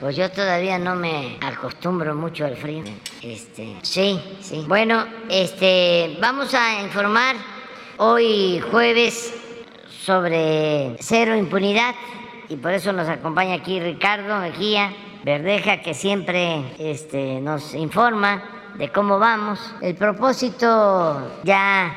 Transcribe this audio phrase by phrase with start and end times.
[0.00, 2.82] Pues yo todavía no me acostumbro mucho al frío.
[3.20, 4.64] Este, sí, sí.
[4.66, 7.36] Bueno, este, vamos a informar
[7.98, 9.34] hoy jueves
[10.02, 11.94] sobre cero impunidad
[12.48, 14.90] y por eso nos acompaña aquí Ricardo Mejía
[15.22, 19.60] Verdeja que siempre este, nos informa de cómo vamos.
[19.82, 21.94] El propósito ya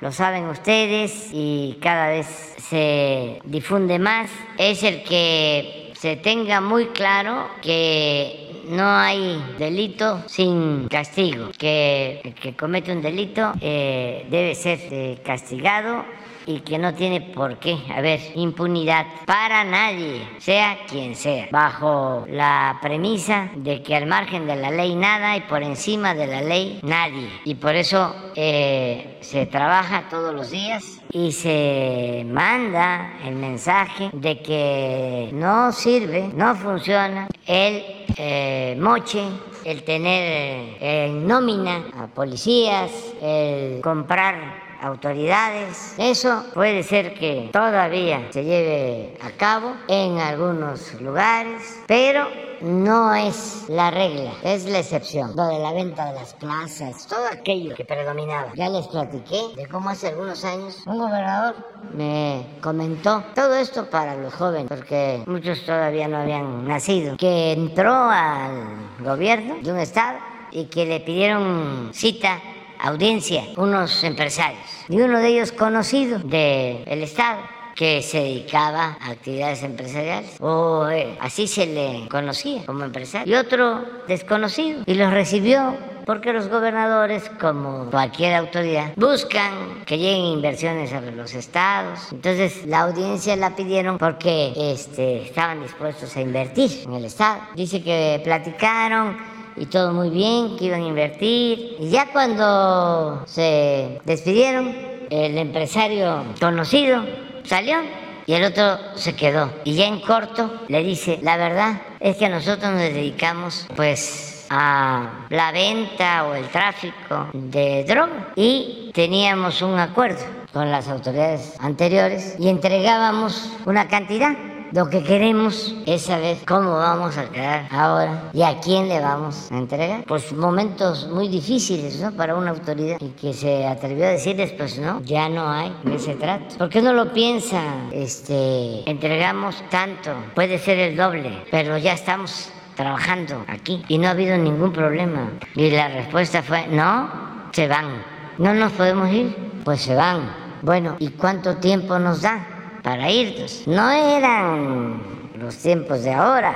[0.00, 4.28] lo saben ustedes y cada vez se difunde más,
[4.58, 12.34] es el que se tenga muy claro que no hay delito sin castigo, que el
[12.34, 16.04] que comete un delito eh, debe ser eh, castigado
[16.46, 22.78] y que no tiene por qué haber impunidad para nadie, sea quien sea, bajo la
[22.80, 26.78] premisa de que al margen de la ley nada y por encima de la ley
[26.82, 27.28] nadie.
[27.44, 34.42] Y por eso eh, se trabaja todos los días y se manda el mensaje de
[34.42, 37.82] que no sirve, no funciona el
[38.16, 39.22] eh, moche
[39.64, 45.94] el tener en nómina a policías, el comprar autoridades.
[45.98, 52.26] Eso puede ser que todavía se lleve a cabo en algunos lugares, pero
[52.60, 55.34] no es la regla, es la excepción.
[55.36, 58.52] Lo de la venta de las plazas, todo aquello que predominaba.
[58.54, 61.54] Ya les platiqué de cómo hace algunos años un gobernador
[61.94, 67.94] me comentó todo esto para los jóvenes, porque muchos todavía no habían nacido, que entró
[67.94, 70.18] al gobierno de un estado
[70.50, 72.40] y que le pidieron cita
[72.80, 77.40] audiencia unos empresarios y uno de ellos conocido del Estado
[77.74, 83.38] que se dedicaba a actividades empresariales, o eh, así se le conocía como empresario, y
[83.38, 90.90] otro desconocido, y los recibió porque los gobernadores, como cualquier autoridad, buscan que lleguen inversiones
[90.94, 92.10] a los estados.
[92.10, 97.42] Entonces la audiencia la pidieron porque este, estaban dispuestos a invertir en el estado.
[97.54, 99.18] Dice que platicaron
[99.60, 101.76] y todo muy bien, que iban a invertir.
[101.80, 104.74] Y ya cuando se despidieron,
[105.10, 107.04] el empresario conocido
[107.44, 107.78] salió
[108.26, 109.50] y el otro se quedó.
[109.64, 115.26] Y ya en corto le dice, la verdad es que nosotros nos dedicamos pues a
[115.30, 122.36] la venta o el tráfico de droga y teníamos un acuerdo con las autoridades anteriores
[122.38, 124.36] y entregábamos una cantidad
[124.72, 129.50] lo que queremos es saber cómo vamos a quedar ahora y a quién le vamos
[129.50, 130.04] a entregar.
[130.04, 132.12] Pues momentos muy difíciles, ¿no?
[132.12, 136.14] Para una autoridad y que se atrevió a decirles, pues no, ya no hay ese
[136.14, 136.56] trato.
[136.58, 137.62] ¿Por qué no lo piensa?
[137.92, 144.10] Este, entregamos tanto, puede ser el doble, pero ya estamos trabajando aquí y no ha
[144.10, 145.30] habido ningún problema.
[145.54, 147.10] Y la respuesta fue, no,
[147.52, 148.18] se van.
[148.38, 150.48] No nos podemos ir, pues se van.
[150.62, 152.57] Bueno, ¿y cuánto tiempo nos da?
[152.88, 153.64] Para irnos.
[153.66, 155.02] No eran
[155.38, 156.54] los tiempos de ahora,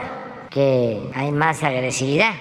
[0.48, 2.32] que hay más agresividad.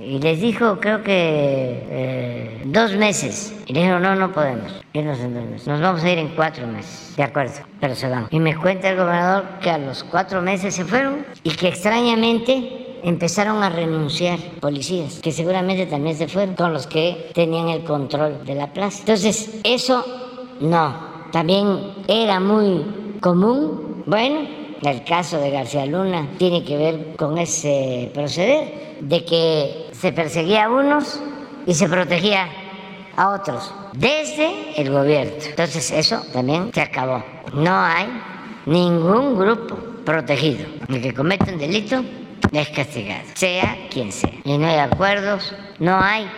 [0.00, 3.54] Y les dijo, creo que eh, dos meses.
[3.66, 5.68] Y le dijeron, no, no podemos irnos en dos meses.
[5.68, 7.12] Nos vamos a ir en cuatro meses.
[7.14, 8.26] De acuerdo, pero se van.
[8.30, 13.00] Y me cuenta el gobernador que a los cuatro meses se fueron y que extrañamente
[13.02, 18.46] empezaron a renunciar policías, que seguramente también se fueron, con los que tenían el control
[18.46, 19.00] de la plaza.
[19.00, 20.06] Entonces, eso
[20.60, 21.28] no.
[21.32, 24.02] También era muy común.
[24.06, 24.46] Bueno,
[24.82, 30.64] el caso de García Luna tiene que ver con ese proceder de que se perseguía
[30.64, 31.20] a unos
[31.66, 32.48] y se protegía
[33.16, 35.32] a otros desde el gobierno.
[35.44, 37.24] Entonces eso también se acabó.
[37.54, 38.06] No hay
[38.66, 40.66] ningún grupo protegido.
[40.88, 42.04] El que comete un delito
[42.52, 44.32] es castigado, sea quien sea.
[44.44, 46.28] Y no hay acuerdos, no hay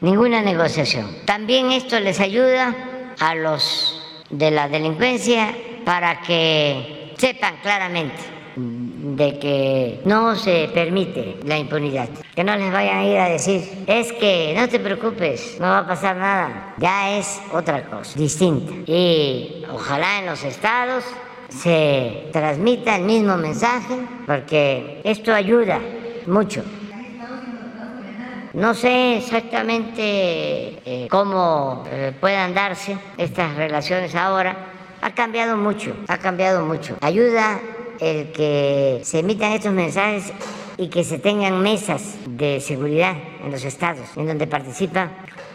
[0.00, 1.08] ninguna negociación.
[1.26, 2.74] También esto les ayuda
[3.18, 3.98] a los
[4.30, 5.54] de la delincuencia
[5.84, 12.08] para que sepan claramente de que no se permite la impunidad.
[12.34, 15.78] Que no les vayan a ir a decir, es que no te preocupes, no va
[15.78, 16.74] a pasar nada.
[16.78, 18.72] Ya es otra cosa, distinta.
[18.86, 21.04] Y ojalá en los estados
[21.48, 25.80] se transmita el mismo mensaje, porque esto ayuda
[26.26, 26.62] mucho.
[28.54, 30.02] No sé exactamente
[30.84, 34.71] eh, cómo eh, puedan darse estas relaciones ahora,
[35.02, 36.96] ha cambiado mucho, ha cambiado mucho.
[37.00, 37.60] Ayuda
[38.00, 40.32] el que se emitan estos mensajes
[40.78, 43.14] y que se tengan mesas de seguridad
[43.44, 45.10] en los estados, en donde participa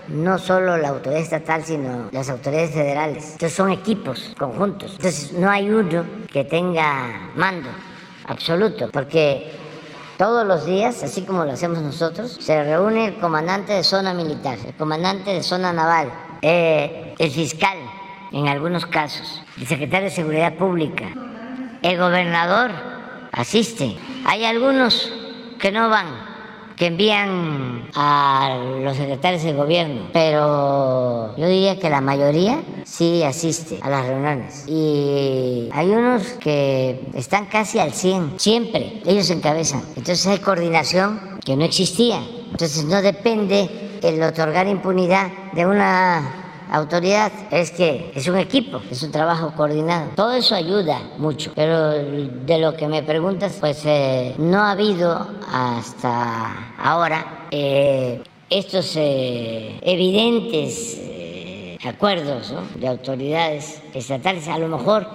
[0.10, 3.24] no solo la autoridad estatal, sino las autoridades federales.
[3.24, 4.92] Entonces son equipos conjuntos.
[4.98, 7.70] Entonces no hay uno que tenga mando
[8.28, 9.52] absoluto, porque
[10.18, 14.58] todos los días, así como lo hacemos nosotros, se reúne el comandante de zona militar,
[14.66, 16.12] el comandante de zona naval,
[16.42, 17.78] eh, el fiscal,
[18.31, 21.06] en algunos casos, el secretario de Seguridad Pública,
[21.81, 22.71] el gobernador
[23.31, 23.95] asiste.
[24.25, 25.12] Hay algunos
[25.59, 26.07] que no van,
[26.75, 33.79] que envían a los secretarios de gobierno, pero yo diría que la mayoría sí asiste
[33.81, 34.65] a las reuniones.
[34.68, 39.81] Y hay unos que están casi al 100, siempre, ellos encabezan.
[39.95, 42.21] Entonces hay coordinación que no existía.
[42.51, 49.02] Entonces no depende el otorgar impunidad de una autoridad es que es un equipo, es
[49.04, 50.12] un trabajo coordinado.
[50.16, 55.28] Todo eso ayuda mucho, pero de lo que me preguntas, pues eh, no ha habido
[55.52, 61.02] hasta ahora eh, estos eh, evidentes
[61.86, 65.08] acuerdos de autoridades estatales, a lo mejor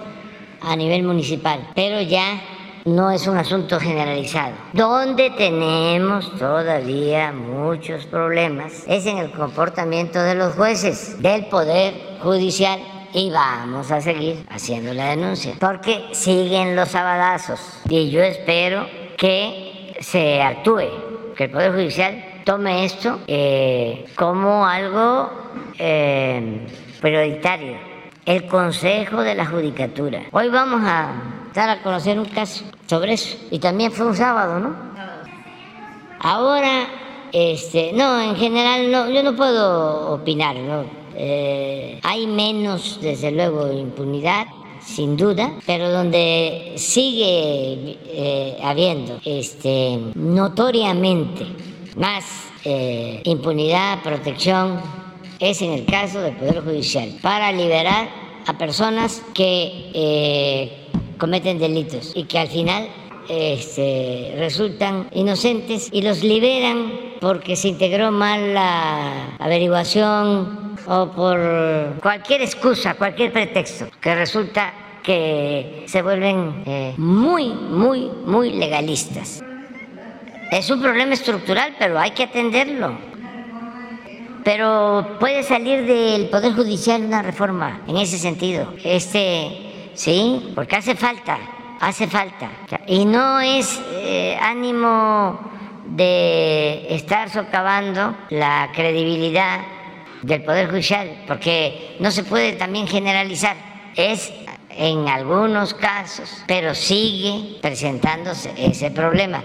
[0.61, 2.41] a nivel municipal, pero ya
[2.85, 4.53] no es un asunto generalizado.
[4.73, 12.79] Donde tenemos todavía muchos problemas es en el comportamiento de los jueces, del Poder Judicial
[13.13, 18.87] y vamos a seguir haciendo la denuncia porque siguen los abadazos y yo espero
[19.17, 25.29] que se actúe, que el Poder Judicial tome esto eh, como algo
[25.77, 26.67] eh,
[27.01, 27.93] prioritario.
[28.25, 30.21] El Consejo de la Judicatura.
[30.31, 31.11] Hoy vamos a
[31.53, 33.37] dar a conocer un caso sobre eso.
[33.51, 34.75] Y también fue un sábado, ¿no?
[36.19, 36.87] Ahora,
[37.33, 40.85] este, no, en general no, yo no puedo opinar, ¿no?
[41.15, 44.47] Eh, hay menos, desde luego, impunidad,
[44.79, 51.45] sin duda, pero donde sigue eh, habiendo este, notoriamente
[51.97, 52.25] más
[52.63, 54.79] eh, impunidad, protección,
[55.39, 58.09] es en el caso del Poder Judicial, para liberar
[58.45, 60.82] a personas que
[61.23, 62.85] cometen delitos y que al final
[63.29, 66.91] este, resultan inocentes y los liberan
[67.21, 71.39] porque se integró mal la averiguación o por
[72.01, 79.41] cualquier excusa, cualquier pretexto, que resulta que se vuelven eh, muy, muy, muy legalistas.
[80.51, 82.97] Es un problema estructural, pero hay que atenderlo.
[84.43, 88.73] Pero puede salir del Poder Judicial una reforma en ese sentido.
[88.83, 90.51] Este, ¿sí?
[90.55, 91.37] Porque hace falta,
[91.79, 92.49] hace falta.
[92.87, 95.39] Y no es eh, ánimo
[95.85, 99.59] de estar socavando la credibilidad
[100.21, 103.55] del Poder Judicial, porque no se puede también generalizar.
[103.95, 104.33] Es
[104.69, 109.43] en algunos casos, pero sigue presentándose ese problema.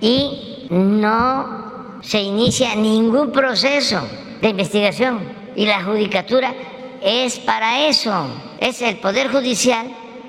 [0.00, 4.00] Y no se inicia ningún proceso
[4.40, 5.20] de investigación
[5.56, 6.54] y la judicatura
[7.02, 8.26] es para eso,
[8.60, 9.86] es el Poder Judicial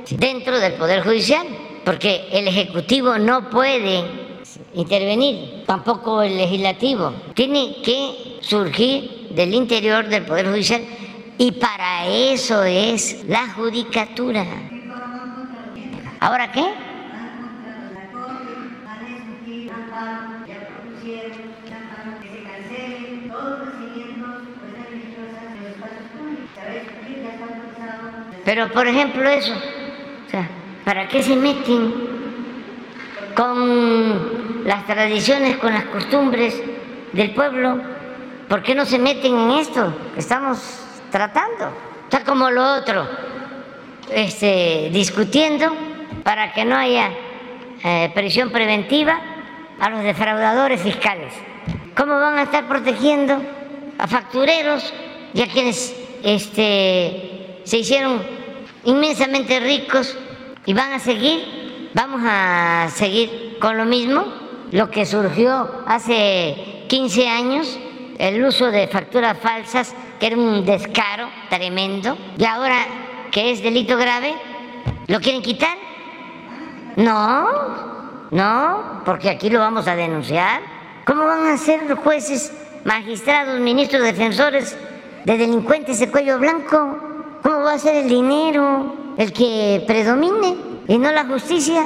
[0.09, 1.47] dentro del Poder Judicial,
[1.85, 4.03] porque el Ejecutivo no puede
[4.73, 7.13] intervenir, tampoco el Legislativo.
[7.33, 10.81] Tiene que surgir del interior del Poder Judicial
[11.37, 14.45] y para eso es la judicatura.
[16.19, 16.88] ¿Ahora qué?
[28.49, 30.49] Pero, por ejemplo, eso, o sea,
[30.83, 31.93] ¿para qué se meten
[33.35, 36.59] con las tradiciones, con las costumbres
[37.13, 37.79] del pueblo?
[38.47, 40.57] ¿Por qué no se meten en esto que estamos
[41.11, 41.71] tratando?
[42.05, 43.07] Está como lo otro,
[44.11, 45.71] este, discutiendo
[46.23, 47.11] para que no haya
[47.83, 49.21] eh, prisión preventiva
[49.79, 51.35] a los defraudadores fiscales.
[51.95, 53.39] ¿Cómo van a estar protegiendo
[53.99, 54.91] a factureros
[55.35, 58.38] y a quienes este, se hicieron
[58.85, 60.17] inmensamente ricos
[60.65, 64.25] y van a seguir, vamos a seguir con lo mismo,
[64.71, 67.79] lo que surgió hace 15 años,
[68.17, 72.77] el uso de facturas falsas, que era un descaro tremendo, y ahora
[73.31, 74.33] que es delito grave,
[75.07, 75.77] ¿lo quieren quitar?
[76.97, 77.47] No,
[78.31, 80.61] no, porque aquí lo vamos a denunciar.
[81.05, 84.77] ¿Cómo van a ser los jueces, magistrados, ministros, defensores
[85.25, 87.08] de delincuentes de cuello blanco?
[87.43, 90.55] ¿Cómo va a ser el dinero el que predomine
[90.87, 91.85] y no la justicia?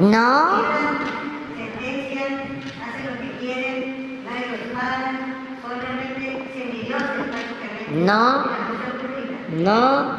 [0.00, 0.64] No.
[7.90, 8.44] No,
[9.52, 10.16] no,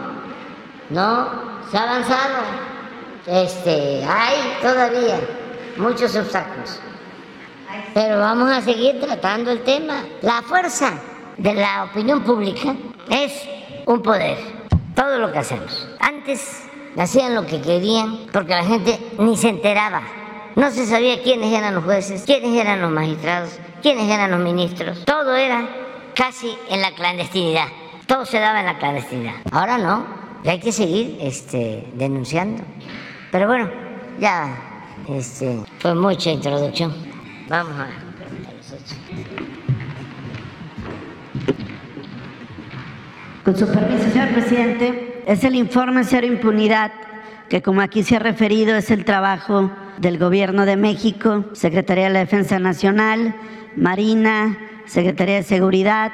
[0.90, 1.30] no,
[1.70, 2.44] se ha avanzado.
[3.28, 5.20] Este, hay todavía
[5.78, 6.80] muchos obstáculos
[7.94, 10.04] pero vamos a seguir tratando el tema.
[10.22, 10.94] La fuerza
[11.38, 12.76] de la opinión pública
[13.10, 13.48] es
[13.86, 14.38] un poder,
[14.96, 15.88] todo lo que hacemos.
[16.00, 16.64] Antes
[16.98, 20.02] hacían lo que querían porque la gente ni se enteraba.
[20.56, 25.04] No se sabía quiénes eran los jueces, quiénes eran los magistrados, quiénes eran los ministros.
[25.06, 25.68] Todo era
[26.16, 27.68] casi en la clandestinidad.
[28.08, 29.36] Todo se daba en la clandestinidad.
[29.52, 30.06] Ahora no.
[30.44, 32.64] Y hay que seguir este, denunciando.
[33.32, 33.70] Pero bueno,
[34.20, 34.56] ya
[35.10, 37.15] este, fue mucha introducción.
[37.48, 37.88] Vamos a...
[43.44, 46.92] Con su permiso, señor presidente, es el informe Cero Impunidad,
[47.48, 52.14] que como aquí se ha referido es el trabajo del Gobierno de México, Secretaría de
[52.14, 53.36] la Defensa Nacional,
[53.76, 56.12] Marina, Secretaría de Seguridad,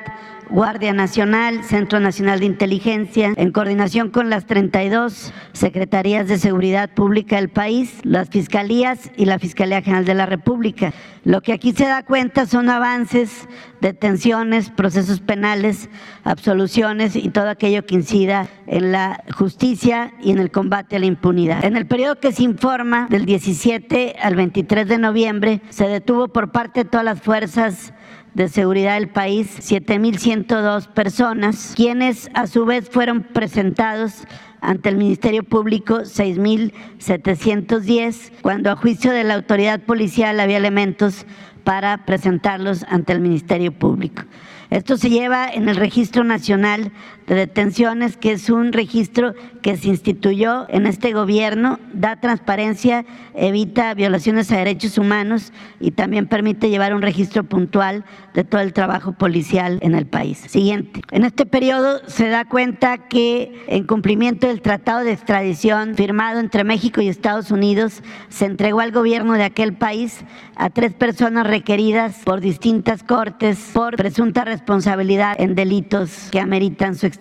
[0.52, 7.38] Guardia Nacional, Centro Nacional de Inteligencia, en coordinación con las 32 Secretarías de Seguridad Pública
[7.38, 10.94] del país, las Fiscalías y la Fiscalía General de la República.
[11.24, 13.48] Lo que aquí se da cuenta son avances,
[13.80, 15.90] detenciones, procesos penales,
[16.26, 21.06] absoluciones y todo aquello que incida en la justicia y en el combate a la
[21.06, 21.64] impunidad.
[21.64, 26.52] En el periodo que se informa, del 17 al 23 de noviembre, se detuvo por
[26.52, 27.94] parte de todas las fuerzas
[28.34, 34.26] de seguridad del país 7.102 personas, quienes a su vez fueron presentados
[34.62, 41.28] ante el Ministerio Público 6.710, cuando a juicio de la autoridad policial había elementos
[41.64, 44.24] para presentarlos ante el Ministerio Público.
[44.70, 46.92] Esto se lleva en el Registro Nacional
[47.36, 53.94] de Detenciones, que es un registro que se instituyó en este gobierno, da transparencia, evita
[53.94, 59.14] violaciones a derechos humanos y también permite llevar un registro puntual de todo el trabajo
[59.14, 60.40] policial en el país.
[60.48, 61.02] Siguiente.
[61.12, 66.64] En este periodo se da cuenta que en cumplimiento del Tratado de Extradición firmado entre
[66.64, 72.18] México y Estados Unidos, se entregó al gobierno de aquel país a tres personas requeridas
[72.26, 77.21] por distintas cortes por presunta responsabilidad en delitos que ameritan su extradición.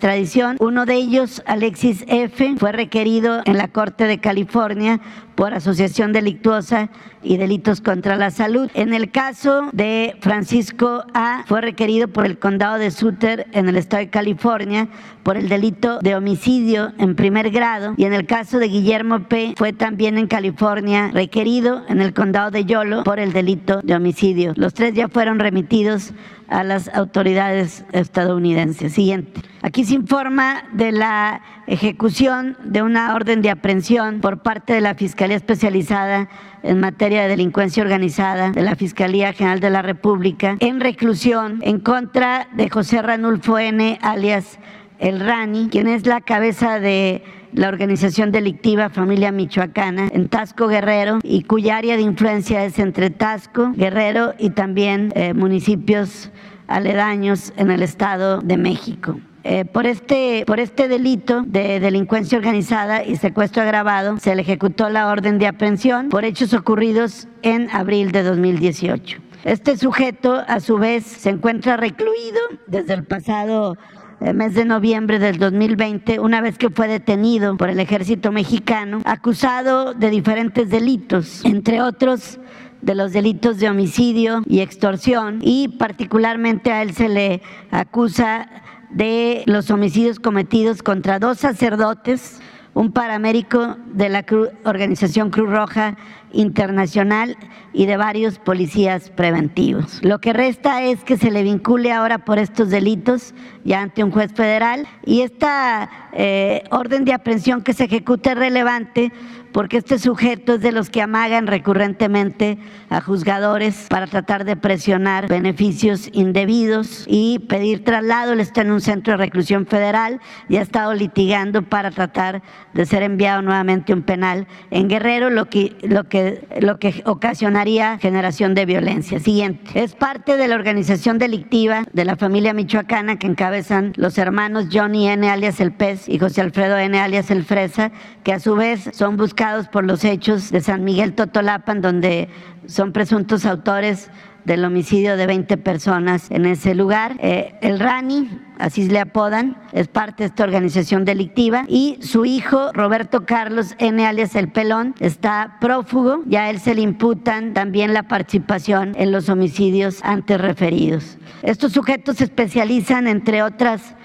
[0.59, 4.99] Uno de ellos, Alexis F., fue requerido en la Corte de California
[5.41, 6.91] por asociación delictuosa
[7.23, 8.69] y delitos contra la salud.
[8.75, 13.75] En el caso de Francisco A, fue requerido por el condado de Sutter en el
[13.75, 14.87] estado de California
[15.23, 19.55] por el delito de homicidio en primer grado y en el caso de Guillermo P
[19.57, 24.53] fue también en California requerido en el condado de Yolo por el delito de homicidio.
[24.55, 26.13] Los tres ya fueron remitidos
[26.49, 28.93] a las autoridades estadounidenses.
[28.93, 29.41] Siguiente.
[29.61, 34.95] Aquí se informa de la ejecución de una orden de aprehensión por parte de la
[34.95, 36.29] Fiscalía Especializada
[36.63, 41.79] en materia de delincuencia organizada de la Fiscalía General de la República en reclusión en
[41.79, 44.59] contra de José Ranulfo N., alias
[44.99, 47.23] El Rani, quien es la cabeza de
[47.53, 53.09] la organización delictiva Familia Michoacana en Tasco Guerrero y cuya área de influencia es entre
[53.09, 56.31] Tasco, Guerrero y también eh, municipios
[56.67, 59.19] aledaños en el Estado de México.
[59.43, 64.89] Eh, por, este, por este delito de delincuencia organizada y secuestro agravado se le ejecutó
[64.89, 69.19] la orden de aprehensión por hechos ocurridos en abril de 2018.
[69.43, 73.75] Este sujeto, a su vez, se encuentra recluido desde el pasado
[74.19, 79.01] eh, mes de noviembre del 2020, una vez que fue detenido por el ejército mexicano,
[79.05, 82.39] acusado de diferentes delitos, entre otros
[82.83, 88.47] de los delitos de homicidio y extorsión, y particularmente a él se le acusa
[88.93, 92.41] de los homicidios cometidos contra dos sacerdotes,
[92.73, 94.25] un paramédico de la
[94.65, 95.97] organización Cruz Roja
[96.33, 97.37] Internacional
[97.73, 99.99] y de varios policías preventivos.
[100.03, 103.33] Lo que resta es que se le vincule ahora por estos delitos
[103.63, 108.37] ya ante un juez federal y esta eh, orden de aprehensión que se ejecuta es
[108.37, 109.11] relevante
[109.51, 112.57] porque este sujeto es de los que amagan recurrentemente
[112.89, 118.33] a juzgadores para tratar de presionar beneficios indebidos y pedir traslado.
[118.33, 120.19] Él está en un centro de reclusión federal
[120.49, 122.41] y ha estado litigando para tratar
[122.73, 126.20] de ser enviado nuevamente a un penal en Guerrero, lo que, lo que,
[126.59, 129.19] lo que ocasionaría generación de violencia.
[129.19, 129.71] Siguiente.
[129.73, 135.07] Es parte de la organización delictiva de la familia michoacana que encabezan los hermanos Johnny
[135.07, 135.29] N.
[135.29, 136.99] alias El Pez y José Alfredo N.
[136.99, 137.91] alias El Fresa,
[138.23, 142.29] que a su vez son buscados por los hechos de San Miguel Totolapan, donde
[142.65, 144.09] son presuntos autores
[144.45, 147.17] del homicidio de 20 personas en ese lugar.
[147.19, 152.71] Eh, el Rani, así le apodan, es parte de esta organización delictiva y su hijo
[152.73, 154.05] Roberto Carlos N.
[154.05, 159.11] alias El Pelón está prófugo, ya a él se le imputan también la participación en
[159.11, 161.17] los homicidios antes referidos.
[161.43, 163.95] Estos sujetos se especializan, entre otras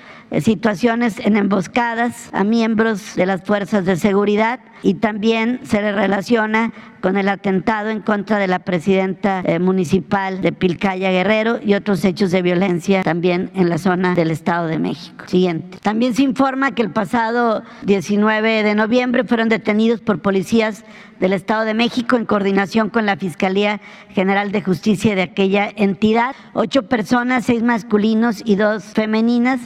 [0.41, 6.73] situaciones en emboscadas a miembros de las fuerzas de seguridad y también se le relaciona
[7.01, 12.05] con el atentado en contra de la presidenta eh, municipal de Pilcaya Guerrero y otros
[12.05, 15.25] hechos de violencia también en la zona del Estado de México.
[15.29, 15.79] Siguiente.
[15.83, 20.85] También se informa que el pasado 19 de noviembre fueron detenidos por policías
[21.21, 23.81] del Estado de México en coordinación con la Fiscalía
[24.11, 26.35] General de Justicia de aquella entidad.
[26.53, 29.61] Ocho personas, seis masculinos y dos femeninas,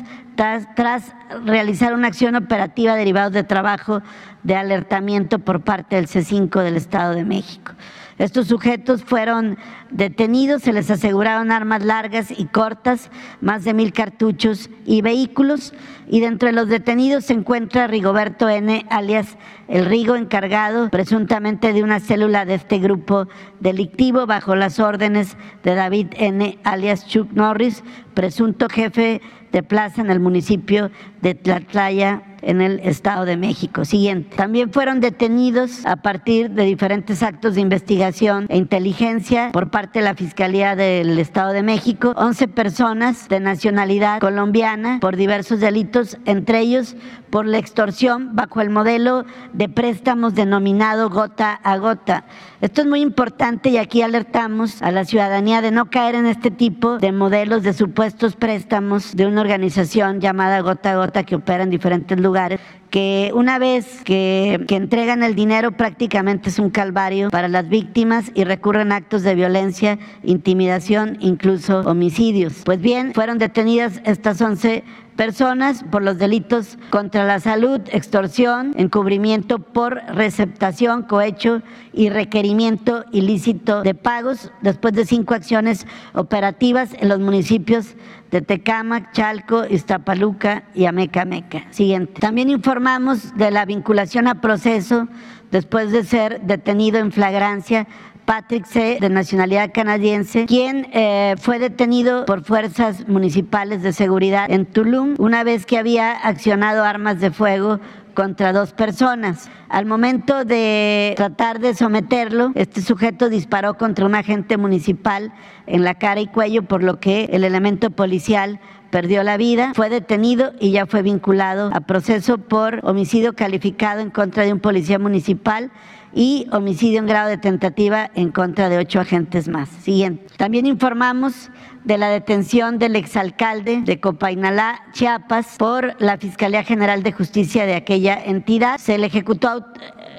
[0.74, 4.00] tras, realizar una acción operativa derivada de trabajo
[4.42, 7.72] de alertamiento por parte del C5 del Estado de México.
[8.20, 9.56] Estos sujetos fueron
[9.90, 13.10] detenidos, se les aseguraron armas largas y cortas,
[13.40, 15.72] más de mil cartuchos y vehículos.
[16.06, 21.82] Y dentro de los detenidos se encuentra Rigoberto N., alias El Rigo, encargado presuntamente de
[21.82, 23.26] una célula de este grupo
[23.60, 30.10] delictivo bajo las órdenes de David N., alias Chuck Norris, presunto jefe de plaza en
[30.10, 30.90] el municipio
[31.22, 33.84] de Tlatlaya, en el Estado de México.
[33.84, 34.36] Siguiente.
[34.36, 40.04] También fueron detenidos a partir de diferentes actos de investigación e inteligencia por parte de
[40.04, 46.60] la Fiscalía del Estado de México 11 personas de nacionalidad colombiana por diversos delitos, entre
[46.60, 46.96] ellos
[47.30, 52.24] por la extorsión bajo el modelo de préstamos denominado gota a gota.
[52.60, 56.50] Esto es muy importante y aquí alertamos a la ciudadanía de no caer en este
[56.50, 61.62] tipo de modelos de supuestos préstamos de una organización llamada gota a gota que opera
[61.62, 62.60] en diferentes lugares
[62.90, 68.44] que una vez que, entregan el dinero prácticamente es un calvario para las víctimas y
[68.44, 72.62] recurren a actos de violencia, intimidación, incluso homicidios.
[72.64, 74.84] Pues bien, fueron detenidas estas 11
[75.20, 81.60] personas por los delitos contra la salud, extorsión, encubrimiento por receptación, cohecho
[81.92, 87.96] y requerimiento ilícito de pagos después de cinco acciones operativas en los municipios
[88.30, 91.66] de Tecámac, Chalco, Iztapaluca y Amecameca.
[91.68, 92.18] Siguiente.
[92.18, 95.06] También informamos de la vinculación a proceso
[95.50, 97.86] después de ser detenido en flagrancia
[98.30, 104.66] Patrick C., de nacionalidad canadiense, quien eh, fue detenido por fuerzas municipales de seguridad en
[104.66, 107.80] Tulum una vez que había accionado armas de fuego
[108.14, 109.50] contra dos personas.
[109.68, 115.32] Al momento de tratar de someterlo, este sujeto disparó contra un agente municipal
[115.66, 118.60] en la cara y cuello, por lo que el elemento policial
[118.90, 124.10] perdió la vida, fue detenido y ya fue vinculado a proceso por homicidio calificado en
[124.10, 125.72] contra de un policía municipal
[126.12, 129.68] y homicidio en grado de tentativa en contra de ocho agentes más.
[129.68, 130.26] Siguiente.
[130.36, 131.50] También informamos
[131.84, 137.74] de la detención del exalcalde de Copainalá, Chiapas, por la Fiscalía General de Justicia de
[137.74, 138.78] aquella entidad.
[138.78, 139.66] Se le ejecutó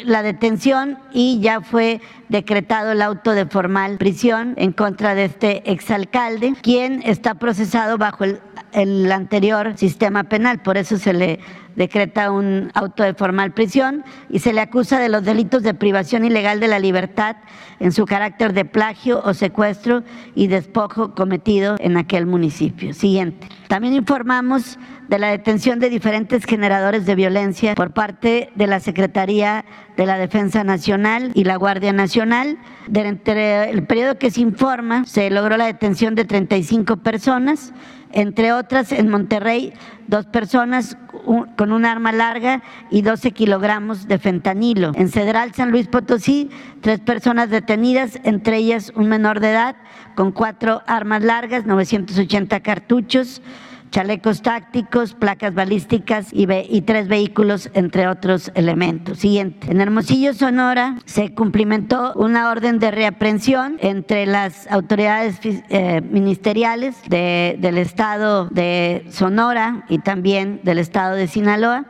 [0.03, 5.71] la detención y ya fue decretado el auto de formal prisión en contra de este
[5.71, 8.39] exalcalde, quien está procesado bajo el,
[8.73, 11.39] el anterior sistema penal, por eso se le
[11.75, 16.25] decreta un auto de formal prisión y se le acusa de los delitos de privación
[16.25, 17.37] ilegal de la libertad
[17.79, 20.03] en su carácter de plagio o secuestro
[20.35, 22.93] y despojo cometido en aquel municipio.
[22.93, 23.47] Siguiente.
[23.67, 29.65] También informamos de la detención de diferentes generadores de violencia por parte de la Secretaría
[29.97, 32.57] de la Defensa Nacional y la Guardia Nacional.
[32.87, 37.73] Durante el periodo que se informa, se logró la detención de 35 personas
[38.13, 39.73] entre otras en Monterrey,
[40.07, 40.97] dos personas
[41.55, 44.91] con un arma larga y 12 kilogramos de fentanilo.
[44.95, 46.49] En Cedral, San Luis Potosí,
[46.81, 49.75] tres personas detenidas, entre ellas un menor de edad
[50.15, 53.41] con cuatro armas largas, 980 cartuchos
[53.91, 59.19] chalecos tácticos, placas balísticas y, y, tres vehículos, entre otros elementos.
[59.19, 59.69] Siguiente.
[59.69, 67.57] En Hermosillo, Sonora, se cumplimentó una orden de reaprensión entre las autoridades eh, ministeriales de,
[67.59, 71.85] del estado de Sonora y también del estado de Sinaloa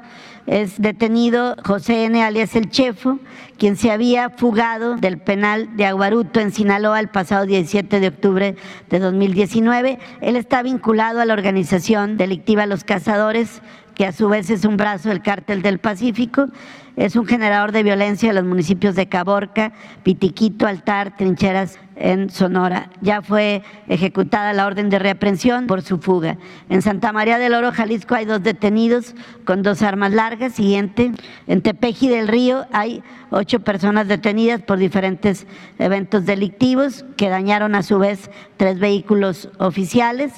[0.47, 2.23] es detenido José N.
[2.23, 3.19] alias El Chefo,
[3.57, 8.55] quien se había fugado del penal de Aguaruto en Sinaloa el pasado 17 de octubre
[8.89, 9.99] de 2019.
[10.21, 13.61] Él está vinculado a la organización delictiva Los Cazadores,
[13.93, 16.47] que a su vez es un brazo del cártel del Pacífico.
[16.95, 19.73] Es un generador de violencia en los municipios de Caborca,
[20.03, 22.89] Pitiquito, Altar, Trincheras en Sonora.
[23.01, 26.37] Ya fue ejecutada la orden de reaprensión por su fuga.
[26.69, 30.53] En Santa María del Oro, Jalisco, hay dos detenidos con dos armas largas.
[30.53, 31.11] Siguiente.
[31.47, 35.45] En Tepeji del Río hay ocho personas detenidas por diferentes
[35.79, 40.33] eventos delictivos que dañaron a su vez tres vehículos oficiales.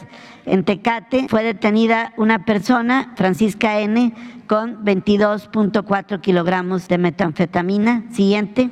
[0.45, 4.13] En Tecate fue detenida una persona, Francisca N.,
[4.47, 8.03] con 22.4 kilogramos de metanfetamina.
[8.11, 8.69] Siguiente.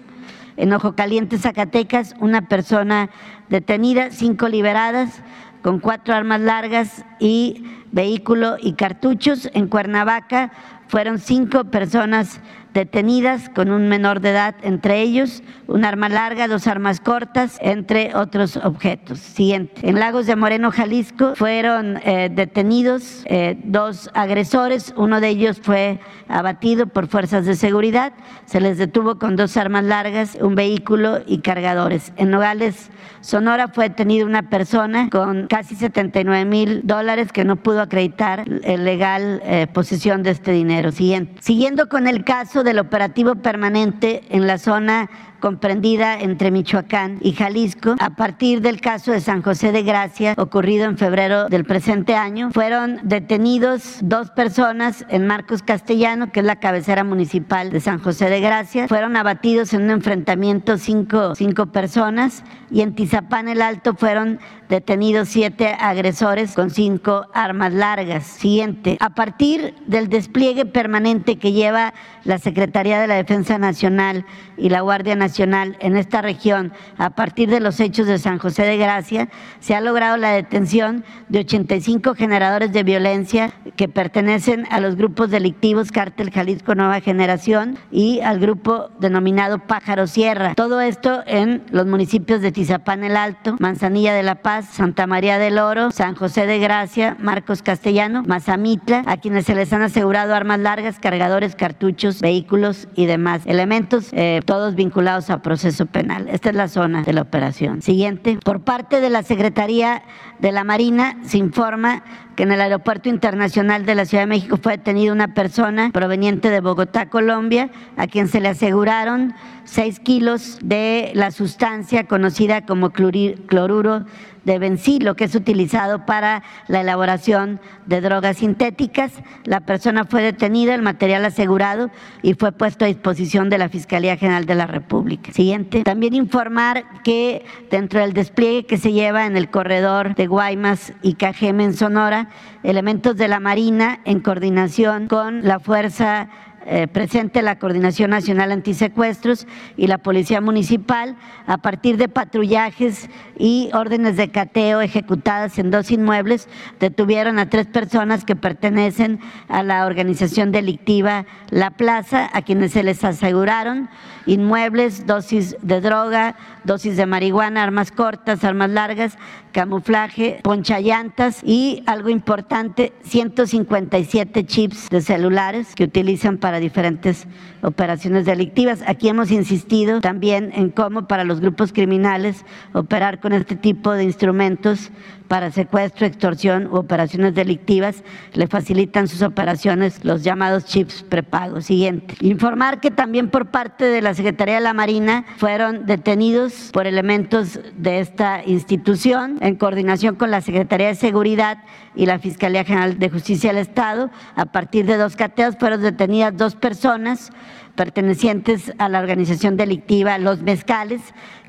[0.61, 3.09] En Ojo Caliente, Zacatecas, una persona
[3.49, 5.23] detenida, cinco liberadas,
[5.63, 9.49] con cuatro armas largas y vehículo y cartuchos.
[9.55, 10.51] En Cuernavaca
[10.87, 12.41] fueron cinco personas
[12.73, 18.15] detenidas con un menor de edad, entre ellos un arma larga, dos armas cortas, entre
[18.15, 19.19] otros objetos.
[19.19, 19.87] Siguiente.
[19.87, 24.93] En Lagos de Moreno, Jalisco, fueron eh, detenidos eh, dos agresores.
[24.97, 28.13] Uno de ellos fue abatido por fuerzas de seguridad.
[28.45, 32.11] Se les detuvo con dos armas largas, un vehículo y cargadores.
[32.17, 32.89] En Nogales,
[33.21, 38.83] Sonora, fue detenida una persona con casi 79 mil dólares que no pudo acreditar el
[38.83, 40.91] legal eh, posesión de este dinero.
[40.91, 41.41] Siguiente.
[41.41, 45.09] Siguiendo con el caso del operativo permanente en la zona
[45.41, 50.85] comprendida entre Michoacán y Jalisco, a partir del caso de San José de Gracia, ocurrido
[50.85, 56.61] en febrero del presente año, fueron detenidos dos personas en Marcos Castellano, que es la
[56.61, 58.87] cabecera municipal de San José de Gracia.
[58.87, 65.27] Fueron abatidos en un enfrentamiento cinco, cinco personas y en Tizapán el Alto fueron detenidos
[65.27, 68.25] siete agresores con cinco armas largas.
[68.25, 68.97] Siguiente.
[69.01, 74.25] A partir del despliegue permanente que lleva la Secretaría de la Defensa Nacional
[74.57, 78.63] y la Guardia Nacional, en esta región a partir de los hechos de San José
[78.63, 84.79] de Gracia, se ha logrado la detención de 85 generadores de violencia que pertenecen a
[84.79, 90.53] los grupos delictivos Cártel Jalisco Nueva Generación y al grupo denominado Pájaro Sierra.
[90.55, 95.37] Todo esto en los municipios de Tizapán el Alto, Manzanilla de la Paz, Santa María
[95.37, 100.35] del Oro, San José de Gracia, Marcos Castellano, Mazamitla, a quienes se les han asegurado
[100.35, 106.27] armas largas, cargadores, cartuchos, vehículos y demás elementos, eh, todos vinculados a proceso penal.
[106.29, 107.81] Esta es la zona de la operación.
[107.81, 108.39] Siguiente.
[108.43, 110.03] Por parte de la Secretaría
[110.39, 112.03] de la Marina se informa
[112.35, 116.49] que en el Aeropuerto Internacional de la Ciudad de México fue detenida una persona proveniente
[116.49, 119.33] de Bogotá, Colombia, a quien se le aseguraron
[119.65, 124.05] seis kilos de la sustancia conocida como cloruro
[124.43, 129.11] de bencilo, que es utilizado para la elaboración de drogas sintéticas.
[129.43, 131.89] La persona fue detenida, el material asegurado
[132.21, 135.31] y fue puesto a disposición de la Fiscalía General de la República.
[135.31, 135.83] Siguiente.
[135.83, 141.13] También informar que dentro del despliegue que se lleva en el corredor de Guaymas y
[141.13, 142.29] Cajeme en Sonora,
[142.63, 146.29] elementos de la Marina en coordinación con la Fuerza
[146.65, 149.47] eh, presente la Coordinación Nacional Antisecuestros
[149.77, 151.15] y la Policía Municipal
[151.47, 156.47] a partir de patrullajes y órdenes de cateo ejecutadas en dos inmuebles,
[156.79, 162.83] detuvieron a tres personas que pertenecen a la organización delictiva La Plaza, a quienes se
[162.83, 163.89] les aseguraron
[164.25, 169.17] inmuebles, dosis de droga, dosis de marihuana, armas cortas, armas largas,
[169.51, 177.27] camuflaje, ponchallantas y algo importante, 157 chips de celulares que utilizan para diferentes
[177.61, 178.83] operaciones delictivas.
[178.87, 184.03] Aquí hemos insistido también en cómo para los grupos criminales operar con este tipo de
[184.03, 184.91] instrumentos
[185.31, 191.67] para secuestro, extorsión u operaciones delictivas, le facilitan sus operaciones los llamados chips prepagos.
[191.67, 192.15] Siguiente.
[192.19, 197.61] Informar que también por parte de la Secretaría de la Marina fueron detenidos por elementos
[197.77, 201.59] de esta institución en coordinación con la Secretaría de Seguridad
[201.95, 204.09] y la Fiscalía General de Justicia del Estado.
[204.35, 207.31] A partir de dos cateos fueron detenidas dos personas
[207.75, 211.01] pertenecientes a la organización delictiva Los Mezcales,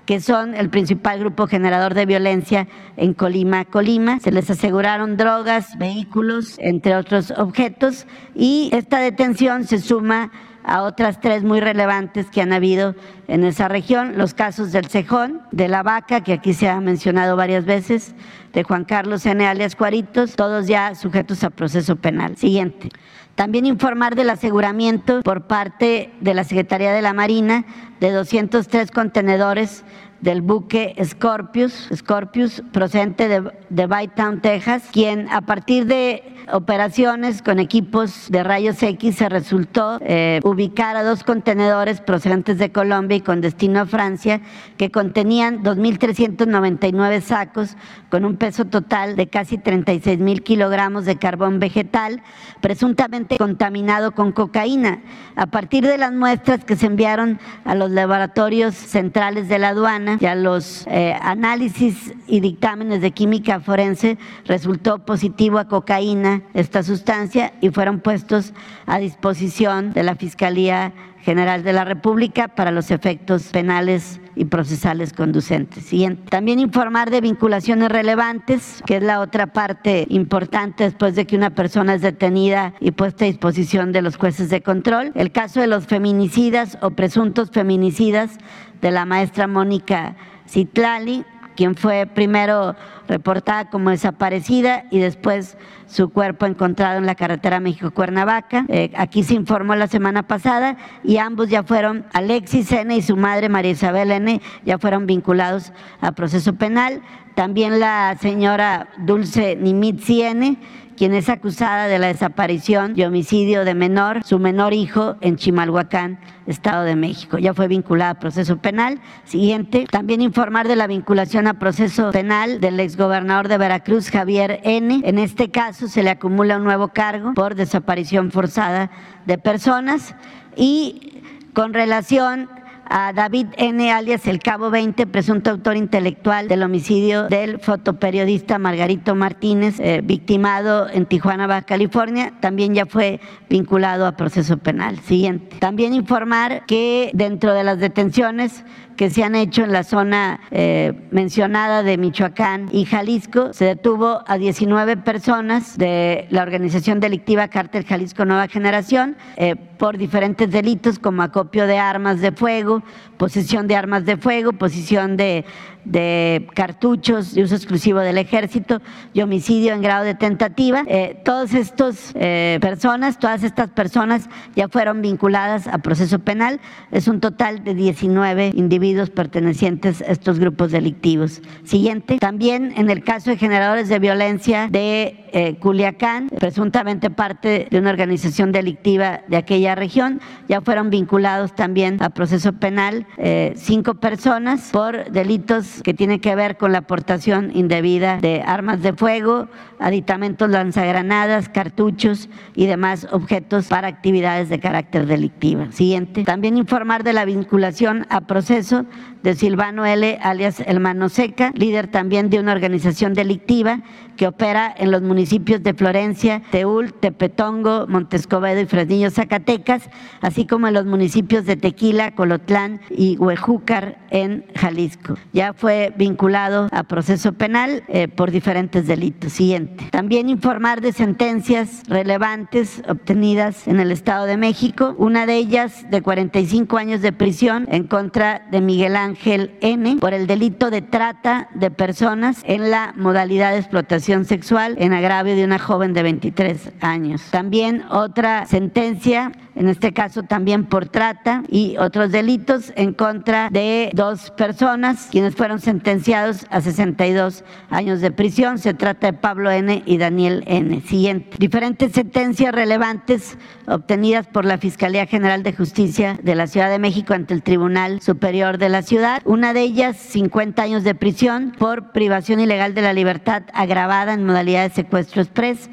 [0.06, 4.18] que son el principal grupo generador de violencia en Colima, Colima.
[4.20, 10.30] Se les aseguraron drogas, vehículos, entre otros objetos, y esta detención se suma
[10.64, 12.94] a otras tres muy relevantes que han habido
[13.28, 17.36] en esa región, los casos del Cejón, de la Vaca, que aquí se ha mencionado
[17.36, 18.14] varias veces,
[18.52, 19.44] de Juan Carlos N.
[19.46, 22.36] alias Cuaritos, todos ya sujetos a proceso penal.
[22.36, 22.90] Siguiente.
[23.34, 27.64] También informar del aseguramiento por parte de la Secretaría de la Marina
[27.98, 29.84] de 203 contenedores
[30.22, 37.58] del buque Scorpius, Scorpius procedente de, de Bytown, Texas, quien a partir de operaciones con
[37.58, 43.20] equipos de rayos X se resultó eh, ubicar a dos contenedores procedentes de Colombia y
[43.20, 44.40] con destino a Francia
[44.76, 47.76] que contenían 2.399 sacos
[48.10, 52.22] con un peso total de casi 36 mil kilogramos de carbón vegetal,
[52.60, 55.02] presuntamente contaminado con cocaína.
[55.36, 60.11] A partir de las muestras que se enviaron a los laboratorios centrales de la aduana
[60.20, 66.82] y a los eh, análisis y dictámenes de química forense, resultó positivo a cocaína esta
[66.82, 68.52] sustancia y fueron puestos
[68.86, 70.92] a disposición de la Fiscalía
[71.22, 75.84] General de la República para los efectos penales y procesales conducentes.
[75.84, 76.22] Siguiente.
[76.30, 81.50] También informar de vinculaciones relevantes, que es la otra parte importante después de que una
[81.50, 85.12] persona es detenida y puesta a disposición de los jueces de control.
[85.14, 88.38] El caso de los feminicidas o presuntos feminicidas
[88.80, 90.16] de la maestra Mónica
[90.48, 91.24] Citlali,
[91.56, 92.74] quien fue primero
[93.08, 98.64] reportada como desaparecida y después su cuerpo encontrado en la carretera México-Cuernavaca.
[98.68, 102.96] Eh, aquí se informó la semana pasada y ambos ya fueron, Alexis N.
[102.96, 107.02] y su madre María Isabel N., ya fueron vinculados a proceso penal.
[107.34, 110.56] También la señora Dulce Nimitzi N.,
[111.02, 116.20] quien es acusada de la desaparición y homicidio de menor, su menor hijo en Chimalhuacán,
[116.46, 117.38] Estado de México.
[117.38, 119.00] Ya fue vinculada a proceso penal.
[119.24, 125.02] Siguiente, también informar de la vinculación a proceso penal del exgobernador de Veracruz, Javier N.
[125.04, 128.88] En este caso se le acumula un nuevo cargo por desaparición forzada
[129.26, 130.14] de personas
[130.54, 131.20] y
[131.52, 132.48] con relación
[132.94, 133.90] a David N.
[133.90, 140.90] alias El Cabo 20, presunto autor intelectual del homicidio del fotoperiodista Margarito Martínez, eh, victimado
[140.90, 144.98] en Tijuana, Baja California, también ya fue vinculado a proceso penal.
[144.98, 145.56] Siguiente.
[145.58, 148.62] También informar que dentro de las detenciones
[148.96, 153.52] que se han hecho en la zona eh, mencionada de Michoacán y Jalisco.
[153.52, 159.98] Se detuvo a 19 personas de la organización delictiva Cártel Jalisco Nueva Generación eh, por
[159.98, 162.82] diferentes delitos como acopio de armas de fuego,
[163.16, 165.44] posesión de armas de fuego, posesión de
[165.84, 168.80] de cartuchos de uso exclusivo del ejército
[169.12, 170.84] y homicidio en grado de tentativa.
[170.86, 176.60] Eh, todas estas eh, personas, todas estas personas ya fueron vinculadas a proceso penal.
[176.90, 181.42] Es un total de 19 individuos pertenecientes a estos grupos delictivos.
[181.64, 182.18] Siguiente.
[182.18, 187.90] También en el caso de generadores de violencia de eh, Culiacán, presuntamente parte de una
[187.90, 193.06] organización delictiva de aquella región, ya fueron vinculados también a proceso penal
[193.54, 198.92] cinco personas por delitos que tiene que ver con la aportación indebida de armas de
[198.92, 205.70] fuego, aditamentos lanzagranadas, cartuchos y demás objetos para actividades de carácter delictiva.
[205.72, 206.24] Siguiente.
[206.24, 208.84] También informar de la vinculación a proceso
[209.22, 213.80] de Silvano L., alias El Mano Seca, líder también de una organización delictiva
[214.22, 220.68] que opera en los municipios de Florencia, Teúl, Tepetongo, Montescobedo y Fresnillo, Zacatecas, así como
[220.68, 225.16] en los municipios de Tequila, Colotlán y Huejúcar en Jalisco.
[225.32, 229.32] Ya fue vinculado a proceso penal eh, por diferentes delitos.
[229.32, 229.88] Siguiente.
[229.90, 236.00] También informar de sentencias relevantes obtenidas en el Estado de México, una de ellas de
[236.00, 241.48] 45 años de prisión en contra de Miguel Ángel N por el delito de trata
[241.54, 246.72] de personas en la modalidad de explotación sexual en agravio de una joven de 23
[246.80, 247.22] años.
[247.30, 253.90] También otra sentencia en este caso también por trata y otros delitos en contra de
[253.92, 258.58] dos personas quienes fueron sentenciados a 62 años de prisión.
[258.58, 259.82] Se trata de Pablo N.
[259.84, 260.80] y Daniel N.
[260.82, 261.36] Siguiente.
[261.38, 267.14] Diferentes sentencias relevantes obtenidas por la Fiscalía General de Justicia de la Ciudad de México
[267.14, 269.20] ante el Tribunal Superior de la Ciudad.
[269.24, 274.24] Una de ellas, 50 años de prisión por privación ilegal de la libertad agravada en
[274.24, 275.68] modalidad de secuestro express.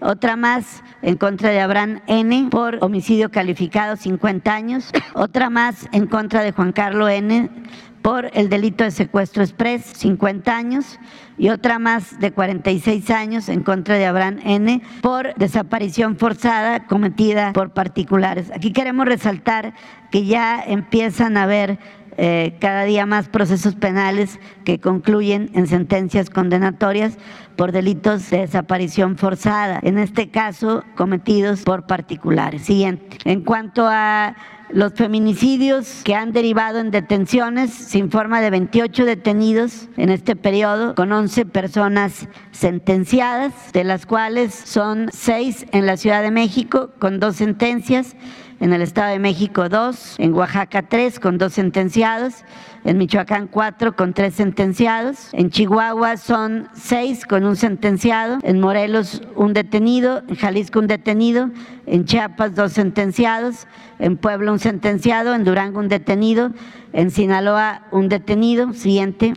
[0.00, 6.06] Otra más en contra de Abraham N por homicidio calificado 50 años, otra más en
[6.06, 7.50] contra de Juan Carlos N
[8.00, 11.00] por el delito de secuestro express 50 años.
[11.36, 17.52] Y otra más de 46 años en contra de Abraham N por desaparición forzada cometida
[17.52, 18.52] por particulares.
[18.54, 19.74] Aquí queremos resaltar
[20.12, 21.80] que ya empiezan a haber
[22.16, 27.18] eh, cada día más procesos penales que concluyen en sentencias condenatorias
[27.56, 32.62] por delitos de desaparición forzada, en este caso cometidos por particulares.
[32.62, 33.18] Siguiente.
[33.24, 34.36] En cuanto a
[34.70, 40.94] los feminicidios que han derivado en detenciones, se informa de 28 detenidos en este periodo,
[40.94, 47.20] con 11 personas sentenciadas, de las cuales son 6 en la Ciudad de México, con
[47.20, 48.16] dos sentencias,
[48.60, 52.44] en el Estado de México dos, en Oaxaca tres con dos sentenciados,
[52.84, 59.22] en Michoacán cuatro con tres sentenciados, en Chihuahua son seis con un sentenciado, en Morelos
[59.36, 61.50] un detenido, en Jalisco un detenido,
[61.86, 63.66] en Chiapas dos sentenciados,
[63.98, 66.50] en Puebla un sentenciado, en Durango un detenido,
[66.92, 68.72] en Sinaloa un detenido.
[68.72, 69.34] Siguiente.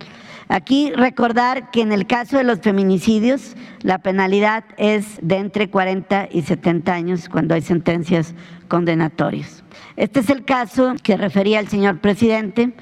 [0.50, 6.30] Aquí recordar que en el caso de los feminicidios la penalidad es de entre 40
[6.32, 8.34] y 70 años cuando hay sentencias
[8.70, 9.64] condenatorias.
[9.98, 12.74] Este es el caso que refería el señor presidente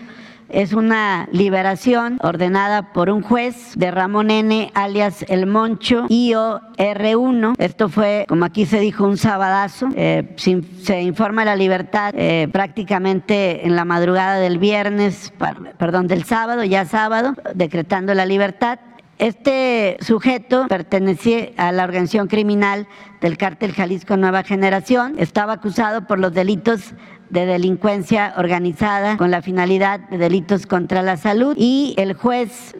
[0.55, 4.71] es una liberación ordenada por un juez de Ramón N.
[4.73, 7.55] alias El Moncho, IOR1.
[7.57, 9.89] Esto fue, como aquí se dijo, un sabadazo.
[9.95, 15.33] Eh, se informa la libertad eh, prácticamente en la madrugada del viernes,
[15.77, 18.79] perdón, del sábado, ya sábado, decretando la libertad
[19.17, 22.87] Este sujeto pertenecía a la organización criminal
[23.21, 25.15] del cártel Jalisco Nueva Generación.
[25.17, 26.93] Estaba acusado por los delitos
[27.29, 32.75] de delincuencia organizada con la finalidad de delitos contra la salud y el juez,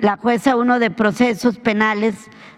[0.00, 2.14] la jueza uno de procesos penales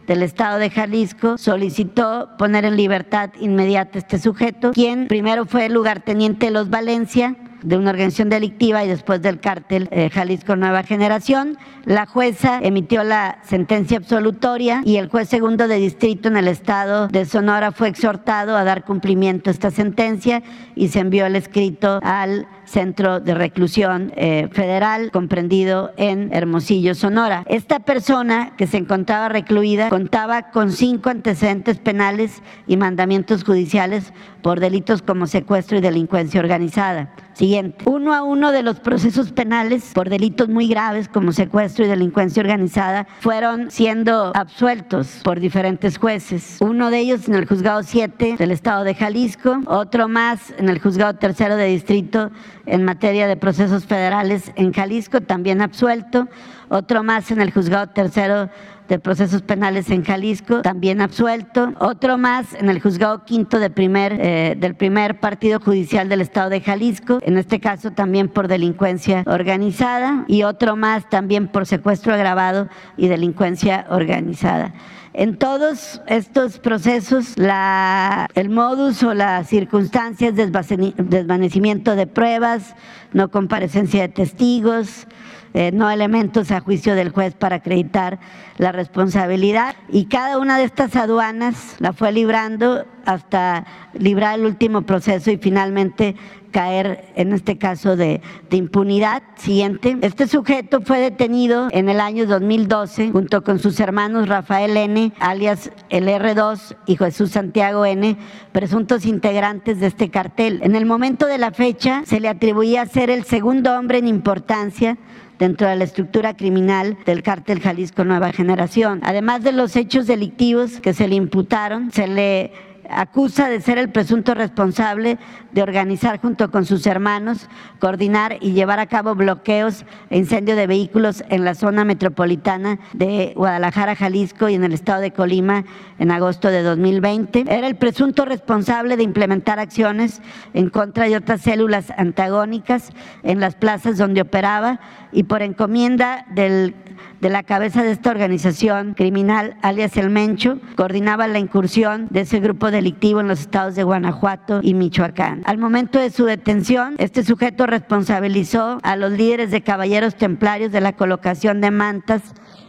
[0.07, 5.67] del Estado de Jalisco solicitó poner en libertad inmediata a este sujeto, quien primero fue
[5.67, 10.57] el lugarteniente de los Valencia, de una organización delictiva y después del cártel eh, Jalisco
[10.57, 11.59] Nueva Generación.
[11.85, 17.09] La jueza emitió la sentencia absolutoria y el juez segundo de distrito en el estado
[17.09, 20.43] de Sonora fue exhortado a dar cumplimiento a esta sentencia
[20.75, 27.45] y se envió el escrito al centro de reclusión eh, federal comprendido en Hermosillo, Sonora.
[27.49, 34.61] Esta persona que se encontraba recluida contaba con cinco antecedentes penales y mandamientos judiciales por
[34.61, 37.13] delitos como secuestro y delincuencia organizada.
[37.33, 37.85] Siguiente.
[37.87, 42.43] Uno a uno de los procesos penales por delitos muy graves como secuestro y delincuencia
[42.43, 46.59] organizada fueron siendo absueltos por diferentes jueces.
[46.61, 50.81] Uno de ellos en el juzgado 7 del estado de Jalisco, otro más en el
[50.81, 52.31] juzgado tercero de distrito
[52.71, 56.29] en materia de procesos federales en Jalisco, también absuelto,
[56.69, 58.49] otro más en el juzgado tercero
[58.89, 64.75] de procesos penales en Jalisco, también absuelto, otro más en el juzgado quinto eh, del
[64.75, 70.43] primer partido judicial del estado de Jalisco, en este caso también por delincuencia organizada, y
[70.43, 74.75] otro más también por secuestro agravado y delincuencia organizada.
[75.13, 82.77] En todos estos procesos, la, el modus o las circunstancias, desvanecimiento de pruebas,
[83.13, 85.09] no comparecencia de testigos,
[85.53, 88.21] eh, no elementos a juicio del juez para acreditar
[88.57, 89.75] la responsabilidad.
[89.89, 95.39] Y cada una de estas aduanas la fue librando hasta librar el último proceso y
[95.39, 96.15] finalmente
[96.51, 99.23] caer en este caso de, de, impunidad.
[99.37, 99.97] Siguiente.
[100.03, 105.71] Este sujeto fue detenido en el año 2012 junto con sus hermanos Rafael N., alias
[105.89, 108.17] el R2, y Jesús Santiago N.,
[108.53, 110.61] presuntos integrantes de este cartel.
[110.63, 114.99] En el momento de la fecha se le atribuía ser el segundo hombre en importancia
[115.41, 119.01] dentro de la estructura criminal del cártel Jalisco Nueva Generación.
[119.03, 122.53] Además de los hechos delictivos que se le imputaron, se le
[122.91, 125.19] acusa de ser el presunto responsable
[125.53, 127.49] de organizar junto con sus hermanos,
[127.79, 133.33] coordinar y llevar a cabo bloqueos e incendio de vehículos en la zona metropolitana de
[133.37, 135.65] Guadalajara, Jalisco y en el estado de Colima
[135.99, 137.45] en agosto de 2020.
[137.49, 140.21] Era el presunto responsable de implementar acciones
[140.55, 142.91] en contra de otras células antagónicas
[143.23, 144.81] en las plazas donde operaba
[145.13, 146.75] y por encomienda del
[147.21, 152.41] de la cabeza de esta organización criminal, alias El Mencho, coordinaba la incursión de ese
[152.41, 155.43] grupo delictivo en los estados de Guanajuato y Michoacán.
[155.45, 160.81] Al momento de su detención, este sujeto responsabilizó a los líderes de caballeros templarios de
[160.81, 162.23] la colocación de mantas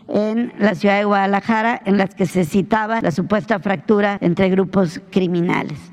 [0.07, 5.01] en la ciudad de Guadalajara, en las que se citaba la supuesta fractura entre grupos
[5.11, 5.90] criminales.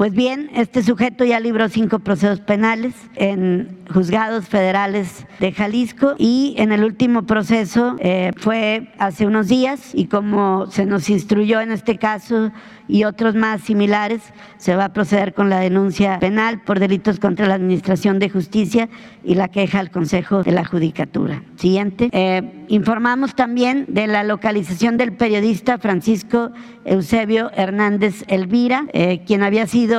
[0.00, 6.54] Pues bien, este sujeto ya libró cinco procesos penales en juzgados federales de Jalisco y
[6.56, 11.70] en el último proceso eh, fue hace unos días y como se nos instruyó en
[11.70, 12.50] este caso
[12.88, 14.20] y otros más similares,
[14.56, 18.88] se va a proceder con la denuncia penal por delitos contra la Administración de Justicia
[19.22, 21.42] y la queja al Consejo de la Judicatura.
[21.56, 22.08] Siguiente.
[22.12, 26.50] Eh, informamos también de la localización del periodista Francisco
[26.84, 29.89] Eusebio Hernández Elvira, eh, quien había sido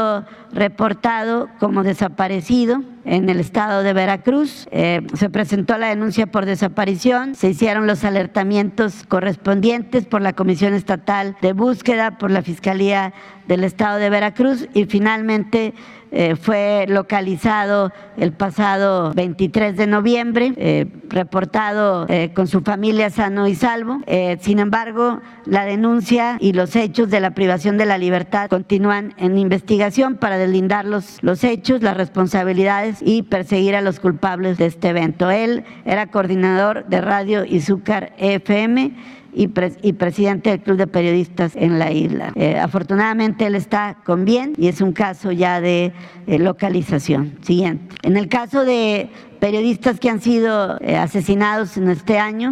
[0.51, 4.67] reportado como desaparecido en el estado de Veracruz.
[4.71, 10.73] Eh, se presentó la denuncia por desaparición, se hicieron los alertamientos correspondientes por la Comisión
[10.73, 13.13] Estatal de Búsqueda, por la Fiscalía
[13.47, 15.73] del estado de Veracruz y finalmente
[16.11, 23.47] eh, fue localizado el pasado 23 de noviembre, eh, reportado eh, con su familia sano
[23.47, 24.01] y salvo.
[24.39, 29.37] sin embargo, la denuncia y los hechos de la privación de la libertad continúan en
[29.37, 34.89] investigación para deslindar los, los hechos, las responsabilidades y perseguir a los culpables de este
[34.89, 35.31] evento.
[35.31, 41.91] Él era coordinador de Radio Izúcar FM y, presidente del Club de Periodistas en la
[41.91, 42.31] isla.
[42.35, 45.93] Eh, afortunadamente él está con bien y es un caso ya de
[46.27, 47.37] eh, localización.
[47.41, 47.95] Siguiente.
[48.03, 52.51] En el caso de periodistas que han sido eh, asesinados en este año,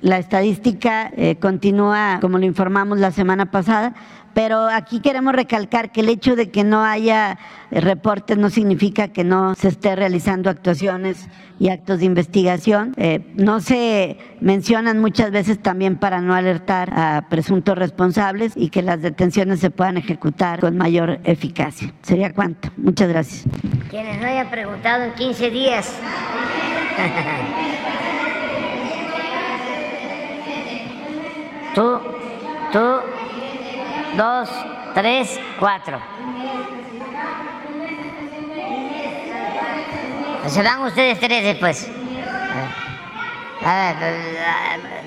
[0.00, 3.94] la estadística continúa, como lo informamos la semana pasada,
[4.34, 7.38] pero aquí queremos recalcar que el hecho de que no haya
[7.70, 12.94] reportes no significa que no se esté realizando actuaciones y actos de investigación.
[12.96, 18.82] Eh, no se mencionan muchas veces también para no alertar a presuntos responsables y que
[18.82, 21.92] las detenciones se puedan ejecutar con mayor eficacia.
[22.02, 22.70] ¿Sería cuánto?
[22.76, 23.44] Muchas gracias.
[23.88, 25.94] Quienes no hayan preguntado en 15 días.
[31.74, 31.98] Tú,
[32.70, 33.00] tú,
[34.16, 34.48] dos,
[34.94, 35.98] tres, cuatro.
[40.46, 41.90] Se van ustedes tres después.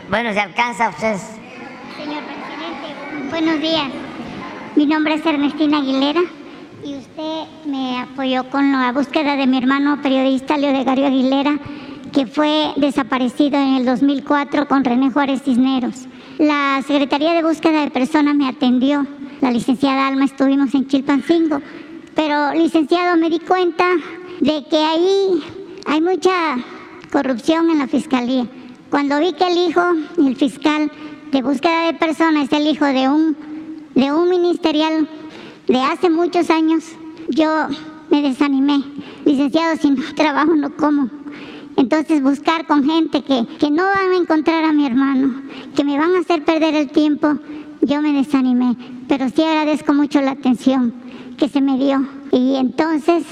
[0.09, 1.21] bueno, ¿se alcanza ustedes?
[1.95, 3.89] Señor presidente, buenos días.
[4.75, 6.21] Mi nombre es Ernestina Aguilera
[6.83, 11.57] y usted me apoyó con la búsqueda de mi hermano periodista Leo de Gario Aguilera,
[12.13, 16.07] que fue desaparecido en el 2004 con René Juárez Cisneros.
[16.37, 19.07] La Secretaría de Búsqueda de Personas me atendió.
[19.41, 21.63] La licenciada Alma estuvimos en Chilpancingo.
[22.13, 23.85] Pero, licenciado, me di cuenta
[24.39, 25.43] de que ahí
[25.87, 26.57] hay mucha
[27.11, 28.45] corrupción en la fiscalía.
[28.91, 29.81] Cuando vi que el hijo,
[30.19, 30.91] el fiscal
[31.31, 33.35] de búsqueda de personas, es el hijo de un,
[33.95, 35.09] de un ministerial
[35.67, 36.83] de hace muchos años,
[37.29, 37.49] yo
[38.11, 38.83] me desanimé.
[39.25, 41.09] Licenciado, si no trabajo, no como.
[41.77, 45.43] Entonces buscar con gente que, que no van a encontrar a mi hermano,
[45.75, 47.37] que me van a hacer perder el tiempo,
[47.81, 48.75] yo me desanimé.
[49.07, 50.93] Pero sí agradezco mucho la atención
[51.37, 52.05] que se me dio.
[52.31, 53.23] Y entonces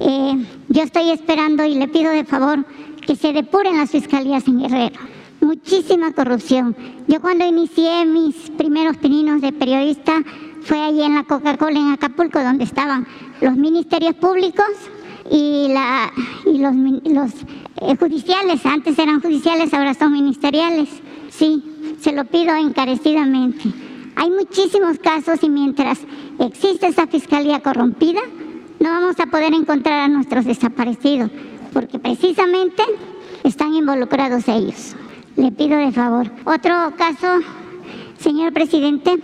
[0.00, 2.66] eh, yo estoy esperando y le pido de favor
[3.06, 5.00] que se depuren las fiscalías en Guerrero.
[5.40, 6.74] Muchísima corrupción.
[7.06, 10.24] Yo cuando inicié mis primeros pininos de periodista
[10.62, 13.06] fue allí en la Coca-Cola en Acapulco, donde estaban
[13.40, 14.66] los ministerios públicos
[15.30, 16.12] y, la,
[16.46, 16.74] y los,
[17.04, 17.32] los
[17.80, 18.64] eh, judiciales.
[18.64, 20.88] Antes eran judiciales, ahora son ministeriales.
[21.30, 21.62] Sí,
[22.00, 23.72] se lo pido encarecidamente.
[24.16, 26.00] Hay muchísimos casos y mientras
[26.38, 28.20] existe esa fiscalía corrompida,
[28.80, 31.30] no vamos a poder encontrar a nuestros desaparecidos,
[31.72, 32.82] porque precisamente
[33.44, 34.96] están involucrados ellos.
[35.36, 36.30] Le pido de favor.
[36.44, 37.40] Otro caso,
[38.18, 39.18] señor presidente,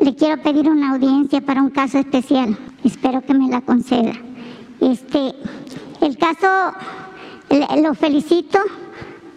[0.00, 2.56] le quiero pedir una audiencia para un caso especial.
[2.84, 4.12] Espero que me la conceda.
[4.80, 5.34] Este,
[6.02, 6.46] el caso
[7.50, 8.58] lo felicito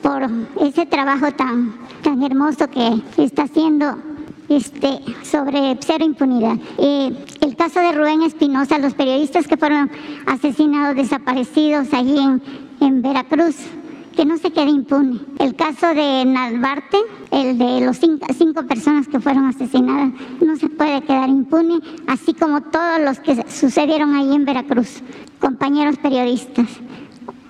[0.02, 0.24] por
[0.60, 3.96] ese trabajo tan, tan hermoso que está haciendo
[4.50, 6.58] este, sobre cero impunidad.
[6.78, 9.90] Eh, el caso de Rubén Espinosa, los periodistas que fueron
[10.26, 12.42] asesinados, desaparecidos allí en,
[12.82, 13.56] en Veracruz,
[14.16, 15.20] que no se quede impune.
[15.40, 16.98] El caso de Nalbarte,
[17.32, 22.34] el de los cinco, cinco, personas que fueron asesinadas, no se puede quedar impune, así
[22.34, 25.02] como todos los que sucedieron allí en Veracruz,
[25.40, 26.68] compañeros periodistas.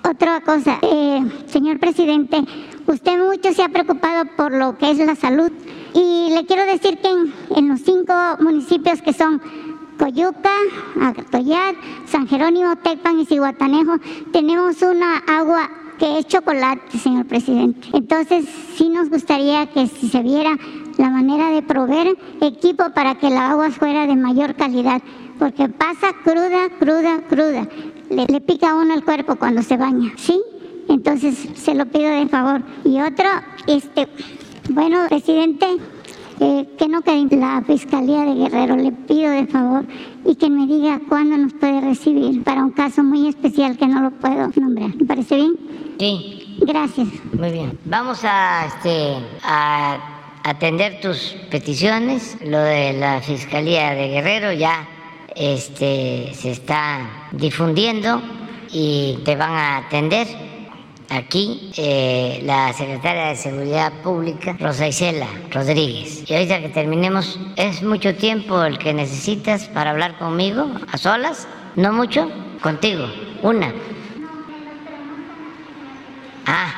[0.04, 2.42] Otra cosa, eh, señor presidente,
[2.86, 5.50] usted mucho se ha preocupado por lo que es la salud
[5.94, 7.08] y le quiero decir que
[7.56, 9.40] en, los cinco municipios que son
[9.98, 10.50] Coyuca,
[11.00, 11.76] Atoyat,
[12.06, 13.98] San Jerónimo, Tecpan y Cihuatanejo,
[14.32, 17.88] tenemos una agua que es chocolate, señor presidente.
[17.92, 18.44] Entonces,
[18.74, 20.58] sí nos gustaría que si se viera
[20.98, 25.00] la manera de proveer equipo para que la agua fuera de mayor calidad,
[25.38, 27.68] porque pasa cruda, cruda, cruda.
[28.14, 30.40] Le, le pica a uno el cuerpo cuando se baña, ¿sí?
[30.88, 32.62] Entonces, se lo pido de favor.
[32.84, 33.26] Y otro,
[33.66, 34.08] este,
[34.70, 35.66] bueno, presidente,
[36.40, 39.84] eh, que no quede la Fiscalía de Guerrero, le pido de favor
[40.24, 44.02] y que me diga cuándo nos puede recibir para un caso muy especial que no
[44.02, 44.94] lo puedo nombrar.
[44.96, 45.52] ¿Me parece bien?
[45.98, 46.38] Sí.
[46.60, 47.08] Gracias.
[47.32, 47.78] Muy bien.
[47.86, 49.98] Vamos a, este, a
[50.44, 52.36] atender tus peticiones.
[52.44, 54.86] Lo de la Fiscalía de Guerrero ya
[55.36, 58.22] este, se está difundiendo
[58.70, 60.26] y te van a atender
[61.10, 66.28] aquí eh, la secretaria de Seguridad Pública, Rosa Isela Rodríguez.
[66.28, 71.46] Y ahorita que terminemos, ¿es mucho tiempo el que necesitas para hablar conmigo a solas?
[71.76, 72.30] ¿No mucho?
[72.62, 73.06] Contigo.
[73.42, 73.72] Una.
[76.46, 76.72] Ah,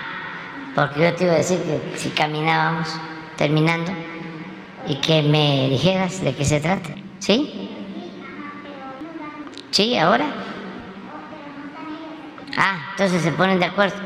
[0.75, 2.89] porque yo te iba a decir que si caminábamos
[3.37, 3.93] terminando
[4.87, 6.91] y que me dijeras de qué se trata.
[7.19, 7.74] ¿Sí?
[9.75, 9.97] ¿Sí?
[9.97, 10.27] ¿Ahora?
[12.57, 13.97] Ah, entonces se ponen de acuerdo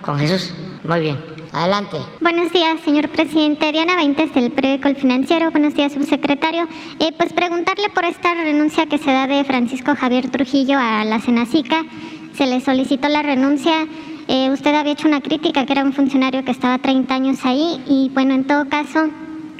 [0.00, 0.54] con Jesús.
[0.84, 1.18] Muy bien.
[1.52, 1.98] Adelante.
[2.22, 3.70] Buenos días, señor presidente.
[3.70, 5.50] Diana Veintes del periódico El Financiero.
[5.50, 6.66] Buenos días, subsecretario.
[6.98, 11.20] Eh, pues preguntarle por esta renuncia que se da de Francisco Javier Trujillo a la
[11.20, 11.84] Senacica.
[12.32, 13.86] Se le solicitó la renuncia.
[14.28, 17.84] Eh, usted había hecho una crítica que era un funcionario que estaba 30 años ahí
[17.86, 19.10] y bueno, en todo caso,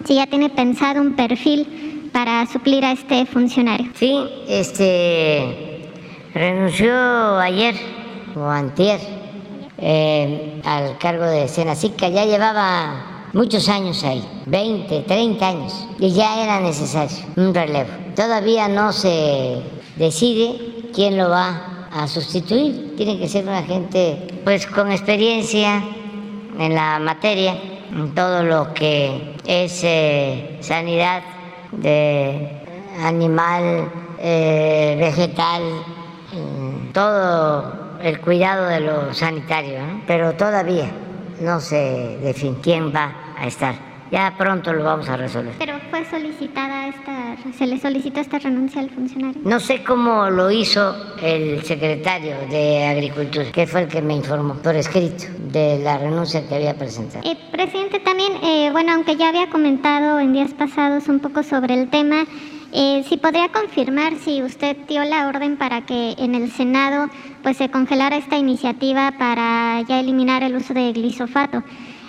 [0.06, 3.92] si ya tiene pensado un perfil para suplir a este funcionario.
[3.94, 4.12] Sí,
[4.48, 5.88] este
[6.34, 7.76] renunció ayer
[8.34, 8.98] o antier
[9.78, 16.42] eh, al cargo de Senacica, ya llevaba muchos años ahí, 20, 30 años, y ya
[16.42, 17.90] era necesario un relevo.
[18.16, 19.62] Todavía no se
[19.94, 25.84] decide quién lo va a sustituir, tiene que ser una gente pues con experiencia
[26.58, 27.56] en la materia,
[27.92, 31.37] en todo lo que es eh, sanidad
[31.72, 32.62] de
[33.02, 35.62] animal, eh, vegetal,
[36.92, 40.90] todo el cuidado de lo sanitario, pero todavía
[41.40, 45.54] no se define quién va a estar ya pronto lo vamos a resolver.
[45.58, 49.40] Pero fue solicitada esta, se le solicitó esta renuncia al funcionario.
[49.44, 54.54] No sé cómo lo hizo el secretario de Agricultura, que fue el que me informó
[54.54, 57.28] por escrito de la renuncia que había presentado.
[57.28, 61.74] Eh, presidente, también, eh, bueno, aunque ya había comentado en días pasados un poco sobre
[61.74, 62.24] el tema,
[62.72, 67.08] eh, si podría confirmar si usted dio la orden para que en el Senado
[67.42, 71.62] pues se congelara esta iniciativa para ya eliminar el uso de glisofato.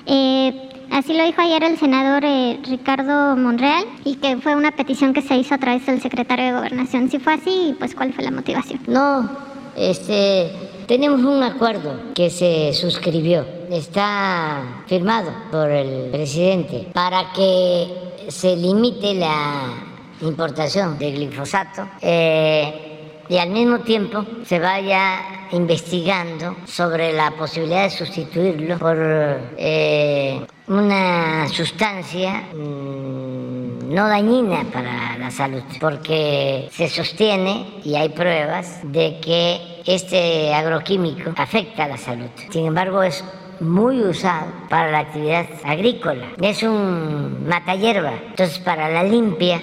[0.06, 5.14] Eh, así lo dijo ayer el senador eh, Ricardo Monreal y que fue una petición
[5.14, 7.10] que se hizo a través del secretario de Gobernación.
[7.10, 8.80] Si fue así, pues cuál fue la motivación.
[8.88, 9.30] No,
[9.76, 10.52] este,
[10.88, 17.88] tenemos un acuerdo que se suscribió, está firmado por el presidente para que
[18.28, 19.74] se limite la
[20.22, 27.90] importación de glifosato eh, y al mismo tiempo se vaya investigando sobre la posibilidad de
[27.90, 37.96] sustituirlo por eh, una sustancia mm, no dañina para la salud, porque se sostiene y
[37.96, 42.30] hay pruebas de que este agroquímico afecta a la salud.
[42.52, 43.24] Sin embargo, es
[43.60, 46.28] muy usado para la actividad agrícola.
[46.42, 48.14] Es un mata hierba.
[48.30, 49.60] Entonces, para la limpia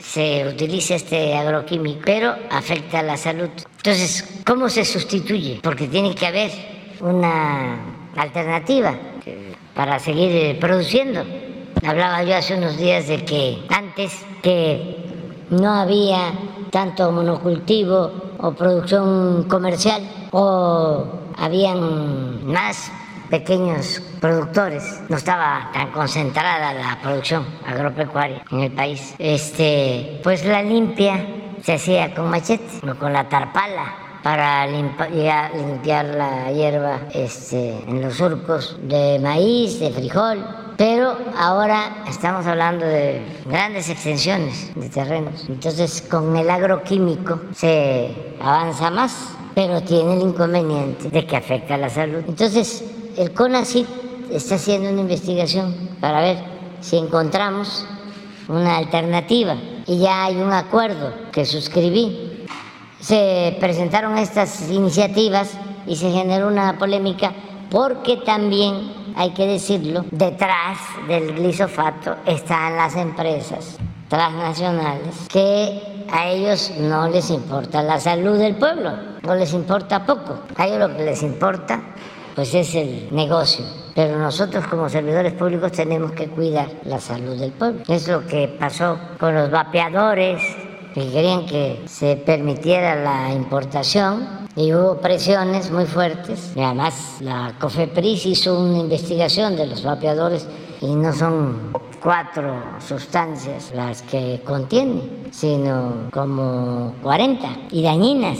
[0.00, 3.48] se utiliza este agroquímico, pero afecta a la salud.
[3.76, 5.60] Entonces, ¿cómo se sustituye?
[5.62, 6.50] Porque tiene que haber
[7.00, 7.76] una
[8.16, 8.94] alternativa
[9.74, 11.24] para seguir produciendo.
[11.86, 14.96] Hablaba yo hace unos días de que antes que
[15.50, 16.32] no había
[16.70, 21.04] tanto monocultivo o producción comercial o
[21.36, 22.92] habían más
[23.30, 29.14] pequeños productores, no estaba tan concentrada la producción agropecuaria en el país.
[29.18, 31.24] Este, pues la limpia
[31.62, 38.02] se hacía con machete o con la tarpala para limpiar, limpiar la hierba este, en
[38.02, 40.44] los surcos de maíz, de frijol.
[40.76, 45.46] Pero ahora estamos hablando de grandes extensiones de terrenos.
[45.48, 51.78] Entonces con el agroquímico se avanza más, pero tiene el inconveniente de que afecta a
[51.78, 52.24] la salud.
[52.26, 52.84] Entonces
[53.16, 53.86] el CONACYT
[54.30, 56.38] está haciendo una investigación para ver
[56.80, 57.86] si encontramos
[58.48, 59.56] una alternativa
[59.86, 62.46] y ya hay un acuerdo que suscribí.
[63.00, 65.56] Se presentaron estas iniciativas
[65.86, 67.32] y se generó una polémica
[67.70, 76.72] porque también, hay que decirlo, detrás del glisofato están las empresas transnacionales que a ellos
[76.78, 78.92] no les importa la salud del pueblo,
[79.22, 80.40] no les importa poco.
[80.56, 81.80] A ellos lo que les importa
[82.40, 83.66] pues es el negocio.
[83.94, 87.82] Pero nosotros como servidores públicos tenemos que cuidar la salud del pueblo.
[87.86, 90.40] Es lo que pasó con los vapeadores,
[90.94, 94.26] que querían que se permitiera la importación
[94.56, 96.52] y hubo presiones muy fuertes.
[96.56, 100.48] Y además la COFEPRIS hizo una investigación de los vapeadores
[100.80, 101.72] y no son
[102.02, 108.38] cuatro sustancias las que contienen, sino como 40 y dañinas.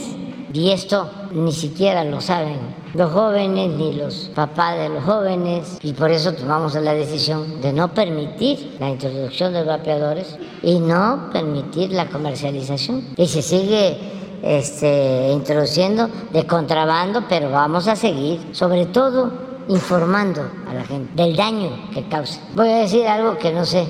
[0.51, 5.93] Y esto ni siquiera lo saben los jóvenes ni los papás de los jóvenes y
[5.93, 11.91] por eso tomamos la decisión de no permitir la introducción de vapeadores y no permitir
[11.91, 13.05] la comercialización.
[13.17, 13.97] Y se sigue
[14.41, 19.31] este, introduciendo de contrabando, pero vamos a seguir, sobre todo
[19.67, 22.41] informando a la gente del daño que causa.
[22.55, 23.85] Voy a decir algo que no sé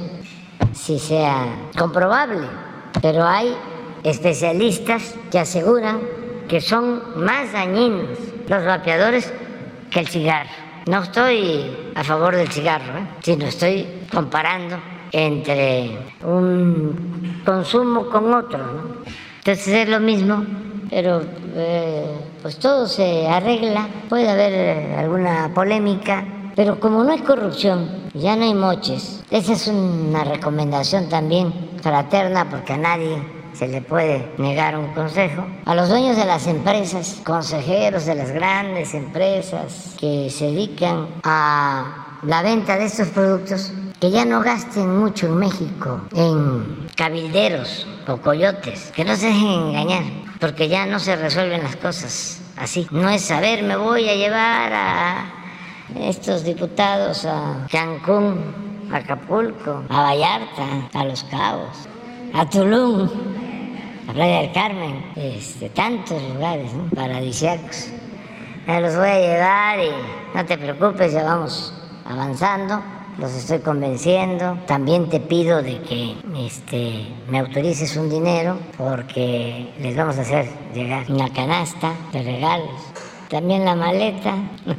[0.74, 2.48] si sea comprobable,
[3.02, 3.56] pero hay
[4.04, 6.02] especialistas que aseguran
[6.48, 8.10] que son más dañinos
[8.52, 9.34] los vapeadores
[9.90, 10.50] que el cigarro.
[10.86, 13.08] No estoy a favor del cigarro, ¿eh?
[13.22, 14.78] sino estoy comparando
[15.14, 18.60] entre un consumo con otro.
[19.38, 20.44] Entonces es lo mismo,
[20.90, 21.22] pero
[21.56, 22.06] eh,
[22.42, 28.36] pues todo se arregla, puede haber eh, alguna polémica, pero como no hay corrupción, ya
[28.36, 29.24] no hay moches.
[29.32, 35.46] Esa es una recomendación también fraterna porque a nadie se le puede negar un consejo.
[35.66, 42.18] A los dueños de las empresas, consejeros de las grandes empresas que se dedican a
[42.24, 48.18] la venta de estos productos, que ya no gasten mucho en México en cabilderos o
[48.18, 50.04] coyotes, que no se dejen engañar,
[50.40, 52.88] porque ya no se resuelven las cosas así.
[52.92, 55.26] No es saber, me voy a llevar a
[56.00, 61.88] estos diputados a Cancún, a Acapulco, a Vallarta, a Los Cabos,
[62.34, 63.10] a Tulum
[64.08, 66.86] la playa del Carmen, este, tantos lugares ¿no?
[66.96, 67.90] paradisíacos.
[68.68, 71.74] Me los voy a llevar y no te preocupes, ya vamos
[72.06, 72.82] avanzando,
[73.18, 74.58] los estoy convenciendo.
[74.68, 80.48] También te pido de que este, me autorices un dinero porque les vamos a hacer
[80.74, 82.82] llegar una canasta de regalos.
[83.30, 84.36] También la maleta.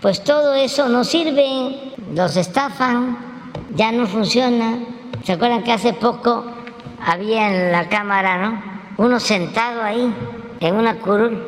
[0.00, 3.16] pues todo eso nos sirve los estafan,
[3.74, 4.78] ya no funciona.
[5.24, 6.44] ¿Se acuerdan que hace poco
[7.04, 8.62] había en la cámara, ¿no?
[8.98, 10.12] Uno sentado ahí
[10.60, 11.42] en una curul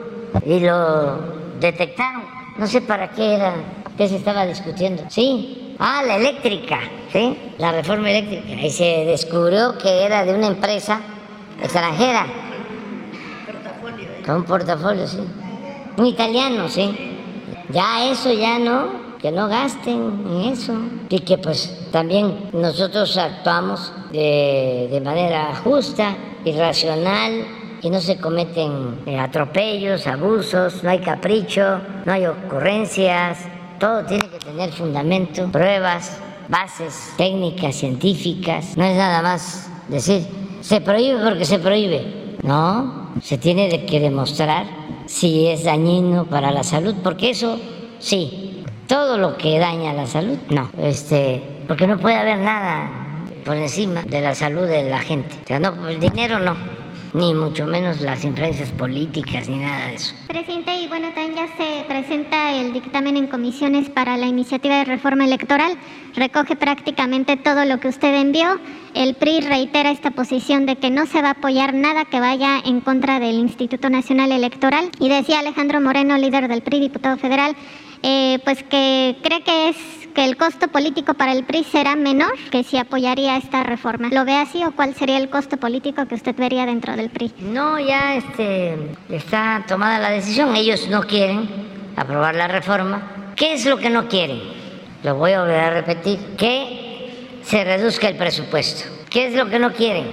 [0.45, 1.19] y lo
[1.61, 2.25] detectaron.
[2.59, 3.55] No sé para qué era,
[3.97, 5.05] qué se estaba discutiendo.
[5.09, 6.81] Sí, ah, la eléctrica,
[7.13, 7.55] ¿sí?
[7.59, 8.61] La reforma eléctrica.
[8.61, 11.01] Y se descubrió que era de una empresa
[11.63, 12.27] extranjera.
[14.25, 15.21] Con un portafolio, sí.
[15.97, 17.19] Un italiano, sí.
[17.71, 20.75] Ya eso ya no, que no gasten en eso.
[21.09, 26.15] Y que pues también nosotros actuamos de, de manera justa
[26.45, 27.47] y racional
[27.81, 33.39] y no se cometen eh, atropellos, abusos, no hay capricho, no hay ocurrencias,
[33.81, 36.21] todo tiene que tener fundamento, pruebas,
[36.51, 40.27] bases técnicas, científicas, no es nada más decir,
[40.61, 44.67] se prohíbe porque se prohíbe, no, se tiene que demostrar
[45.07, 47.59] si es dañino para la salud, porque eso
[48.01, 48.54] sí,
[48.87, 50.71] todo lo que daña la salud, no.
[50.79, 52.91] Este, porque no puede haber nada
[53.45, 55.35] por encima de la salud de la gente.
[55.45, 56.55] O sea, no, el dinero no
[57.15, 60.15] ni mucho menos las influencias políticas ni nada de eso.
[60.27, 64.85] Presidente, y bueno, también ya se presenta el dictamen en comisiones para la iniciativa de
[64.85, 65.79] reforma electoral.
[66.17, 68.59] Recoge prácticamente todo lo que usted envió.
[68.95, 72.59] El PRI reitera esta posición de que no se va a apoyar nada que vaya
[72.65, 74.91] en contra del Instituto Nacional Electoral.
[74.99, 77.55] Y decía Alejandro Moreno, líder del PRI, diputado federal,
[78.07, 79.77] eh, pues que cree que es
[80.15, 84.11] que el costo político para el PRI será menor que si apoyaría esta reforma.
[84.13, 87.33] ¿Lo ve así o cuál sería el costo político que usted vería dentro del PRI?
[87.41, 88.77] No, ya este,
[89.09, 90.55] está tomada la decisión.
[90.55, 91.49] Ellos no quieren
[91.97, 93.33] aprobar la reforma.
[93.37, 94.39] ¿Qué es lo que no quieren?
[95.03, 96.19] Lo voy a volver a repetir.
[96.37, 98.85] Que se reduzca el presupuesto.
[99.09, 100.11] ¿Qué es lo que no quieren?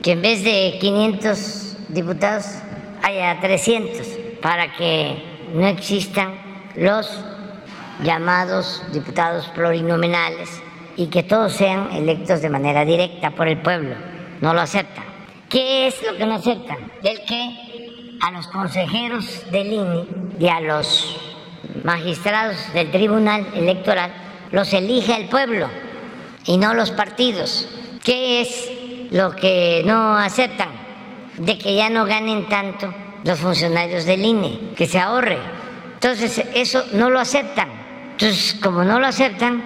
[0.00, 2.46] Que en vez de 500 diputados
[3.02, 4.06] haya 300
[4.40, 5.22] para que
[5.52, 6.34] no existan
[6.76, 7.31] los
[8.02, 10.62] llamados diputados plurinominales
[10.96, 13.94] y que todos sean electos de manera directa por el pueblo.
[14.40, 15.04] No lo aceptan.
[15.48, 16.78] ¿Qué es lo que no aceptan?
[17.02, 20.04] El que a los consejeros del INE
[20.38, 21.16] y a los
[21.84, 24.12] magistrados del Tribunal Electoral
[24.50, 25.68] los elija el pueblo
[26.46, 27.68] y no los partidos.
[28.04, 28.70] ¿Qué es
[29.10, 30.68] lo que no aceptan?
[31.38, 32.92] De que ya no ganen tanto
[33.24, 35.38] los funcionarios del INE, que se ahorre.
[35.94, 37.81] Entonces, eso no lo aceptan.
[38.22, 39.64] Entonces, como no lo aceptan,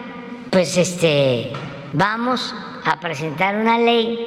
[0.51, 1.53] pues este,
[1.93, 2.55] vamos
[2.87, 4.19] a presentar una ley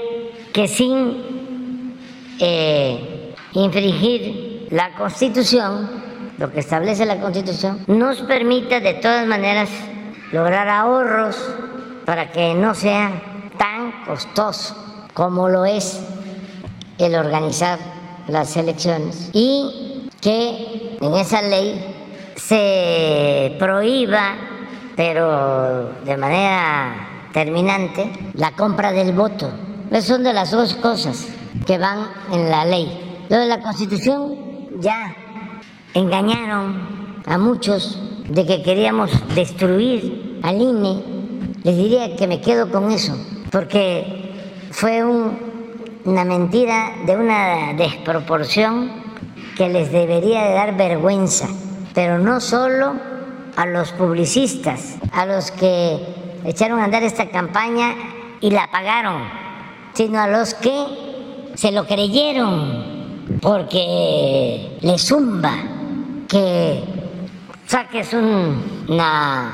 [0.54, 1.96] que sin
[2.38, 5.90] eh, infringir la Constitución,
[6.38, 9.68] lo que establece la Constitución, nos permita de todas maneras
[10.32, 11.36] lograr ahorros
[12.06, 13.10] para que no sea
[13.58, 14.76] tan costoso
[15.16, 16.02] como lo es
[17.00, 17.80] el organizar
[18.28, 21.99] las elecciones y que en esa ley
[22.40, 24.36] se prohíba,
[24.96, 29.52] pero de manera terminante, la compra del voto.
[29.92, 31.28] Esas son de las dos cosas
[31.66, 33.26] que van en la ley.
[33.30, 34.36] Lo de la Constitución
[34.80, 35.16] ya
[35.94, 41.04] engañaron a muchos de que queríamos destruir al INE.
[41.64, 43.16] Les diría que me quedo con eso,
[43.52, 45.04] porque fue
[46.06, 48.92] una mentira de una desproporción
[49.58, 51.48] que les debería de dar vergüenza
[52.00, 52.94] pero no solo
[53.58, 56.00] a los publicistas, a los que
[56.46, 57.94] echaron a andar esta campaña
[58.40, 59.24] y la pagaron,
[59.92, 65.52] sino a los que se lo creyeron porque le zumba
[66.30, 66.86] que
[67.68, 69.52] saques una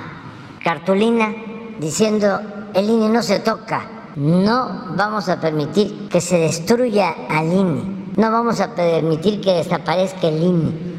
[0.64, 1.34] cartulina
[1.80, 2.42] diciendo
[2.76, 8.32] el INE no se toca, no vamos a permitir que se destruya al INE, no
[8.32, 10.95] vamos a permitir que desaparezca el INE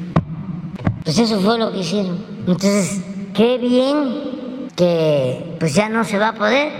[1.06, 2.18] pues eso fue lo que hicieron.
[2.48, 3.00] Entonces,
[3.32, 6.72] qué bien que pues ya no se va a poder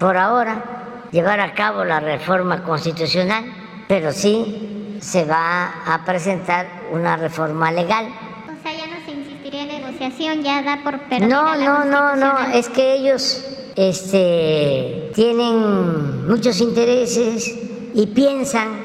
[0.00, 3.44] por ahora llevar a cabo la reforma constitucional,
[3.86, 8.06] pero sí se va a presentar una reforma legal.
[8.06, 12.40] O sea, ya no se insistiría en negociación, ya da por No, no, no, no,
[12.52, 13.44] es que ellos
[13.76, 17.56] este, tienen muchos intereses
[17.94, 18.80] y piensan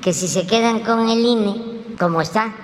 [0.00, 2.54] que si se quedan con el INE, como está,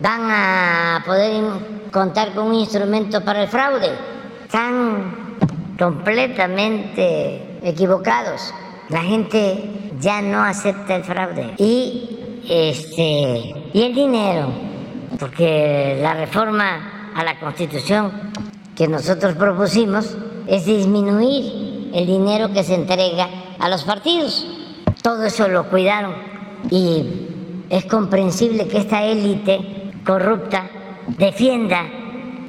[0.00, 1.44] van a poder
[1.90, 3.90] contar con un instrumento para el fraude.
[4.44, 5.36] Están
[5.78, 8.52] completamente equivocados.
[8.88, 11.54] La gente ya no acepta el fraude.
[11.58, 14.48] Y este y el dinero,
[15.18, 18.32] porque la reforma a la Constitución
[18.74, 23.28] que nosotros propusimos es disminuir el dinero que se entrega
[23.58, 24.46] a los partidos.
[25.02, 26.14] Todo eso lo cuidaron
[26.70, 27.04] y
[27.68, 30.68] es comprensible que esta élite corrupta
[31.06, 31.86] defienda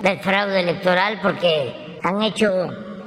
[0.03, 2.49] el fraude electoral porque han hecho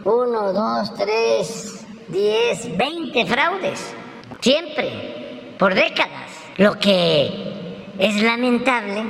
[0.05, 3.95] uno, dos, tres, diez, veinte fraudes,
[4.41, 6.31] siempre, por décadas.
[6.57, 9.05] Lo que es lamentable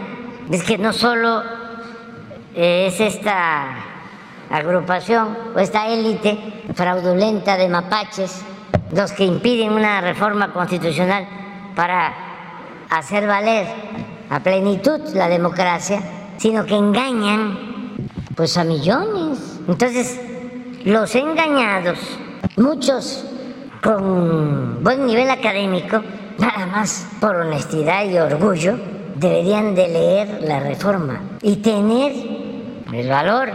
[0.50, 1.42] es que no solo
[2.54, 3.84] es esta
[4.50, 6.38] agrupación o esta élite
[6.74, 8.42] fraudulenta de mapaches
[8.92, 11.26] los que impiden una reforma constitucional
[11.74, 12.14] para
[12.90, 13.66] hacer valer
[14.34, 16.00] a plenitud la democracia,
[16.38, 17.56] sino que engañan
[18.34, 19.60] pues a millones.
[19.68, 20.20] Entonces,
[20.84, 21.98] los engañados,
[22.56, 23.24] muchos
[23.80, 26.02] con buen nivel académico,
[26.38, 28.76] nada más por honestidad y orgullo,
[29.14, 32.12] deberían de leer la reforma y tener
[32.92, 33.50] el valor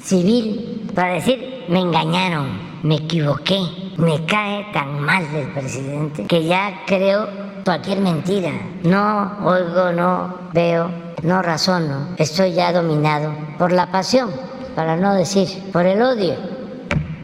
[0.00, 3.58] civil para decir, me engañaron, me equivoqué,
[3.98, 8.52] me cae tan mal del presidente que ya creo cualquier mentira.
[8.84, 10.88] No oigo, no veo,
[11.22, 12.14] no razono.
[12.16, 14.30] Estoy ya dominado por la pasión,
[14.76, 16.36] para no decir por el odio,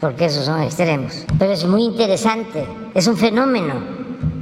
[0.01, 1.25] porque esos son extremos.
[1.39, 3.75] Pero es muy interesante, es un fenómeno.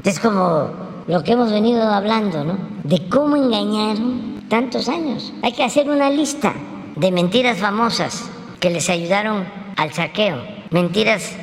[0.04, 0.72] Es como
[1.08, 2.58] lo que hemos venido hablando, ¿no?
[2.84, 5.32] De cómo engañaron tantos años.
[5.43, 6.54] Hay que hacer una lista
[6.95, 8.28] de mentiras famosas
[8.60, 9.45] que les ayudaron
[9.78, 10.38] al saqueo.
[10.72, 11.36] Mentiras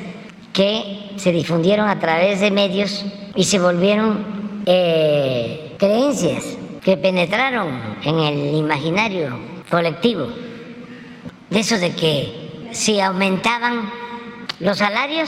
[0.51, 3.05] que se difundieron a través de medios
[3.35, 4.38] y se volvieron
[4.71, 6.43] eh, creencias
[6.83, 10.27] que penetraron en el imaginario colectivo.
[11.49, 13.89] De eso de que si aumentaban
[14.59, 15.27] los salarios,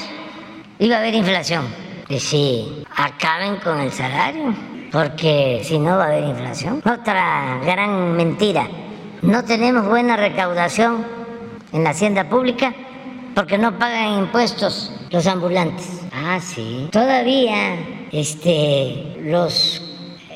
[0.77, 1.65] iba a haber inflación.
[2.07, 4.53] Y si acaben con el salario,
[4.91, 6.83] porque si no va a haber inflación.
[6.85, 8.67] Otra gran mentira.
[9.23, 11.03] No tenemos buena recaudación
[11.73, 12.75] en la hacienda pública
[13.33, 16.01] porque no pagan impuestos los ambulantes.
[16.13, 16.89] Ah, sí.
[16.91, 19.81] Todavía este, los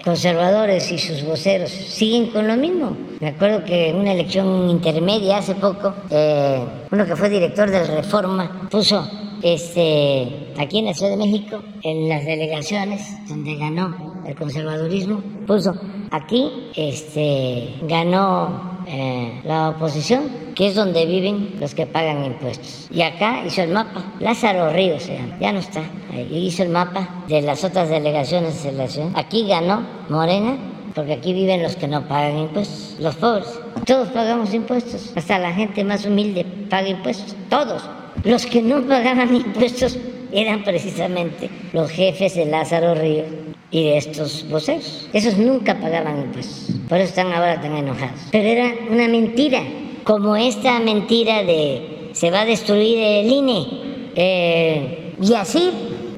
[0.04, 2.96] conservadores y sus voceros siguen con lo mismo.
[3.20, 7.88] Me acuerdo que en una elección intermedia hace poco, eh, uno que fue director del
[7.88, 9.10] Reforma puso
[9.42, 15.74] este, aquí en la Ciudad de México, en las delegaciones donde ganó el conservadurismo, puso
[16.12, 22.88] aquí este, ganó eh, la oposición que es donde viven los que pagan impuestos.
[22.90, 25.08] Y acá hizo el mapa, Lázaro Ríos,
[25.40, 25.84] ya no está,
[26.32, 28.86] hizo el mapa de las otras delegaciones de la.
[29.16, 30.56] Aquí ganó Morena,
[30.96, 33.60] porque aquí viven los que no pagan impuestos, los pobres.
[33.86, 37.84] Todos pagamos impuestos, hasta la gente más humilde paga impuestos, todos.
[38.26, 39.98] Los que no pagaban impuestos
[40.32, 43.28] eran precisamente los jefes de Lázaro Ríos
[43.72, 45.08] y de estos voceros.
[45.14, 48.20] Esos nunca pagaban impuestos, por eso están ahora tan enojados.
[48.32, 49.62] Pero era una mentira
[50.04, 53.68] como esta mentira de se va a destruir el INE.
[54.16, 55.72] Eh, y así,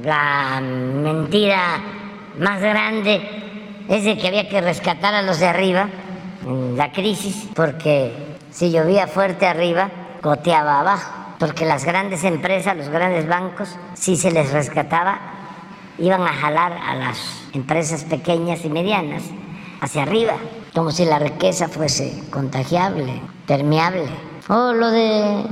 [0.03, 1.81] la mentira
[2.39, 3.21] más grande
[3.89, 5.89] es de que había que rescatar a los de arriba
[6.45, 8.11] en la crisis, porque
[8.51, 9.89] si llovía fuerte arriba,
[10.21, 15.19] goteaba abajo, porque las grandes empresas, los grandes bancos, si se les rescataba,
[15.97, 17.17] iban a jalar a las
[17.53, 19.23] empresas pequeñas y medianas
[19.81, 20.33] hacia arriba,
[20.73, 24.07] como si la riqueza fuese contagiable permeable.
[24.49, 25.43] O lo de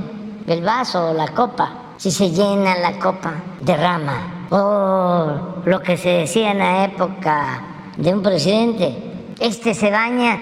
[0.46, 4.46] el vaso o la copa, si se llena la copa, derrama.
[4.50, 7.62] O lo que se decía en la época
[7.96, 8.96] de un presidente,
[9.40, 10.38] este se baña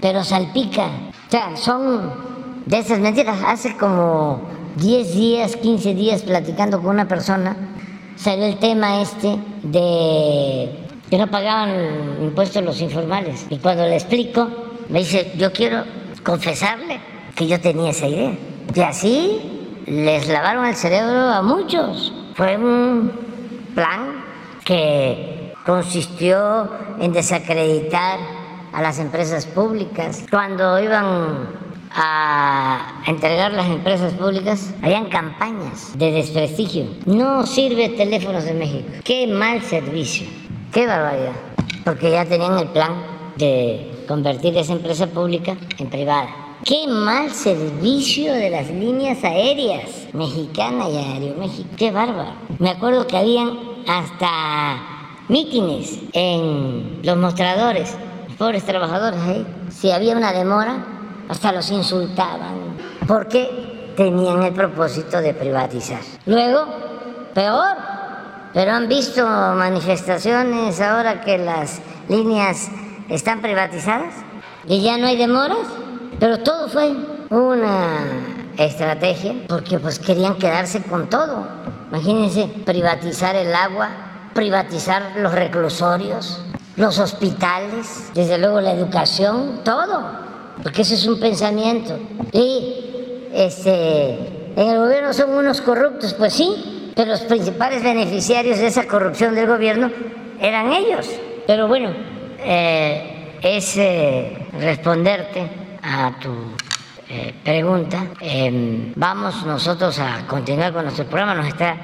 [0.00, 0.86] pero salpica.
[0.86, 2.12] O sea, son
[2.66, 3.38] de esas mentiras.
[3.46, 4.42] Hace como
[4.76, 7.56] 10 días, 15 días platicando con una persona,
[8.16, 10.70] salió el tema este de
[11.08, 11.70] que no pagaban
[12.22, 13.46] impuestos los informales.
[13.50, 14.48] Y cuando le explico,
[14.88, 15.84] me dice, yo quiero
[16.24, 17.00] confesarle
[17.34, 18.32] que yo tenía esa idea.
[18.74, 22.12] Y así les lavaron el cerebro a muchos.
[22.34, 23.12] Fue un
[23.74, 24.24] plan
[24.64, 26.68] que consistió
[27.00, 28.18] en desacreditar
[28.72, 30.24] a las empresas públicas.
[30.30, 31.63] Cuando iban
[31.94, 36.86] a entregar las empresas públicas, habían campañas de desprestigio.
[37.06, 38.88] No sirve teléfonos de México.
[39.04, 40.26] Qué mal servicio.
[40.72, 41.32] Qué barbaridad.
[41.84, 42.92] Porque ya tenían el plan
[43.36, 46.28] de convertir esa empresa pública en privada.
[46.64, 51.68] Qué mal servicio de las líneas aéreas mexicana y Aeroméxico.
[51.76, 52.32] Qué bárbaro.
[52.58, 54.80] Me acuerdo que habían hasta
[55.28, 57.96] mítines en los mostradores.
[58.28, 59.46] Los pobres trabajadores ahí.
[59.68, 60.93] Si había una demora,
[61.28, 62.76] hasta los insultaban.
[63.06, 66.00] Porque tenían el propósito de privatizar.
[66.26, 66.66] Luego,
[67.34, 67.76] peor.
[68.52, 72.68] Pero han visto manifestaciones ahora que las líneas
[73.08, 74.14] están privatizadas
[74.66, 75.66] y ya no hay demoras,
[76.20, 76.94] pero todo fue
[77.30, 77.98] una
[78.56, 81.46] estrategia porque pues querían quedarse con todo.
[81.90, 83.88] Imagínense privatizar el agua,
[84.34, 86.40] privatizar los reclusorios,
[86.76, 90.23] los hospitales, desde luego la educación, todo,
[90.62, 91.98] porque ese es un pensamiento.
[92.32, 94.10] Y este,
[94.56, 99.34] en el gobierno son unos corruptos, pues sí, pero los principales beneficiarios de esa corrupción
[99.34, 99.90] del gobierno
[100.40, 101.08] eran ellos.
[101.46, 101.90] Pero bueno,
[102.38, 105.42] eh, es eh, responderte
[105.82, 106.30] a tu
[107.08, 108.06] eh, pregunta.
[108.20, 111.76] Em, vamos nosotros a continuar con nuestro programa, nos está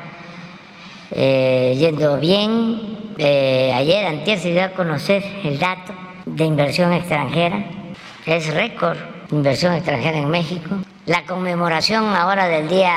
[1.12, 3.14] yendo bien.
[3.18, 5.92] ayer, antes se dio a conocer el dato
[6.24, 7.79] de inversión extranjera,
[8.26, 8.96] es récord
[9.30, 10.76] inversión extranjera en México.
[11.06, 12.94] La conmemoración ahora del día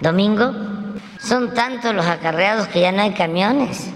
[0.00, 0.52] domingo,
[1.18, 3.90] son tantos los acarreados que ya no hay camiones.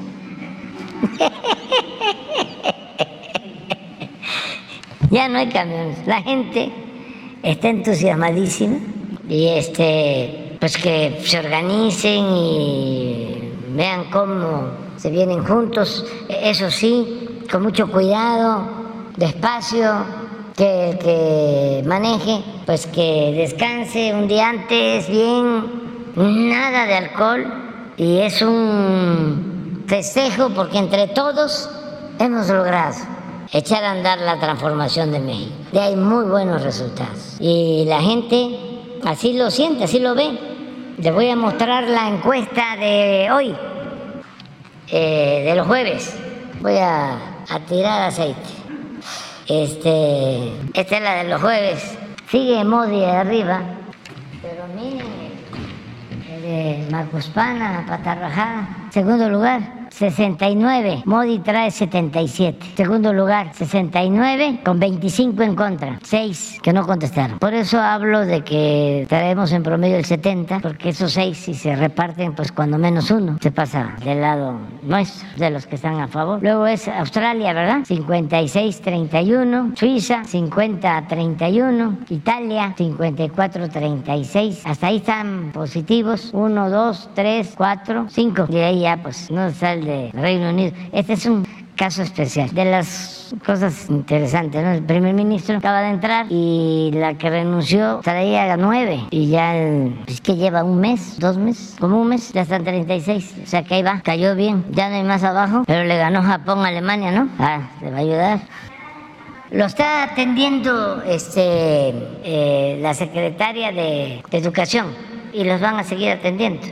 [5.10, 6.06] ya no hay camiones.
[6.06, 6.70] La gente
[7.42, 8.78] está entusiasmadísima
[9.28, 17.62] y este pues que se organicen y vean cómo se vienen juntos, eso sí, con
[17.62, 18.66] mucho cuidado,
[19.16, 20.04] despacio,
[20.58, 28.18] que el que maneje, pues que descanse un día antes bien, nada de alcohol y
[28.18, 31.70] es un festejo porque entre todos
[32.18, 32.96] hemos logrado
[33.52, 35.54] echar a andar la transformación de México.
[35.72, 37.36] Y hay muy buenos resultados.
[37.38, 38.58] Y la gente
[39.04, 40.96] así lo siente, así lo ve.
[40.98, 43.54] Les voy a mostrar la encuesta de hoy,
[44.88, 46.16] eh, de los jueves.
[46.60, 48.57] Voy a, a tirar aceite.
[49.48, 51.98] Este, esta es la de los jueves.
[52.30, 53.62] Sigue Modi arriba.
[54.42, 55.06] Pero miren,
[56.42, 59.77] de Macuspana, Patarrajada, segundo lugar.
[59.90, 61.02] 69.
[61.04, 62.74] Modi trae 77.
[62.76, 65.98] Segundo lugar, 69 con 25 en contra.
[66.02, 67.38] 6 que no contestaron.
[67.38, 71.74] Por eso hablo de que traemos en promedio el 70, porque esos 6 si se
[71.76, 76.08] reparten, pues cuando menos uno se pasa del lado nuestro, de los que están a
[76.08, 76.42] favor.
[76.42, 77.80] Luego es Australia, ¿verdad?
[77.86, 79.76] 56-31.
[79.76, 81.96] Suiza, 50-31.
[82.10, 84.60] Italia, 54-36.
[84.64, 86.30] Hasta ahí están positivos.
[86.32, 88.46] 1, 2, 3, 4, 5.
[88.50, 90.72] Y ahí ya pues no sale de Reino Unido.
[90.92, 91.46] Este es un
[91.78, 92.52] caso especial.
[92.52, 94.72] De las cosas interesantes, ¿no?
[94.72, 99.92] El primer ministro acaba de entrar y la que renunció traía nueve y ya es
[100.04, 103.34] pues, que lleva un mes, dos meses, como un mes, ya están 36.
[103.44, 106.22] O sea que ahí va, cayó bien, ya no hay más abajo, pero le ganó
[106.22, 107.28] Japón a Alemania, ¿no?
[107.38, 108.40] Ah, le va a ayudar.
[109.50, 111.40] Lo está atendiendo este,
[112.24, 114.88] eh, la secretaria de Educación
[115.32, 116.66] y los van a seguir atendiendo.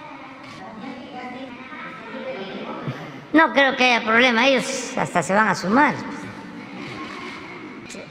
[3.37, 5.95] No creo que haya problema, ellos hasta se van a sumar.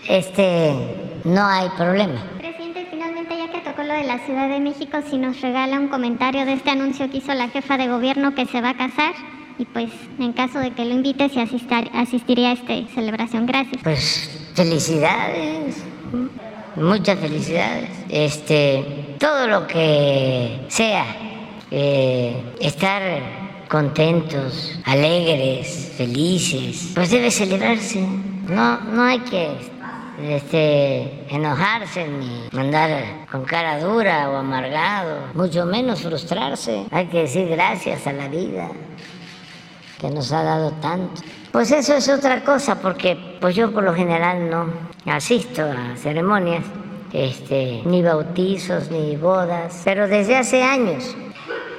[0.07, 0.71] Este,
[1.23, 2.21] no hay problema.
[2.37, 5.87] Presidente, finalmente ya que tocó lo de la Ciudad de México, si nos regala un
[5.87, 9.13] comentario de este anuncio que hizo la jefa de gobierno que se va a casar
[9.57, 13.47] y pues en caso de que lo invite, si asistiría a esta celebración.
[13.47, 13.81] Gracias.
[13.81, 15.83] Pues felicidades,
[16.75, 17.89] muchas felicidades.
[18.09, 21.03] Este, todo lo que sea
[21.71, 28.01] eh, estar contentos, alegres, felices, pues debe celebrarse.
[28.47, 29.49] No, no hay que
[30.21, 36.85] este, enojarse ni andar con cara dura o amargado, mucho menos frustrarse.
[36.91, 38.69] Hay que decir gracias a la vida
[39.99, 41.21] que nos ha dado tanto.
[41.51, 44.67] Pues eso es otra cosa, porque pues yo por lo general no
[45.05, 46.63] asisto a ceremonias,
[47.13, 51.15] este, ni bautizos, ni bodas, pero desde hace años,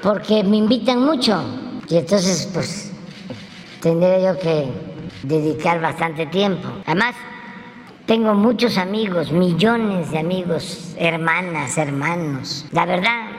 [0.02, 1.42] porque me invitan mucho
[1.88, 2.92] y entonces, pues,
[3.80, 4.68] tendré yo que
[5.22, 6.68] dedicar bastante tiempo.
[6.86, 7.14] Además,
[8.06, 12.66] tengo muchos amigos, millones de amigos, hermanas, hermanos.
[12.72, 13.30] La verdad,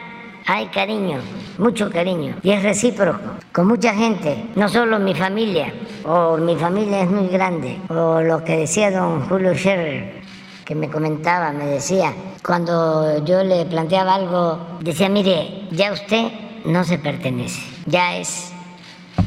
[0.45, 1.19] hay cariño,
[1.57, 2.35] mucho cariño.
[2.41, 3.19] Y es recíproco,
[3.51, 5.73] con mucha gente, no solo mi familia,
[6.05, 10.21] o mi familia es muy grande, o lo que decía don Julio Scherer,
[10.63, 12.13] que me comentaba, me decía,
[12.45, 18.51] cuando yo le planteaba algo, decía, mire, ya usted no se pertenece, ya es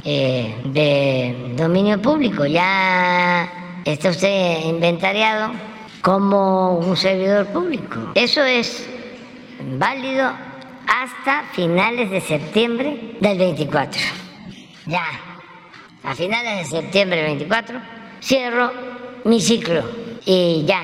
[0.05, 3.51] eh, de dominio público, ya
[3.85, 5.53] está usted inventariado
[6.03, 8.13] como un servidor público.
[8.15, 8.87] Eso es
[9.79, 10.31] válido
[10.87, 14.01] hasta finales de septiembre del 24.
[14.87, 15.07] Ya,
[16.03, 17.81] a finales de septiembre del 24
[18.21, 18.71] cierro
[19.25, 19.83] mi ciclo
[20.27, 20.83] y ya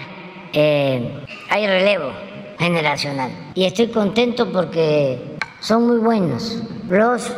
[0.54, 2.12] eh, hay relevo
[2.58, 3.30] generacional.
[3.54, 7.32] Y estoy contento porque son muy buenos los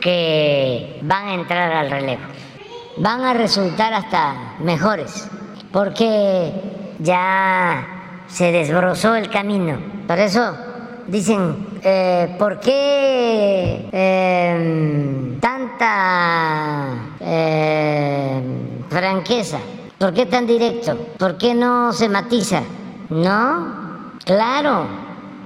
[0.00, 2.22] que van a entrar al relevo.
[2.98, 5.28] Van a resultar hasta mejores,
[5.72, 6.52] porque
[6.98, 7.86] ya
[8.28, 9.78] se desbrozó el camino.
[10.06, 10.56] Por eso
[11.06, 19.58] dicen, eh, ¿por qué em, tanta em, franqueza?
[19.98, 20.96] ¿Por qué tan directo?
[21.18, 22.62] ¿Por qué no se matiza?
[23.10, 24.86] No, claro,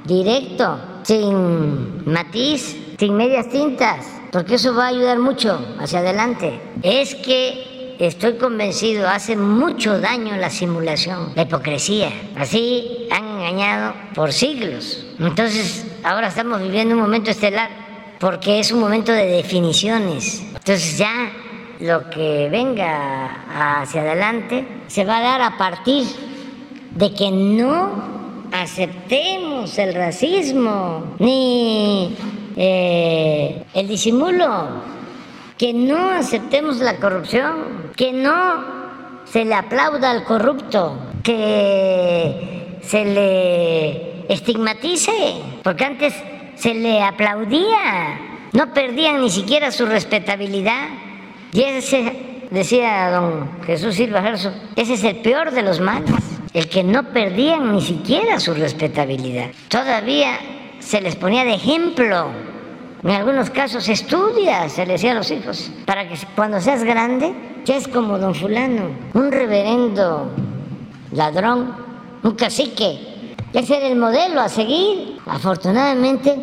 [0.05, 6.61] directo, sin matiz, sin medias tintas, porque eso va a ayudar mucho hacia adelante.
[6.83, 12.13] Es que estoy convencido, hace mucho daño la simulación, la hipocresía.
[12.37, 15.07] Así han engañado por siglos.
[15.19, 17.71] Entonces, ahora estamos viviendo un momento estelar,
[18.21, 20.43] porque es un momento de definiciones.
[20.49, 21.33] Entonces ya
[21.81, 26.05] lo que venga hacia adelante se va a dar a partir
[26.97, 28.18] de que no
[28.53, 32.17] aceptemos el racismo ni
[32.57, 34.83] eh, el disimulo,
[35.57, 44.33] que no aceptemos la corrupción, que no se le aplauda al corrupto, que se le
[44.33, 45.13] estigmatice,
[45.63, 46.15] porque antes
[46.55, 48.19] se le aplaudía,
[48.53, 50.89] no perdían ni siquiera su respetabilidad.
[51.53, 56.69] Y ese, decía don Jesús Silva Gerso, ese es el peor de los males, el
[56.69, 59.51] que no perdían ni siquiera su respetabilidad.
[59.69, 60.39] Todavía
[60.79, 62.29] se les ponía de ejemplo.
[63.03, 67.33] En algunos casos estudia, se le decía a los hijos, para que cuando seas grande,
[67.65, 70.31] seas como don fulano, un reverendo
[71.13, 71.75] ladrón,
[72.23, 73.35] un cacique.
[73.53, 75.19] Ese era el modelo a seguir.
[75.27, 76.37] Afortunadamente,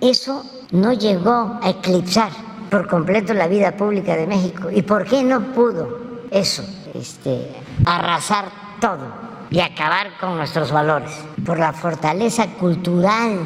[0.00, 2.30] eso no llegó a eclipsar
[2.70, 4.70] por completo la vida pública de México.
[4.70, 5.98] ¿Y por qué no pudo
[6.30, 6.62] eso?
[6.94, 7.48] Este,
[7.86, 8.46] arrasar
[8.80, 11.12] todo y acabar con nuestros valores.
[11.44, 13.38] Por la fortaleza cultural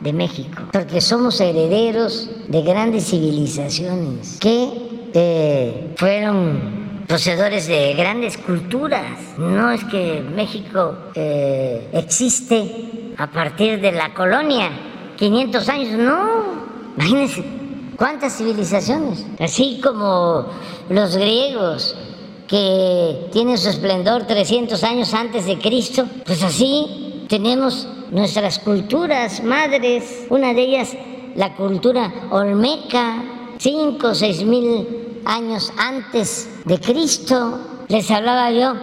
[0.00, 9.36] de México, porque somos herederos de grandes civilizaciones que eh, fueron poseedores de grandes culturas.
[9.36, 14.70] No es que México eh, existe a partir de la colonia,
[15.16, 16.26] 500 años, no,
[16.96, 17.60] imagínense
[18.00, 19.26] ¿Cuántas civilizaciones?
[19.38, 20.46] Así como
[20.88, 21.94] los griegos
[22.50, 30.26] que tienen su esplendor 300 años antes de Cristo, pues así tenemos nuestras culturas madres,
[30.30, 30.96] una de ellas
[31.36, 33.22] la cultura olmeca,
[33.56, 34.84] 5 o 6 mil
[35.24, 37.84] años antes de Cristo.
[37.86, 38.74] Les hablaba yo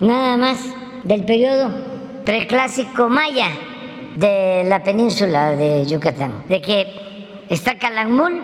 [0.00, 0.58] nada más
[1.04, 1.70] del periodo
[2.26, 3.48] preclásico maya
[4.14, 6.86] de la península de Yucatán, de que
[7.48, 8.42] está Calakmul,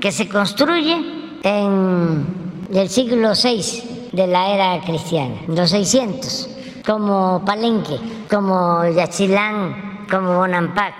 [0.00, 0.94] que se construye
[1.42, 2.26] en
[2.72, 6.48] el siglo VI de la era cristiana, los 600,
[6.86, 7.98] como Palenque,
[8.30, 10.94] como Yachilán, como Bonampak,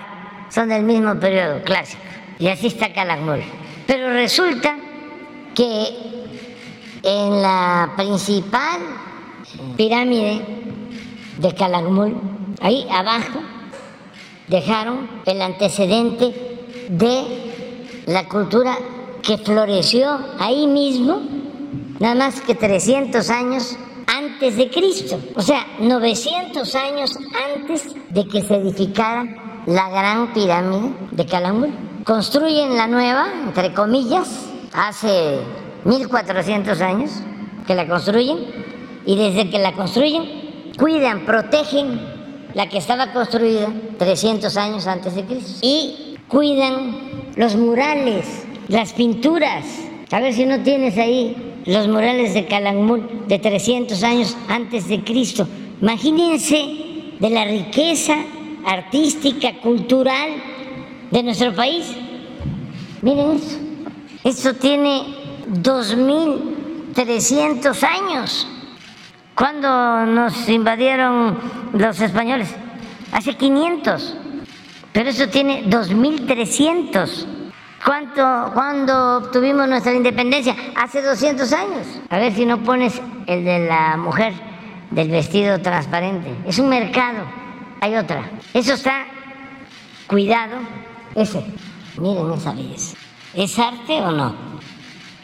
[0.51, 2.03] son del mismo periodo clásico.
[2.39, 3.43] Y así está Calakmul.
[3.87, 4.77] Pero resulta
[5.55, 5.87] que
[7.03, 8.81] en la principal
[9.77, 10.41] pirámide
[11.39, 12.17] de Calakmul,
[12.61, 13.41] ahí abajo,
[14.49, 16.59] dejaron el antecedente
[16.89, 17.53] de
[18.07, 18.77] la cultura
[19.23, 21.21] que floreció ahí mismo,
[22.05, 27.19] nada más que 300 años antes de Cristo, o sea, 900 años
[27.57, 31.73] antes de que se edificara la gran pirámide de Calakmul.
[32.05, 35.39] Construyen la nueva, entre comillas, hace
[35.87, 37.11] 1400 años
[37.67, 38.37] que la construyen
[39.07, 42.03] y desde que la construyen cuidan, protegen
[42.53, 49.65] la que estaba construida 300 años antes de Cristo y cuidan los murales las pinturas.
[50.13, 55.03] A ver si no tienes ahí los murales de Calakmul de 300 años antes de
[55.03, 55.49] Cristo.
[55.81, 58.17] Imagínense de la riqueza
[58.67, 60.31] artística, cultural
[61.11, 61.97] de nuestro país.
[63.03, 63.59] Miren eso.
[64.25, 65.03] Esto tiene
[65.62, 68.47] 2.300 años.
[69.35, 71.37] ¿Cuándo nos invadieron
[71.73, 72.49] los españoles?
[73.12, 74.17] Hace 500.
[74.93, 77.34] Pero eso tiene 2.300.
[77.85, 80.57] ¿Cuánto, ¿Cuándo obtuvimos nuestra independencia?
[80.74, 81.87] Hace 200 años.
[82.09, 84.32] A ver si no pones el de la mujer
[84.91, 86.35] del vestido transparente.
[86.47, 87.24] Es un mercado.
[87.82, 88.30] Hay otra.
[88.55, 89.05] Eso está
[90.07, 90.57] cuidado.
[91.14, 91.45] Ese.
[91.99, 92.97] Miren esa belleza.
[93.35, 94.35] ¿Es arte o no?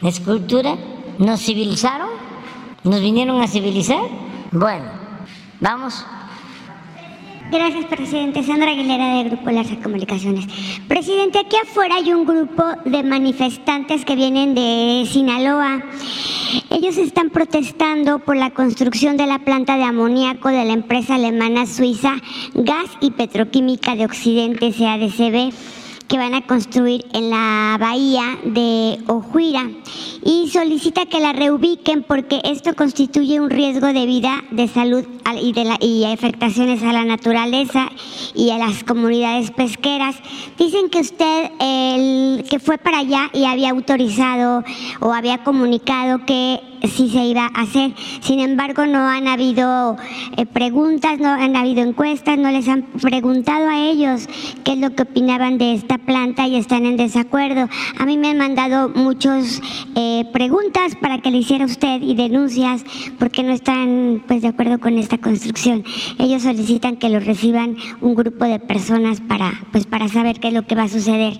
[0.03, 0.75] ¿Es cultura?
[1.17, 2.09] ¿Nos civilizaron?
[2.83, 4.03] ¿Nos vinieron a civilizar?
[4.51, 4.85] Bueno,
[5.59, 6.05] vamos
[7.51, 8.43] Gracias, presidente.
[8.43, 10.45] Sandra Aguilera, de Grupo Larsa Comunicaciones.
[10.87, 15.83] Presidente, aquí afuera hay un grupo de manifestantes que vienen de Sinaloa.
[16.69, 21.65] Ellos están protestando por la construcción de la planta de amoníaco de la empresa alemana
[21.65, 22.13] suiza
[22.53, 25.80] Gas y Petroquímica de Occidente, CADCB
[26.11, 29.69] que van a construir en la bahía de Ojuira
[30.25, 35.05] y solicita que la reubiquen porque esto constituye un riesgo de vida, de salud
[35.41, 37.87] y, de y afectaciones a la naturaleza
[38.35, 40.17] y a las comunidades pesqueras.
[40.57, 44.65] Dicen que usted, el que fue para allá y había autorizado
[44.99, 47.93] o había comunicado que sí se iba a hacer.
[48.21, 49.97] Sin embargo, no han habido
[50.37, 54.27] eh, preguntas, no han habido encuestas, no les han preguntado a ellos
[54.63, 57.67] qué es lo que opinaban de esta planta y están en desacuerdo.
[57.97, 59.61] A mí me han mandado muchas
[59.95, 62.83] eh, preguntas para que le hiciera usted y denuncias
[63.19, 65.83] porque no están pues de acuerdo con esta construcción.
[66.19, 70.53] Ellos solicitan que lo reciban un grupo de personas para pues para saber qué es
[70.53, 71.39] lo que va a suceder.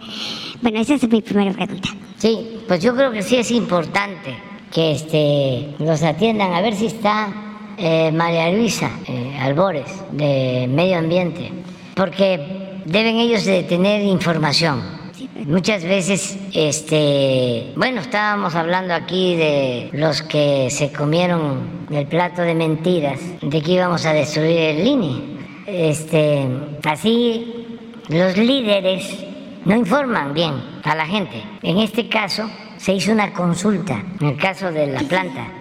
[0.61, 1.89] Bueno, esa es mi primera pregunta.
[2.17, 2.37] Sí,
[2.67, 4.35] pues yo creo que sí es importante
[4.71, 6.53] que este, los atiendan.
[6.53, 7.33] A ver si está
[7.77, 11.51] eh, María Luisa eh, Albores, de Medio Ambiente,
[11.95, 15.01] porque deben ellos tener información.
[15.45, 22.53] Muchas veces, este, bueno, estábamos hablando aquí de los que se comieron el plato de
[22.53, 25.21] mentiras, de que íbamos a destruir el INE.
[25.65, 26.47] Este,
[26.83, 27.65] así,
[28.07, 29.25] los líderes
[29.65, 30.53] no informan bien
[30.83, 31.43] a la gente.
[31.63, 35.60] En este caso, se hizo una consulta, en el caso de la planta.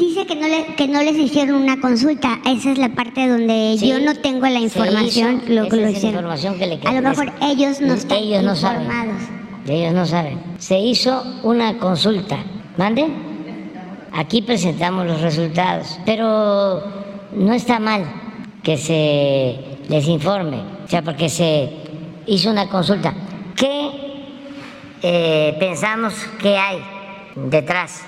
[0.00, 2.40] Dice que no, le, que no les hicieron una consulta.
[2.46, 5.42] Esa es la parte donde yo no tengo la información.
[5.46, 8.52] lo, esa es la información que le A lo mejor ellos no están ellos no
[8.52, 9.22] informados.
[9.22, 9.68] Saben.
[9.68, 10.40] Ellos no saben.
[10.56, 12.38] Se hizo una consulta.
[12.78, 13.08] ¿Mande?
[14.12, 15.98] Aquí presentamos los resultados.
[16.06, 16.82] Pero
[17.36, 18.04] no está mal
[18.62, 20.62] que se les informe.
[20.84, 21.68] O sea, porque se
[22.26, 23.12] hizo una consulta.
[23.54, 24.10] ¿Qué
[25.02, 26.82] eh, pensamos que hay
[27.34, 28.02] detrás,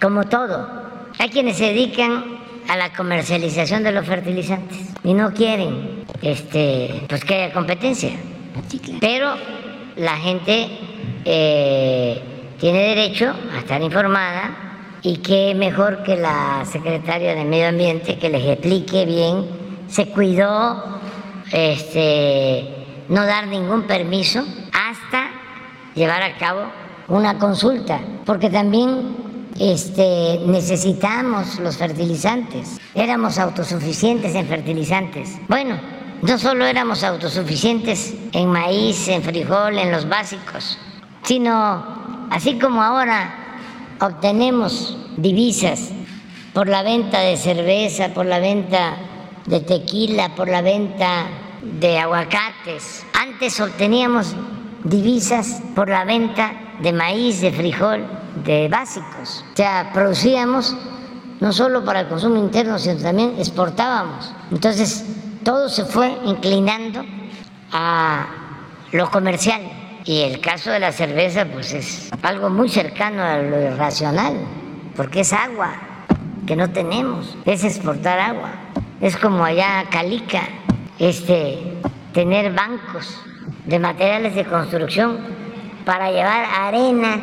[0.00, 0.89] como todo.
[1.20, 2.24] Hay quienes se dedican
[2.66, 8.12] a la comercialización de los fertilizantes y no quieren este, pues que haya competencia.
[9.00, 9.34] Pero
[9.96, 10.78] la gente
[11.26, 12.22] eh,
[12.58, 18.30] tiene derecho a estar informada y qué mejor que la secretaria de Medio Ambiente que
[18.30, 19.44] les explique bien,
[19.88, 21.00] se cuidó
[21.52, 22.64] este,
[23.10, 24.42] no dar ningún permiso
[24.72, 25.28] hasta
[25.94, 26.62] llevar a cabo
[27.08, 29.29] una consulta, porque también
[29.60, 32.80] este, necesitamos los fertilizantes.
[32.94, 35.36] Éramos autosuficientes en fertilizantes.
[35.48, 35.78] Bueno,
[36.22, 40.78] no solo éramos autosuficientes en maíz, en frijol, en los básicos,
[41.24, 43.34] sino así como ahora
[44.00, 45.90] obtenemos divisas
[46.54, 48.96] por la venta de cerveza, por la venta
[49.44, 51.26] de tequila, por la venta
[51.62, 53.04] de aguacates.
[53.12, 54.34] Antes obteníamos
[54.84, 58.06] divisas por la venta de maíz, de frijol,
[58.44, 59.44] de básicos.
[59.52, 60.76] O sea, producíamos
[61.40, 64.32] no solo para el consumo interno, sino también exportábamos.
[64.50, 65.06] Entonces,
[65.42, 67.04] todo se fue inclinando
[67.72, 68.26] a
[68.92, 69.62] lo comercial.
[70.04, 74.34] Y el caso de la cerveza, pues es algo muy cercano a lo irracional,
[74.96, 75.72] porque es agua
[76.46, 78.50] que no tenemos, es exportar agua.
[79.00, 80.42] Es como allá Calica,
[80.98, 81.80] este,
[82.12, 83.18] tener bancos
[83.70, 85.18] de materiales de construcción
[85.84, 87.20] para llevar arena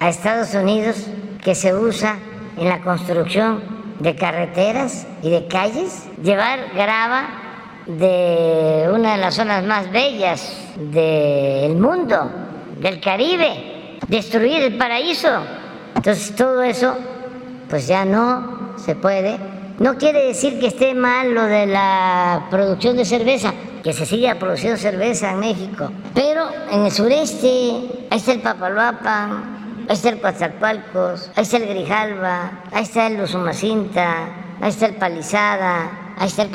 [0.00, 1.06] a Estados Unidos
[1.44, 2.16] que se usa
[2.58, 3.62] en la construcción
[4.00, 7.28] de carreteras y de calles, llevar grava
[7.86, 12.32] de una de las zonas más bellas del mundo,
[12.80, 15.28] del Caribe, destruir el paraíso.
[15.94, 16.96] Entonces todo eso
[17.70, 19.38] pues ya no se puede.
[19.78, 23.54] No quiere decir que esté mal lo de la producción de cerveza,
[23.86, 25.92] que se siga produciendo cerveza en México.
[26.12, 31.68] Pero en el sureste, ahí está el Papaloapan, ahí está el Coatzacoalcos, ahí está el
[31.68, 36.50] Grijalva, ahí está el Usumacinta, ahí está el Palizada, ahí está el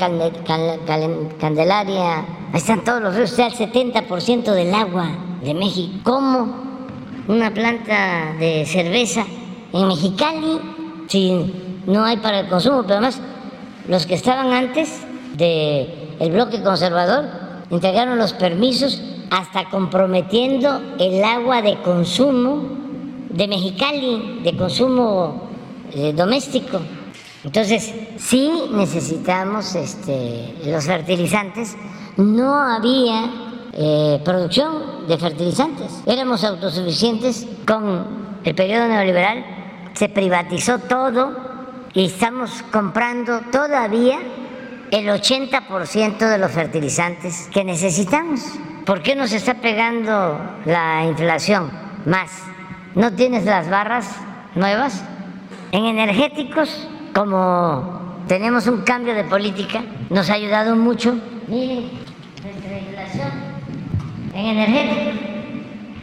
[1.40, 2.26] Candelaria, ahí
[2.56, 5.08] están todos los ríos, sea, el 70% del agua
[5.42, 6.00] de México.
[6.04, 6.54] ¿Cómo
[7.30, 9.24] una planta de cerveza
[9.72, 10.60] en Mexicali,
[11.08, 13.22] si no hay para el consumo, pero además
[13.88, 15.06] los que estaban antes
[15.38, 17.26] de el bloque conservador
[17.72, 19.02] entregaron los permisos
[19.32, 22.62] hasta comprometiendo el agua de consumo
[23.30, 25.50] de Mexicali, de consumo
[25.92, 26.80] eh, doméstico.
[27.44, 31.76] Entonces, sí necesitamos este, los fertilizantes.
[32.18, 33.32] No había
[33.74, 36.04] eh, producción de fertilizantes.
[36.06, 38.06] Éramos autosuficientes con
[38.44, 39.44] el periodo neoliberal.
[39.94, 41.32] Se privatizó todo
[41.94, 44.20] y estamos comprando todavía
[44.92, 48.42] el 80% de los fertilizantes que necesitamos.
[48.86, 51.72] ¿Por qué nos está pegando la inflación
[52.06, 52.44] más?
[52.94, 54.14] ¿No tienes las barras
[54.56, 55.04] nuevas?
[55.72, 61.16] En energéticos, como tenemos un cambio de política, nos ha ayudado mucho.
[61.48, 61.90] Miren,
[62.44, 63.32] nuestra inflación
[64.34, 65.41] en en energética.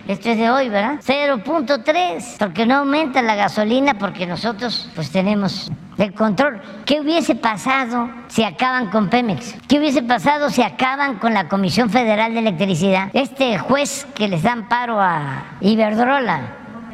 [0.09, 1.01] Esto es de hoy, ¿verdad?
[1.07, 6.63] 0.3, porque no aumenta la gasolina porque nosotros pues tenemos el control.
[6.87, 9.57] ¿Qué hubiese pasado si acaban con Pemex?
[9.69, 13.11] ¿Qué hubiese pasado si acaban con la Comisión Federal de Electricidad?
[13.13, 16.41] Este juez que les dan paro a Iberdrola,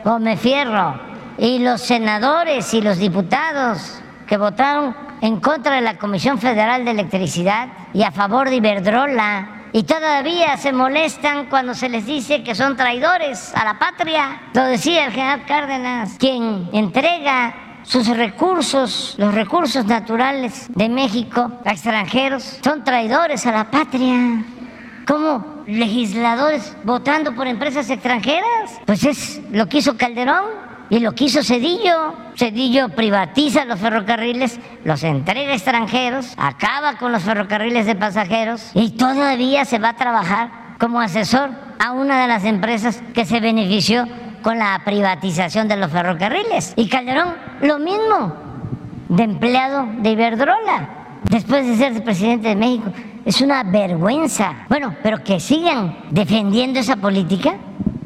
[0.05, 0.99] Gómez Fierro,
[1.39, 6.91] y los senadores y los diputados que votaron en contra de la Comisión Federal de
[6.91, 12.55] Electricidad y a favor de Iberdrola y todavía se molestan cuando se les dice que
[12.55, 14.43] son traidores a la patria.
[14.55, 21.73] Lo decía el general Cárdenas, quien entrega sus recursos, los recursos naturales de México a
[21.73, 24.45] extranjeros, son traidores a la patria.
[25.09, 28.81] ¿Cómo legisladores votando por empresas extranjeras?
[28.87, 30.64] Pues es lo que hizo Calderón
[30.95, 32.15] y lo quiso Cedillo.
[32.37, 39.65] Cedillo privatiza los ferrocarriles, los entrega extranjeros, acaba con los ferrocarriles de pasajeros y todavía
[39.65, 41.51] se va a trabajar como asesor
[41.81, 44.07] a una de las empresas que se benefició
[44.43, 46.75] con la privatización de los ferrocarriles.
[46.77, 48.33] Y Calderón, lo mismo,
[49.09, 50.89] de empleado de Iberdrola,
[51.25, 52.93] después de ser presidente de México.
[53.25, 54.67] Es una vergüenza.
[54.69, 57.57] Bueno, pero que sigan defendiendo esa política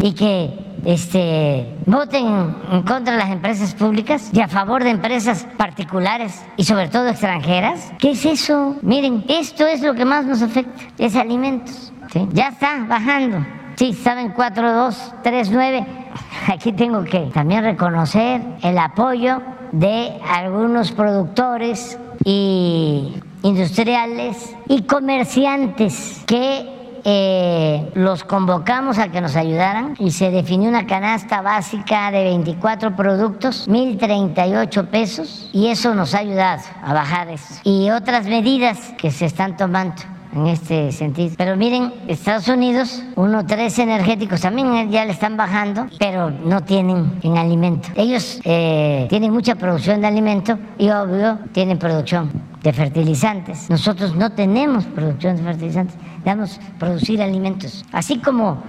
[0.01, 2.27] y que este, voten
[2.71, 7.09] en contra de las empresas públicas y a favor de empresas particulares y sobre todo
[7.09, 7.93] extranjeras.
[7.99, 8.77] ¿Qué es eso?
[8.83, 11.93] Miren, esto es lo que más nos afecta, es alimentos.
[12.33, 13.45] Ya está bajando.
[13.77, 15.87] Sí, saben 4239.
[16.53, 19.41] Aquí tengo que también reconocer el apoyo
[19.73, 26.78] de algunos productores y industriales y comerciantes que
[27.11, 32.95] eh, los convocamos a que nos ayudaran y se definió una canasta básica de 24
[32.97, 37.55] productos, 1.038 pesos, y eso nos ha ayudado a bajar eso.
[37.65, 40.03] Y otras medidas que se están tomando
[40.35, 41.35] en este sentido.
[41.37, 47.19] Pero miren, Estados Unidos, uno, tres energéticos también ya le están bajando, pero no tienen
[47.23, 47.89] en alimento.
[47.97, 52.31] Ellos eh, tienen mucha producción de alimento y obvio tienen producción
[52.63, 53.71] de fertilizantes.
[53.71, 57.85] Nosotros no tenemos producción de fertilizantes, debemos producir alimentos.
[57.93, 58.63] Así como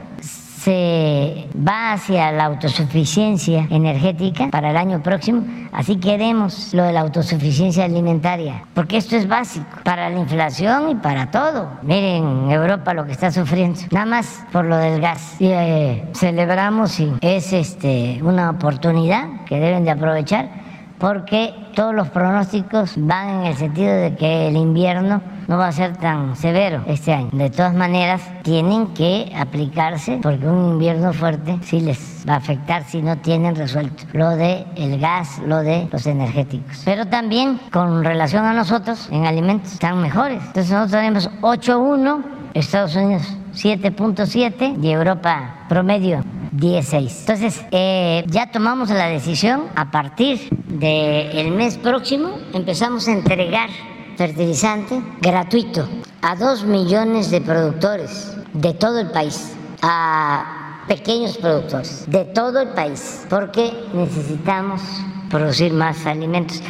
[0.70, 7.00] se va hacia la autosuficiencia energética para el año próximo, así queremos lo de la
[7.00, 11.72] autosuficiencia alimentaria, porque esto es básico para la inflación y para todo.
[11.82, 15.38] Miren Europa lo que está sufriendo, nada más por lo del gas.
[15.40, 20.69] Y, eh, celebramos y es este, una oportunidad que deben de aprovechar
[21.00, 25.72] porque todos los pronósticos van en el sentido de que el invierno no va a
[25.72, 27.30] ser tan severo este año.
[27.32, 32.84] De todas maneras, tienen que aplicarse porque un invierno fuerte sí les va a afectar
[32.84, 36.82] si no tienen resuelto lo de el gas, lo de los energéticos.
[36.86, 40.44] Pero también con relación a nosotros, en alimentos están mejores.
[40.46, 42.24] Entonces nosotros tenemos 8.1,
[42.54, 46.24] Estados Unidos 7.7 y Europa promedio
[46.54, 47.20] 16.
[47.20, 53.70] Entonces, eh, ya tomamos la decisión, a partir del mes próximo empezamos a entregar
[54.16, 55.88] fertilizante gratuito
[56.22, 62.70] a dos millones de productores de todo el país, a pequeños productores de todo el
[62.70, 64.82] país, porque necesitamos
[65.30, 66.62] producir más alimentos.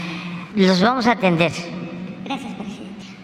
[0.55, 1.51] Los vamos a atender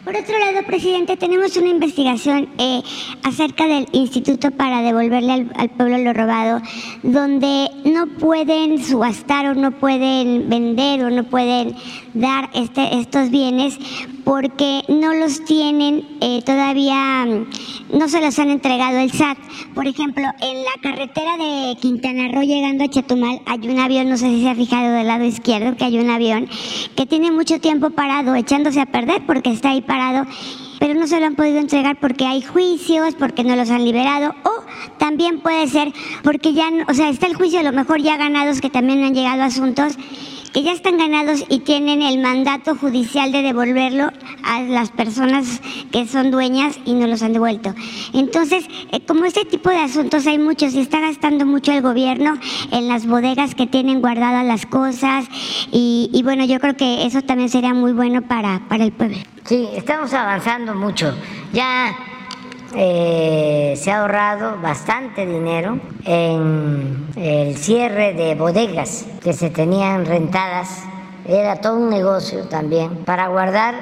[0.06, 2.84] por otro lado, presidente, tenemos una investigación eh,
[3.23, 6.61] acerca del Instituto para devolverle al, pueblo lo robado,
[7.02, 11.76] donde no pueden subastar o no pueden vender o no pueden
[12.14, 13.80] dar este, estos bienes
[14.26, 19.38] porque no los tienen eh, todavía, mm, no se los han entregado el SAT.
[19.73, 24.18] Por ejemplo, en la carretera de Quintana Roo llegando a Chetumal hay un avión, no
[24.18, 26.49] sé si se ha fijado del lado izquierdo, que hay un avión
[26.95, 30.26] que tiene mucho tiempo parado, echándose a perder porque está ahí parado
[30.80, 34.35] pero no se lo han podido entregar porque hay juicios, porque no los han liberado,
[34.43, 34.64] o
[34.97, 35.91] también puede ser
[36.23, 39.14] porque ya, o sea, está el juicio a lo mejor ya ganados que también han
[39.14, 39.97] llegado asuntos
[40.56, 44.10] que ya están ganados y tienen el mandato judicial de devolverlo
[44.41, 45.61] a las personas
[45.91, 47.76] que son dueñas y no los han devuelto.
[48.14, 52.38] Entonces, eh, como este tipo de asuntos hay muchos y está gastando mucho el gobierno
[52.72, 55.26] en las bodegas que tienen guardadas las cosas
[55.73, 59.18] y, bueno, yo creo que eso también sería muy bueno para, para el pueblo.
[59.44, 61.14] Sí, estamos avanzando mucho.
[61.52, 61.94] Ya
[62.76, 70.84] eh, se ha ahorrado bastante dinero en el cierre de bodegas que se tenían rentadas.
[71.27, 73.76] Era todo un negocio también para guardar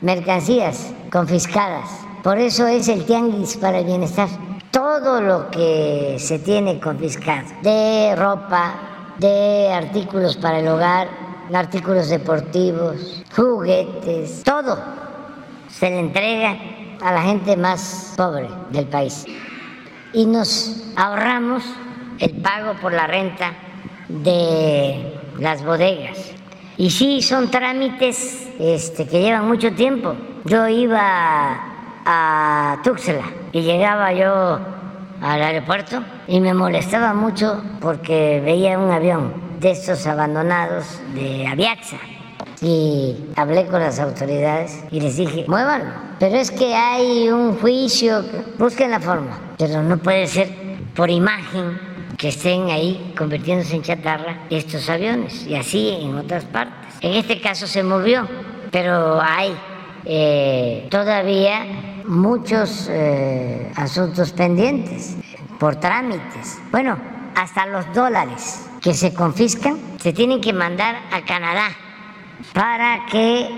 [0.00, 1.90] mercancías confiscadas.
[2.22, 4.28] Por eso es el tianguis para el bienestar.
[4.70, 8.74] Todo lo que se tiene confiscado, de ropa,
[9.18, 11.08] de artículos para el hogar,
[11.52, 14.78] artículos deportivos, juguetes, todo
[15.68, 16.56] se le entrega
[17.00, 19.26] a la gente más pobre del país.
[20.12, 21.62] y nos ahorramos
[22.18, 23.52] el pago por la renta
[24.08, 26.32] de las bodegas.
[26.78, 30.14] Y sí, son trámites este, que llevan mucho tiempo.
[30.44, 31.58] Yo iba
[32.04, 34.58] a Tuxtla y llegaba yo
[35.20, 41.98] al aeropuerto y me molestaba mucho porque veía un avión de estos abandonados de Aviaxa.
[42.62, 45.92] Y hablé con las autoridades y les dije, muévanlo.
[46.18, 48.24] Pero es que hay un juicio,
[48.58, 49.38] busquen la forma.
[49.58, 50.48] Pero no puede ser
[50.94, 51.78] por imagen
[52.16, 56.94] que estén ahí convirtiéndose en chatarra estos aviones y así en otras partes.
[57.02, 58.26] En este caso se movió,
[58.70, 59.54] pero hay
[60.06, 65.16] eh, todavía muchos eh, asuntos pendientes
[65.58, 66.58] por trámites.
[66.70, 66.96] Bueno,
[67.34, 71.68] hasta los dólares que se confiscan se tienen que mandar a Canadá
[72.52, 73.48] para que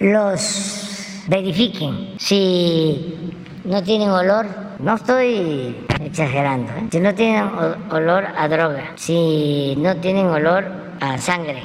[0.00, 2.14] los verifiquen.
[2.18, 3.32] Si
[3.64, 4.46] no tienen olor,
[4.78, 6.88] no estoy exagerando, ¿eh?
[6.90, 7.44] si no tienen
[7.90, 10.64] olor a droga, si no tienen olor
[11.00, 11.62] a sangre.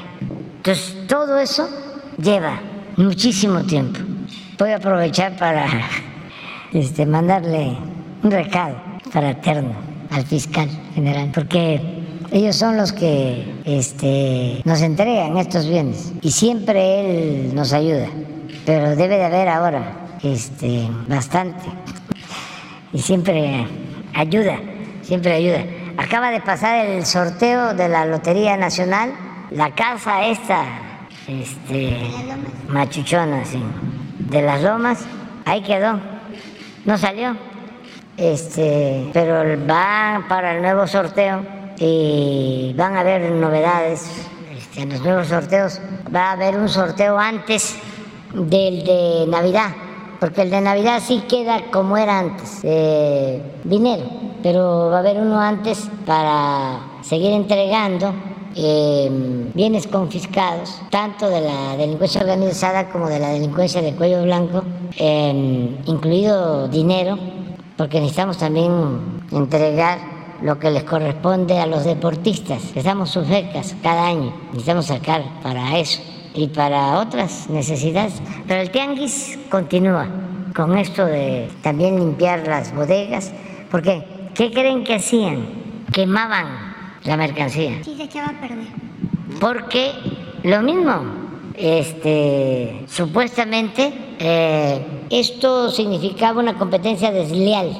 [0.57, 1.67] Entonces, todo eso
[2.17, 2.59] lleva
[2.97, 3.99] muchísimo tiempo.
[4.57, 5.65] Voy a aprovechar para
[6.73, 7.77] este, mandarle
[8.23, 8.75] un recado
[9.09, 9.73] fraterno
[10.11, 11.98] al fiscal general, porque
[12.31, 16.13] ellos son los que este, nos entregan estos bienes.
[16.21, 18.07] Y siempre él nos ayuda,
[18.65, 21.63] pero debe de haber ahora este, bastante.
[22.93, 23.65] Y siempre
[24.13, 24.59] ayuda,
[25.01, 25.63] siempre ayuda.
[25.97, 29.11] Acaba de pasar el sorteo de la Lotería Nacional,
[29.51, 30.63] la casa esta,
[31.27, 31.97] este,
[32.67, 33.61] machuchona, sí,
[34.19, 35.05] de las lomas,
[35.45, 35.99] ahí quedó,
[36.85, 37.35] no salió,
[38.17, 45.01] este, pero va para el nuevo sorteo y van a haber novedades este, en los
[45.01, 45.79] nuevos sorteos.
[46.13, 47.75] Va a haber un sorteo antes
[48.33, 49.71] del de Navidad
[50.19, 54.03] porque el de Navidad sí queda como era antes, eh, dinero,
[54.43, 58.13] pero va a haber uno antes para seguir entregando
[58.55, 59.09] eh,
[59.53, 64.63] bienes confiscados, tanto de la delincuencia organizada como de la delincuencia de cuello blanco,
[64.97, 67.17] eh, incluido dinero,
[67.77, 72.75] porque necesitamos también entregar lo que les corresponde a los deportistas.
[72.75, 76.01] Les damos sus becas cada año, necesitamos sacar para eso
[76.33, 78.21] y para otras necesidades.
[78.47, 80.07] Pero el tianguis continúa
[80.55, 83.31] con esto de también limpiar las bodegas,
[83.69, 84.03] porque
[84.33, 85.45] ¿qué creen que hacían?
[85.91, 86.47] Quemaban
[87.03, 87.83] la mercancía.
[87.83, 88.67] Sí, se echaba a perder.
[89.39, 89.91] Porque
[90.43, 91.01] lo mismo,
[91.55, 97.77] este, supuestamente eh, esto significaba una competencia desleal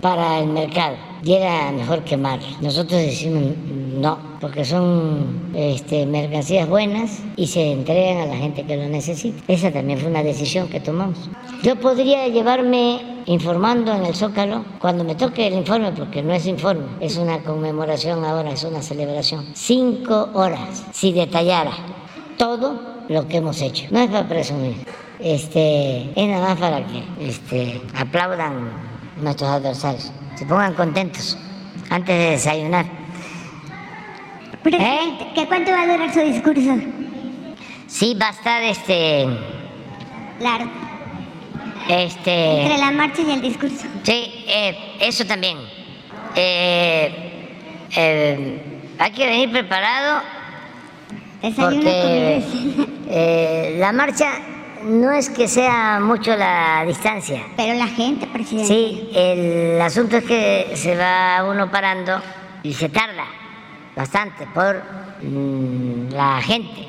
[0.00, 2.40] para el mercado y era mejor quemar.
[2.60, 3.54] Nosotros decimos
[3.94, 9.42] no, porque son este, mercancías buenas y se entregan a la gente que lo necesita.
[9.48, 11.30] Esa también fue una decisión que tomamos.
[11.62, 16.46] Yo podría llevarme informando en el Zócalo cuando me toque el informe, porque no es
[16.46, 19.46] informe, es una conmemoración ahora, es una celebración.
[19.54, 21.72] Cinco horas, si detallara
[22.36, 22.78] todo
[23.08, 23.86] lo que hemos hecho.
[23.90, 24.74] No es para presumir,
[25.20, 28.70] este, es nada más para que este, aplaudan
[29.22, 31.36] nuestros adversarios, se pongan contentos
[31.90, 32.86] antes de desayunar.
[34.64, 35.30] ¿Eh?
[35.34, 36.74] ¿qué cuánto va a durar su discurso?
[37.86, 39.26] Sí, va a estar este.
[40.40, 40.70] Largo.
[41.88, 42.62] Este.
[42.62, 43.86] Entre la marcha y el discurso.
[44.02, 45.58] Sí, eh, eso también.
[46.34, 47.40] Eh,
[48.98, 50.22] hay que venir preparado.
[51.56, 52.42] porque
[53.78, 54.53] la marcha
[54.84, 57.42] no es que sea mucho la distancia.
[57.56, 58.68] Pero la gente, presidente.
[58.68, 62.20] Sí, el asunto es que se va uno parando
[62.62, 63.24] y se tarda
[63.96, 64.82] bastante por
[65.22, 66.86] mm, la gente.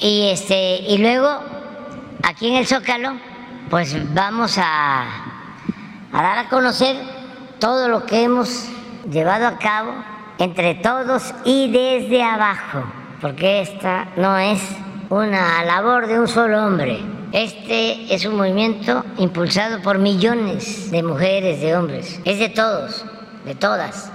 [0.00, 1.40] Y, este, y luego,
[2.22, 3.14] aquí en el Zócalo,
[3.70, 5.02] pues vamos a,
[6.12, 6.96] a dar a conocer
[7.58, 8.68] todo lo que hemos
[9.10, 9.94] llevado a cabo
[10.38, 12.84] entre todos y desde abajo,
[13.20, 14.60] porque esta no es
[15.22, 16.98] una labor de un solo hombre.
[17.32, 22.20] Este es un movimiento impulsado por millones de mujeres, de hombres.
[22.24, 23.04] Es de todos,
[23.44, 24.10] de todas.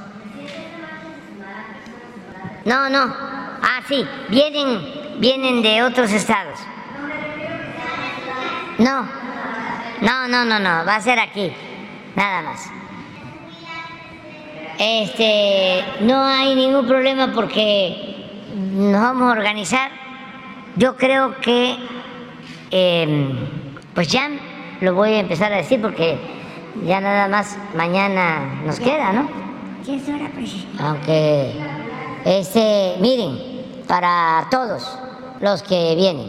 [2.66, 3.00] No, no.
[3.02, 6.60] Ah, sí, vienen, vienen de otros estados.
[8.78, 9.08] No,
[10.02, 11.52] no, no, no, no, va a ser aquí,
[12.16, 12.70] nada más.
[14.78, 18.16] Este, no hay ningún problema porque
[18.56, 20.09] nos vamos a organizar.
[20.76, 21.76] Yo creo que,
[22.72, 23.38] em,
[23.94, 24.30] pues ya
[24.82, 26.18] lo voy a empezar a decir porque
[26.86, 29.30] ya nada más mañana nos queda, ¿no?
[29.84, 30.78] Sí, es hora, presidente.
[30.82, 31.54] Aunque
[32.26, 33.40] este, miren,
[33.88, 34.98] para todos
[35.40, 36.28] los que vienen,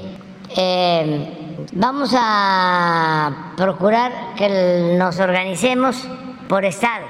[0.57, 6.07] eh, vamos a procurar que nos organicemos
[6.49, 7.07] por estado.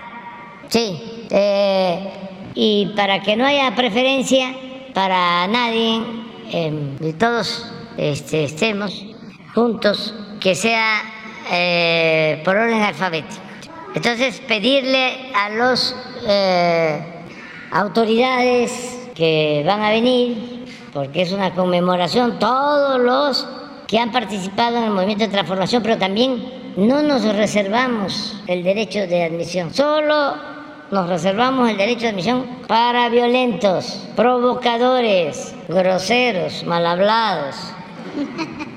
[0.68, 2.10] Sí, eh,
[2.54, 4.54] y para que no haya preferencia
[4.94, 6.02] para nadie,
[6.52, 7.66] eh, todos
[7.96, 9.04] este, estemos
[9.54, 11.02] juntos, que sea
[11.50, 13.40] eh, por orden alfabético.
[13.94, 15.94] Entonces, pedirle a los
[16.26, 17.02] eh,
[17.72, 23.46] autoridades que van a venir, porque es una conmemoración, todos los
[23.86, 29.00] que han participado en el movimiento de transformación, pero también no nos reservamos el derecho
[29.00, 30.36] de admisión, solo
[30.90, 37.56] nos reservamos el derecho de admisión para violentos, provocadores, groseros, mal hablados.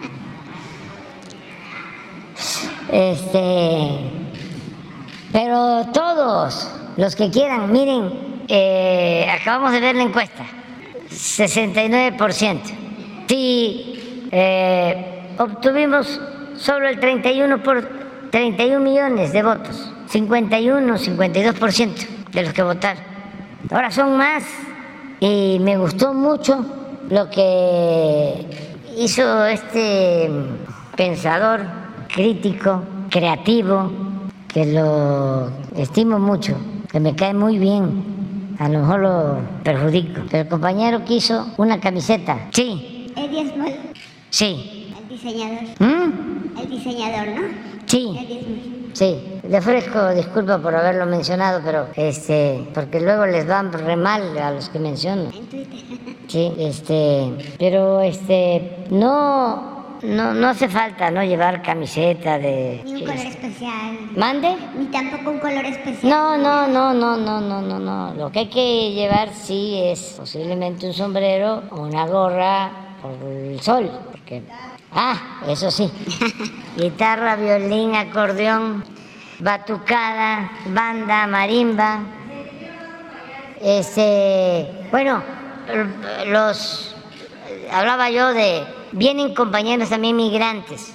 [2.91, 3.87] Este,
[5.31, 10.45] pero todos los que quieran, miren, eh, acabamos de ver la encuesta,
[11.09, 12.59] 69%.
[13.27, 16.21] Si eh, obtuvimos
[16.55, 23.01] solo el 31 por 31 millones de votos, 51, 52% de los que votaron.
[23.71, 24.43] Ahora son más
[25.19, 26.63] y me gustó mucho
[27.09, 28.45] lo que
[28.95, 30.29] hizo este
[30.95, 31.61] pensador
[32.13, 33.91] crítico, creativo,
[34.49, 36.57] que lo estimo mucho,
[36.91, 38.53] que me cae muy bien.
[38.59, 40.21] A lo mejor lo perjudico.
[40.29, 42.49] Pero el compañero quiso una camiseta.
[42.51, 43.11] Sí.
[43.15, 43.73] Small,
[44.29, 44.93] Sí.
[44.95, 45.63] el diseñador.
[45.79, 46.59] ¿Mm?
[46.59, 47.41] El diseñador, ¿no?
[47.87, 48.82] Sí.
[48.93, 54.37] Sí, le ofrezco disculpas por haberlo mencionado, pero este, porque luego les va re mal
[54.37, 55.29] a los que menciono.
[55.33, 55.83] En Twitter.
[56.27, 62.81] Sí, este, pero este, no, no, no hace falta no llevar camiseta de.
[62.85, 63.97] Ni un color especial.
[64.15, 64.55] ¿Mande?
[64.77, 66.09] Ni tampoco un color especial.
[66.09, 68.13] No, no, no, no, no, no, no, no.
[68.15, 72.71] Lo que hay que llevar sí es posiblemente un sombrero o una gorra
[73.01, 74.43] por el sol, porque
[74.95, 75.91] ah, eso sí.
[76.77, 78.83] Guitarra, violín, acordeón,
[79.39, 81.99] batucada, banda, marimba.
[83.61, 85.23] Este, bueno,
[86.27, 86.95] los
[87.71, 90.93] hablaba yo de vienen compañeros también migrantes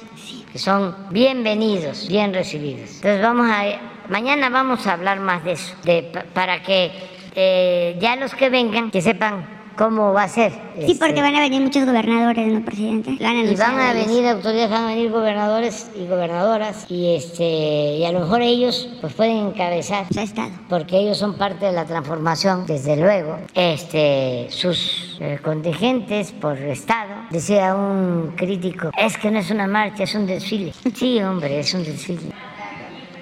[0.52, 2.90] que son bienvenidos, bien recibidos.
[2.96, 3.64] Entonces vamos a
[4.08, 6.90] mañana vamos a hablar más de eso, de pa- para que
[7.34, 9.46] eh, ya los que vengan que sepan
[9.78, 10.52] cómo va a ser.
[10.84, 13.12] Sí, porque este, van a venir muchos gobernadores, ¿no, presidente?
[13.12, 13.18] Y
[13.56, 18.20] van a venir autoridades, van a venir gobernadores y gobernadoras y este y a lo
[18.20, 20.50] mejor ellos pues pueden encabezar Su estado.
[20.68, 23.38] porque ellos son parte de la transformación, desde luego.
[23.54, 30.02] Este, sus eh, contingentes por estado, decía un crítico, es que no es una marcha,
[30.02, 30.72] es un desfile.
[30.94, 32.32] Sí, hombre, es un desfile.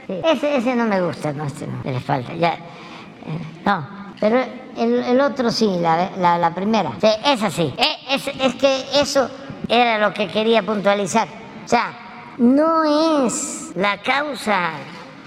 [0.07, 2.55] Sí, Ese, ese no me gusta, no, este no, le falta, ya.
[2.55, 2.59] eh,
[3.67, 3.87] no,
[4.19, 4.39] pero
[4.77, 6.93] el, otro sí, la, la, primera.
[7.25, 7.73] Esa sí.
[7.77, 9.29] Eh, Es, es que eso
[9.69, 11.29] era lo que quería puntualizar.
[11.65, 12.85] O sea, no
[13.27, 14.73] es la causa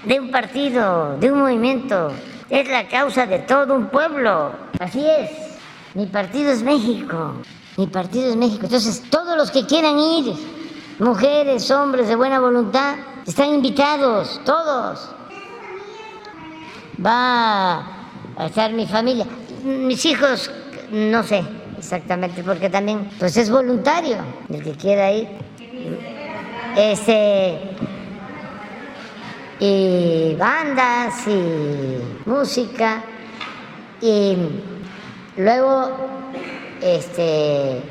[0.04, 2.12] de un partido, de un movimiento,
[2.48, 4.52] es la causa de todo un pueblo.
[4.78, 5.30] Así es.
[5.94, 7.34] Mi partido es México.
[7.76, 8.64] Mi partido es México.
[8.64, 10.34] Entonces, todos los que quieran ir,
[10.98, 12.96] mujeres, hombres de buena voluntad,
[13.26, 15.10] están invitados, todos.
[17.04, 17.99] Va
[18.40, 19.26] a estar mi familia.
[19.64, 20.50] Mis hijos,
[20.90, 21.44] no sé
[21.78, 24.16] exactamente, porque también, pues es voluntario
[24.48, 25.28] el que quiera ir.
[26.76, 27.58] Este,
[29.58, 33.02] y bandas y música
[34.00, 34.36] y
[35.36, 35.90] luego
[36.80, 37.82] este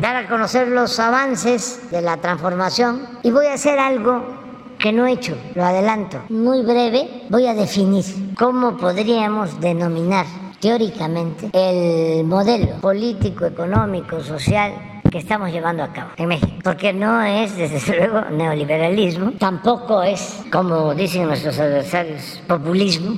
[0.00, 4.47] dar a conocer los avances de la transformación y voy a hacer algo
[4.78, 8.04] que no he hecho, lo adelanto, muy breve, voy a definir
[8.36, 10.26] cómo podríamos denominar
[10.60, 16.58] teóricamente el modelo político, económico, social que estamos llevando a cabo en México.
[16.62, 23.16] Porque no es, desde luego, neoliberalismo, tampoco es, como dicen nuestros adversarios, populismo.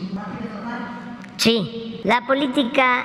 [1.36, 3.04] Sí, la política,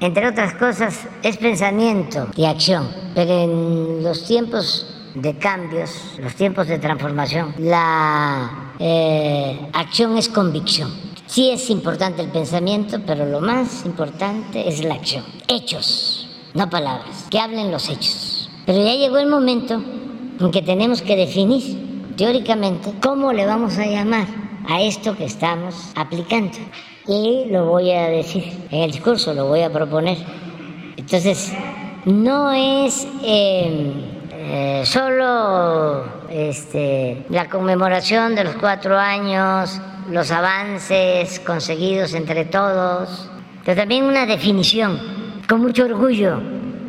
[0.00, 6.68] entre otras cosas, es pensamiento y acción, pero en los tiempos de cambios, los tiempos
[6.68, 10.92] de transformación, la eh, acción es convicción.
[11.26, 15.24] Sí es importante el pensamiento, pero lo más importante es la acción.
[15.46, 18.50] Hechos, no palabras, que hablen los hechos.
[18.64, 19.82] Pero ya llegó el momento
[20.40, 24.26] en que tenemos que definir teóricamente cómo le vamos a llamar
[24.68, 26.58] a esto que estamos aplicando.
[27.06, 30.18] Y lo voy a decir en el discurso, lo voy a proponer.
[30.96, 31.52] Entonces,
[32.04, 34.17] no es eh,
[34.50, 39.78] eh, solo este, la conmemoración de los cuatro años,
[40.10, 43.28] los avances conseguidos entre todos,
[43.62, 44.98] pero también una definición
[45.46, 46.40] con mucho orgullo,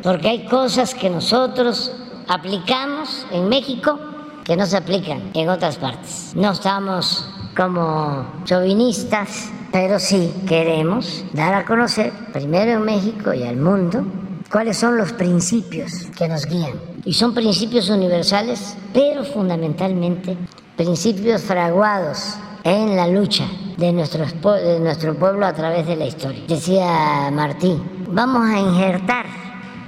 [0.01, 1.91] porque hay cosas que nosotros
[2.29, 3.99] aplicamos en México
[4.45, 6.31] que no se aplican en otras partes.
[6.35, 13.57] No estamos como chauvinistas, pero sí queremos dar a conocer, primero en México y al
[13.57, 14.05] mundo,
[14.51, 16.73] cuáles son los principios que nos guían.
[17.05, 20.37] Y son principios universales, pero fundamentalmente
[20.75, 23.45] principios fraguados en la lucha
[23.77, 26.43] de, de nuestro pueblo a través de la historia.
[26.47, 29.25] Decía Martín, vamos a injertar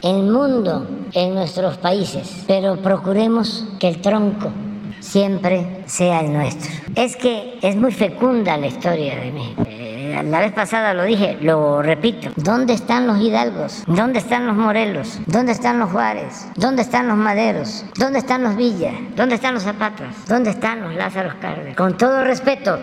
[0.01, 4.51] el mundo en nuestros países, pero procuremos que el tronco
[5.01, 6.71] siempre sea el nuestro.
[6.95, 9.63] Es que es muy fecunda la historia de México.
[9.67, 12.29] Eh, la vez pasada lo dije, lo repito.
[12.35, 13.83] ¿Dónde están los hidalgos?
[13.87, 15.19] ¿Dónde están los morelos?
[15.25, 16.47] ¿Dónde están los juárez?
[16.55, 17.85] ¿Dónde están los maderos?
[17.97, 18.93] ¿Dónde están los villas?
[19.15, 20.07] ¿Dónde están los zapatos?
[20.27, 21.75] ¿Dónde están los lázaros Cárdenas?
[21.75, 22.79] Con todo respeto,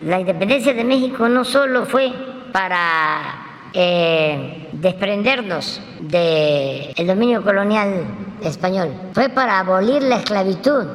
[0.00, 2.12] la independencia de México no solo fue
[2.52, 8.04] para eh, desprendernos del dominio colonial
[8.42, 10.86] español, fue para abolir la esclavitud,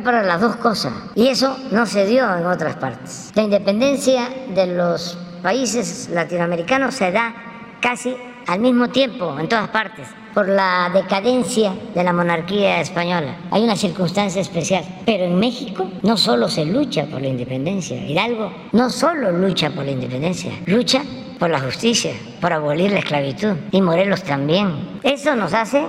[0.00, 0.92] para las dos cosas.
[1.14, 3.32] Y eso no se dio en otras partes.
[3.34, 7.34] La independencia de los países latinoamericanos se da
[7.80, 8.16] casi
[8.46, 13.36] al mismo tiempo en todas partes por la decadencia de la monarquía española.
[13.50, 14.84] Hay una circunstancia especial.
[15.06, 17.96] Pero en México no solo se lucha por la independencia.
[17.96, 21.02] Hidalgo no solo lucha por la independencia, lucha
[21.38, 23.54] por la justicia, por abolir la esclavitud.
[23.70, 24.98] Y Morelos también.
[25.02, 25.86] Eso nos hace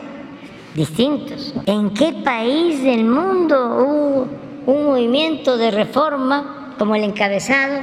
[0.76, 1.53] distintos.
[1.65, 4.27] ¿En qué país del mundo hubo
[4.68, 7.81] un movimiento de reforma como el encabezado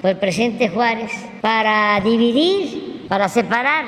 [0.00, 1.10] por el presidente Juárez
[1.40, 3.86] para dividir, para separar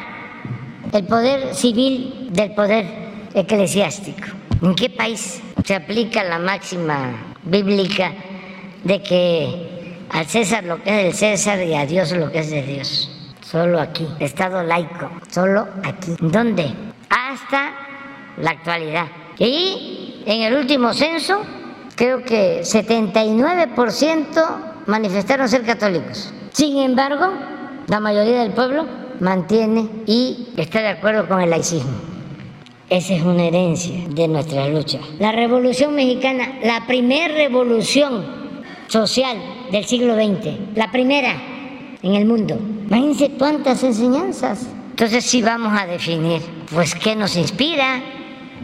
[0.90, 2.86] el poder civil del poder
[3.34, 4.28] eclesiástico?
[4.62, 8.12] ¿En qué país se aplica la máxima bíblica
[8.82, 12.50] de que al César lo que es del César y a Dios lo que es
[12.50, 13.10] de Dios?
[13.42, 16.16] Solo aquí, Estado laico, solo aquí.
[16.20, 16.72] ¿Dónde?
[17.10, 17.85] Hasta
[18.38, 19.06] la actualidad.
[19.38, 21.40] Y en el último censo,
[21.94, 26.32] creo que 79% manifestaron ser católicos.
[26.52, 27.32] Sin embargo,
[27.88, 28.86] la mayoría del pueblo
[29.20, 31.92] mantiene y está de acuerdo con el laicismo.
[32.88, 35.00] Esa es una herencia de nuestra lucha.
[35.18, 38.24] La Revolución Mexicana, la primera revolución
[38.86, 39.36] social
[39.72, 41.34] del siglo XX, la primera
[42.02, 42.56] en el mundo.
[42.86, 44.68] Imagínense cuántas enseñanzas.
[44.90, 46.40] Entonces sí vamos a definir,
[46.72, 48.00] pues, qué nos inspira,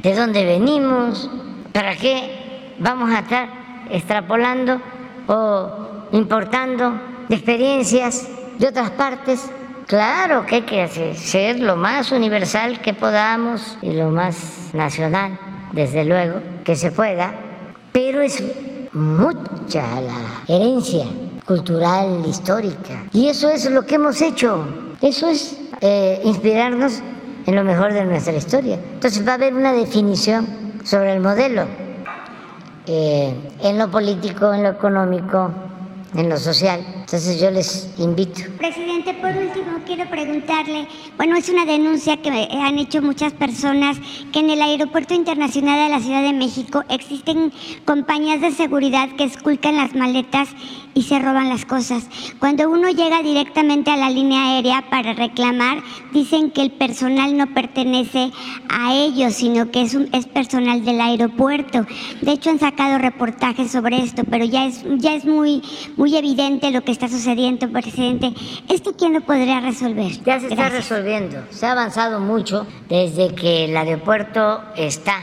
[0.03, 1.31] de dónde venimos,
[1.73, 3.49] para qué vamos a estar
[3.91, 4.81] extrapolando
[5.27, 6.93] o importando
[7.29, 9.51] experiencias de otras partes.
[9.87, 15.39] Claro que hay que ser lo más universal que podamos y lo más nacional,
[15.73, 17.35] desde luego, que se pueda,
[17.93, 18.43] pero es
[18.93, 21.05] mucha la herencia
[21.45, 23.05] cultural, histórica.
[23.13, 24.65] Y eso es lo que hemos hecho.
[25.01, 27.03] Eso es eh, inspirarnos
[27.47, 28.79] en lo mejor de nuestra historia.
[28.95, 30.47] Entonces va a haber una definición
[30.85, 31.67] sobre el modelo
[32.87, 35.51] eh, en lo político, en lo económico,
[36.15, 36.85] en lo social.
[37.01, 38.41] Entonces yo les invito.
[38.59, 40.87] Presidente, por último quiero preguntarle,
[41.17, 43.99] bueno, es una denuncia que han hecho muchas personas
[44.33, 47.53] que en el Aeropuerto Internacional de la Ciudad de México existen
[47.85, 50.49] compañías de seguridad que esculcan las maletas
[50.95, 52.09] y se roban las cosas.
[52.39, 55.83] Cuando uno llega directamente a la línea aérea para reclamar,
[56.13, 58.31] dicen que el personal no pertenece
[58.69, 61.87] a ellos, sino que es, un, es personal del aeropuerto.
[62.21, 65.63] De hecho, han sacado reportajes sobre esto, pero ya es, ya es muy,
[65.97, 68.33] muy evidente lo que está sucediendo, presidente.
[68.69, 70.13] ¿Esto quién lo podría resolver?
[70.25, 71.43] Ya se está resolviendo.
[71.51, 75.17] Se ha avanzado mucho desde que el aeropuerto está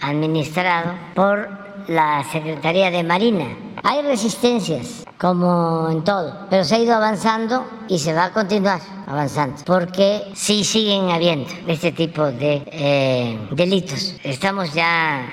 [0.00, 1.48] administrado por
[1.88, 3.46] la Secretaría de Marina.
[3.86, 8.80] Hay resistencias, como en todo, pero se ha ido avanzando y se va a continuar
[9.06, 14.16] avanzando, porque sí siguen habiendo este tipo de eh, delitos.
[14.24, 15.26] Estamos ya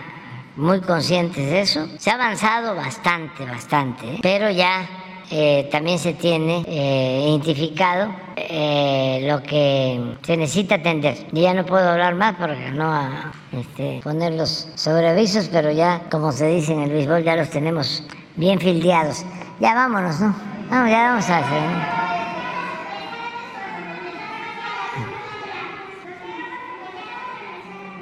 [0.58, 1.88] muy conscientes de eso.
[1.98, 4.20] Se ha avanzado bastante, bastante, ¿eh?
[4.22, 4.86] pero ya
[5.32, 11.26] eh, también se tiene identificado lo que se necesita atender.
[11.32, 16.48] ya no puedo hablar más porque no este, poner los sobreavisos, pero ya, como se
[16.48, 18.04] dice en el béisbol, ya los tenemos
[18.36, 19.26] bien fildeados.
[19.60, 20.36] Ya vámonos, ¿no?
[20.70, 22.02] Vamos, ya vamos a hacer.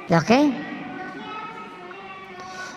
[0.08, 0.52] ¿Lo qué?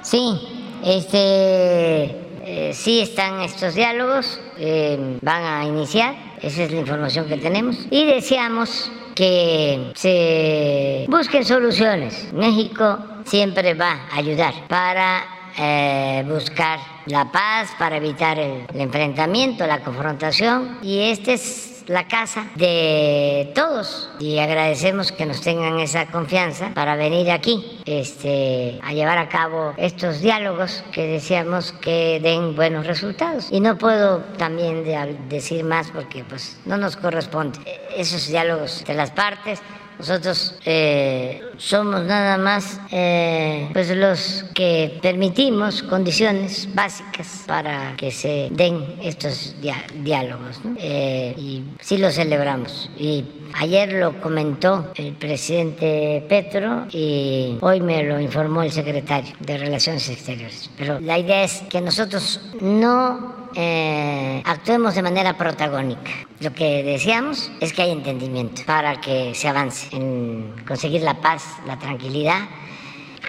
[0.01, 7.27] Sí, este eh, sí están estos diálogos, eh, van a iniciar, esa es la información
[7.27, 12.31] que tenemos, y deseamos que se busquen soluciones.
[12.33, 15.23] México siempre va a ayudar para
[15.57, 22.47] eh, buscar la paz, para evitar el, enfrentamiento, la confrontación, y este es la casa
[22.55, 29.17] de todos y agradecemos que nos tengan esa confianza para venir aquí este, a llevar
[29.17, 33.49] a cabo estos diálogos que decíamos que den buenos resultados.
[33.51, 34.83] Y no puedo también
[35.29, 37.59] decir más porque pues no nos corresponde.
[37.95, 39.61] Esos diálogos de las partes
[39.97, 48.49] nosotros eh, somos nada más eh, pues los que permitimos condiciones básicas para que se
[48.51, 49.55] den estos
[49.95, 50.61] diálogos.
[50.77, 52.89] Eh, y sí lo celebramos.
[52.97, 59.57] Y ayer lo comentó el presidente Petro y hoy me lo informó el secretario de
[59.57, 60.69] Relaciones Exteriores.
[60.77, 66.11] Pero la idea es que nosotros no eh, actuemos de manera protagónica.
[66.39, 71.43] Lo que deseamos es que haya entendimiento para que se avance en conseguir la paz,
[71.65, 72.41] la tranquilidad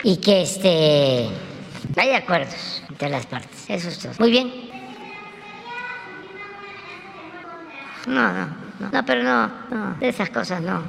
[0.02, 1.28] y que este,
[1.96, 3.64] haya acuerdos entre las partes.
[3.68, 4.12] Eso es todo.
[4.18, 4.52] Muy bien.
[8.06, 8.46] No, no,
[8.80, 10.82] no, no pero no, no, de esas cosas no.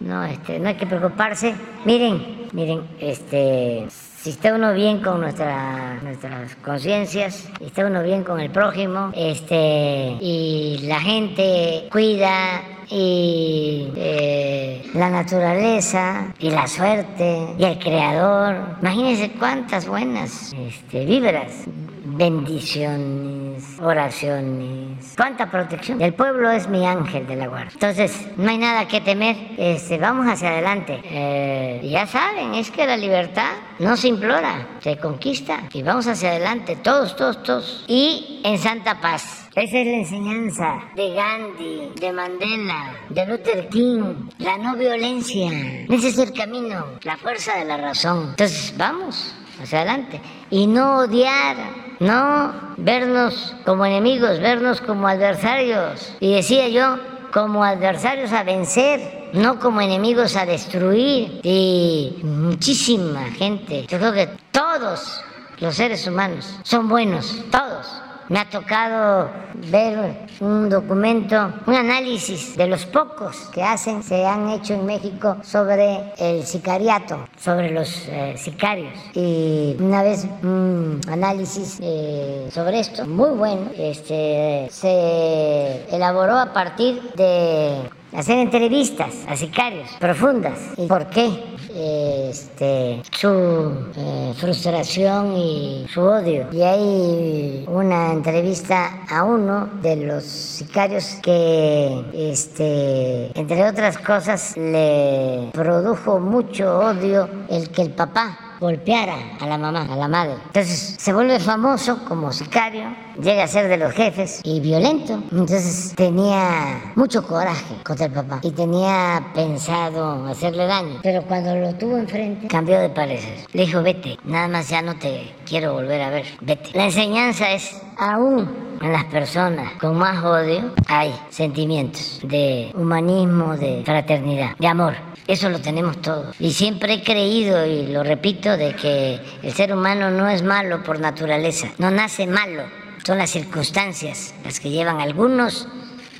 [0.00, 1.54] No, este, no hay que preocuparse.
[1.84, 3.86] Miren, miren, este
[4.22, 9.10] si está uno bien con nuestra, nuestras conciencias, si está uno bien con el prójimo,
[9.16, 18.76] este, y la gente cuida y eh, la naturaleza y la suerte y el creador.
[18.80, 21.64] Imagínense cuántas buenas este, vibras
[22.04, 23.41] bendiciones,
[23.80, 26.00] oraciones, cuánta protección.
[26.00, 27.70] El pueblo es mi ángel de la guarda.
[27.72, 31.00] Entonces, no hay nada que temer, este, vamos hacia adelante.
[31.04, 36.30] Eh, ya saben, es que la libertad no se implora, se conquista y vamos hacia
[36.30, 37.84] adelante, todos, todos, todos.
[37.88, 39.48] Y en santa paz.
[39.54, 45.50] Esa es la enseñanza de Gandhi, de Mandela, de Luther King, la no violencia.
[45.90, 48.30] Ese es el camino, la fuerza de la razón.
[48.30, 50.20] Entonces, vamos hacia adelante.
[50.50, 51.56] Y no odiar,
[52.00, 56.14] no vernos como enemigos, vernos como adversarios.
[56.20, 56.98] Y decía yo,
[57.32, 61.40] como adversarios a vencer, no como enemigos a destruir.
[61.42, 65.22] Y muchísima gente, yo creo que todos
[65.58, 69.30] los seres humanos son buenos, todos me ha tocado
[69.70, 75.36] ver un documento, un análisis de los pocos que hacen, se han hecho en México
[75.42, 78.92] sobre el sicariato, sobre los eh, sicarios.
[79.14, 87.12] Y una vez un análisis eh, sobre esto, muy bueno, este, se elaboró a partir
[87.16, 90.58] de hacer entrevistas a sicarios profundas.
[90.76, 91.51] ¿Y por qué?
[91.74, 96.46] Este, su eh, frustración y su odio.
[96.52, 105.48] Y hay una entrevista a uno de los sicarios que, este, entre otras cosas, le
[105.52, 110.36] produjo mucho odio el que el papá golpeara a la mamá, a la madre.
[110.46, 112.84] Entonces se vuelve famoso como sicario,
[113.20, 115.20] llega a ser de los jefes y violento.
[115.32, 121.00] Entonces tenía mucho coraje contra el papá y tenía pensado hacerle daño.
[121.02, 123.46] Pero cuando lo tuvo enfrente, cambió de parecer.
[123.52, 126.70] Le dijo, vete, nada más ya no te quiero volver a ver, vete.
[126.74, 128.48] La enseñanza es, aún
[128.80, 134.94] en las personas con más odio hay sentimientos de humanismo, de fraternidad, de amor.
[135.26, 136.34] Eso lo tenemos todos.
[136.40, 140.82] Y siempre he creído, y lo repito, de que el ser humano no es malo
[140.82, 142.64] por naturaleza, no nace malo,
[143.04, 145.68] son las circunstancias las que llevan a algunos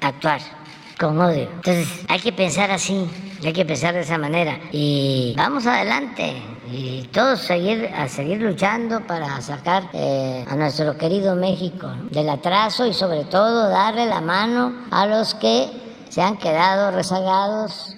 [0.00, 0.40] a actuar
[0.98, 1.48] con odio.
[1.56, 3.06] Entonces hay que pensar así,
[3.44, 4.58] hay que pensar de esa manera.
[4.70, 6.34] Y vamos adelante.
[6.74, 12.86] Y todos seguir, a seguir luchando para sacar eh, a nuestro querido México del atraso
[12.86, 15.68] y sobre todo darle la mano a los que
[16.08, 17.94] se han quedado rezagados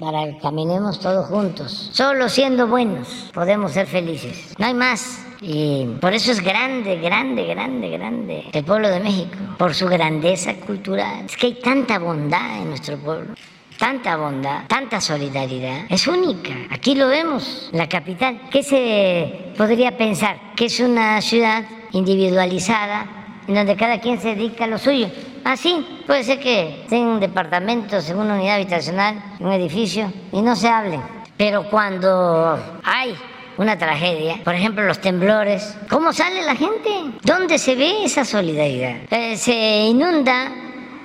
[0.00, 1.90] para que caminemos todos juntos.
[1.92, 4.54] Solo siendo buenos podemos ser felices.
[4.58, 5.20] No hay más.
[5.42, 10.54] Y por eso es grande, grande, grande, grande el pueblo de México, por su grandeza
[10.54, 11.26] cultural.
[11.26, 13.34] Es que hay tanta bondad en nuestro pueblo,
[13.78, 15.86] tanta bondad, tanta solidaridad.
[15.88, 16.54] Es única.
[16.70, 18.40] Aquí lo vemos, la capital.
[18.50, 20.36] ¿Qué se podría pensar?
[20.56, 23.06] Que es una ciudad individualizada
[23.46, 25.08] en donde cada quien se dedica a lo suyo.
[25.44, 30.56] Ah, sí, puede ser que tengan departamentos en una unidad habitacional, un edificio, y no
[30.56, 31.02] se hablen.
[31.36, 33.14] Pero cuando hay
[33.58, 36.90] una tragedia, por ejemplo los temblores, ¿cómo sale la gente?
[37.22, 38.96] ¿Dónde se ve esa solidaridad?
[39.10, 40.50] Eh, se inunda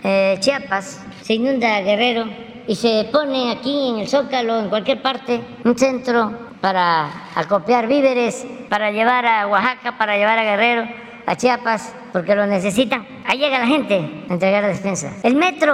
[0.03, 5.41] eh, Chiapas, se inunda Guerrero y se pone aquí en el Zócalo, en cualquier parte,
[5.65, 6.31] un centro
[6.61, 10.87] para acopiar víveres, para llevar a Oaxaca, para llevar a Guerrero,
[11.25, 13.07] a Chiapas, porque lo necesitan.
[13.25, 13.95] Ahí llega la gente
[14.29, 15.13] a entregar despensa.
[15.23, 15.73] El metro,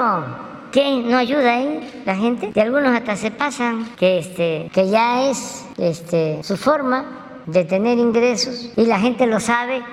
[0.71, 1.03] ¿qué?
[1.03, 2.53] ¿No ayuda ahí la gente?
[2.55, 7.97] Y algunos hasta se pasan, que, este, que ya es este, su forma de tener
[7.97, 9.83] ingresos y la gente lo sabe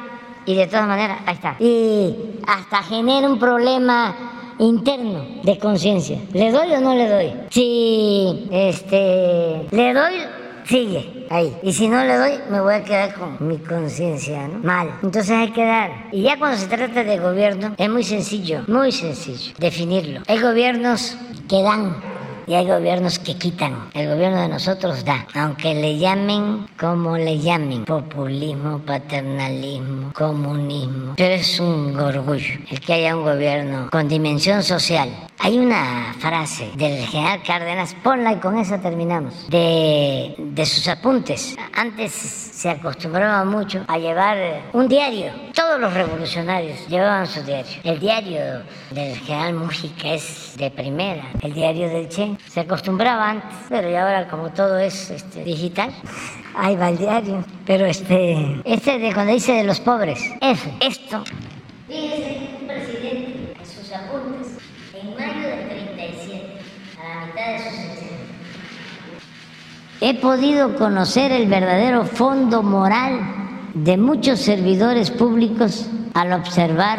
[0.46, 1.56] y de todas maneras, ahí está.
[1.58, 4.14] Y hasta genera un problema
[4.62, 6.18] interno de conciencia.
[6.32, 7.32] ¿Le doy o no le doy?
[7.50, 10.14] Si este, le doy,
[10.64, 11.56] sigue ahí.
[11.62, 14.58] Y si no le doy, me voy a quedar con mi conciencia, ¿no?
[14.60, 14.98] Mal.
[15.02, 16.08] Entonces hay que dar.
[16.12, 20.20] Y ya cuando se trata de gobierno, es muy sencillo, muy sencillo definirlo.
[20.28, 21.16] Hay gobiernos
[21.48, 21.96] que dan
[22.54, 23.90] hay gobiernos que quitan.
[23.94, 31.14] El gobierno de nosotros da, aunque le llamen como le llamen, populismo, paternalismo, comunismo.
[31.16, 35.10] Pero es un orgullo el que haya un gobierno con dimensión social.
[35.38, 41.56] Hay una frase del general Cárdenas, ponla y con esa terminamos, de, de sus apuntes.
[41.74, 45.32] Antes se acostumbraba mucho a llevar un diario.
[45.52, 47.72] Todos los revolucionarios llevaban su diario.
[47.82, 48.40] El diario
[48.90, 51.24] del general Mújica es de primera.
[51.40, 55.90] El diario del Che se acostumbraba antes, pero ya ahora como todo es este, digital,
[56.62, 57.44] el diario.
[57.66, 61.24] Pero este, este de cuando dice de los pobres, F, esto.
[61.88, 64.58] Fíjese, un presidente en sus apuntes,
[64.94, 66.58] en mayo del 37,
[67.00, 67.92] a la mitad de sus
[70.04, 73.20] he podido conocer el verdadero fondo moral
[73.72, 76.98] de muchos servidores públicos al observar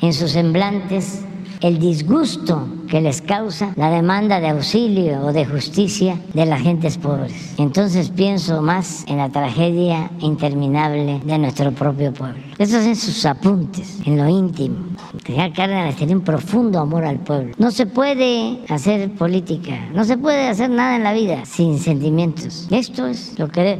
[0.00, 1.26] en sus semblantes
[1.60, 6.98] el disgusto que les causa la demanda de auxilio o de justicia de las gentes
[6.98, 7.54] pobres.
[7.58, 12.42] Entonces pienso más en la tragedia interminable de nuestro propio pueblo.
[12.58, 14.76] Esos en sus apuntes, en lo íntimo.
[15.24, 17.54] General Cárdenas tenía un profundo amor al pueblo.
[17.58, 22.66] No se puede hacer política, no se puede hacer nada en la vida sin sentimientos.
[22.70, 23.78] Esto es lo que...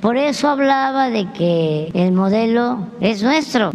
[0.00, 3.72] Por eso hablaba de que el modelo es nuestro.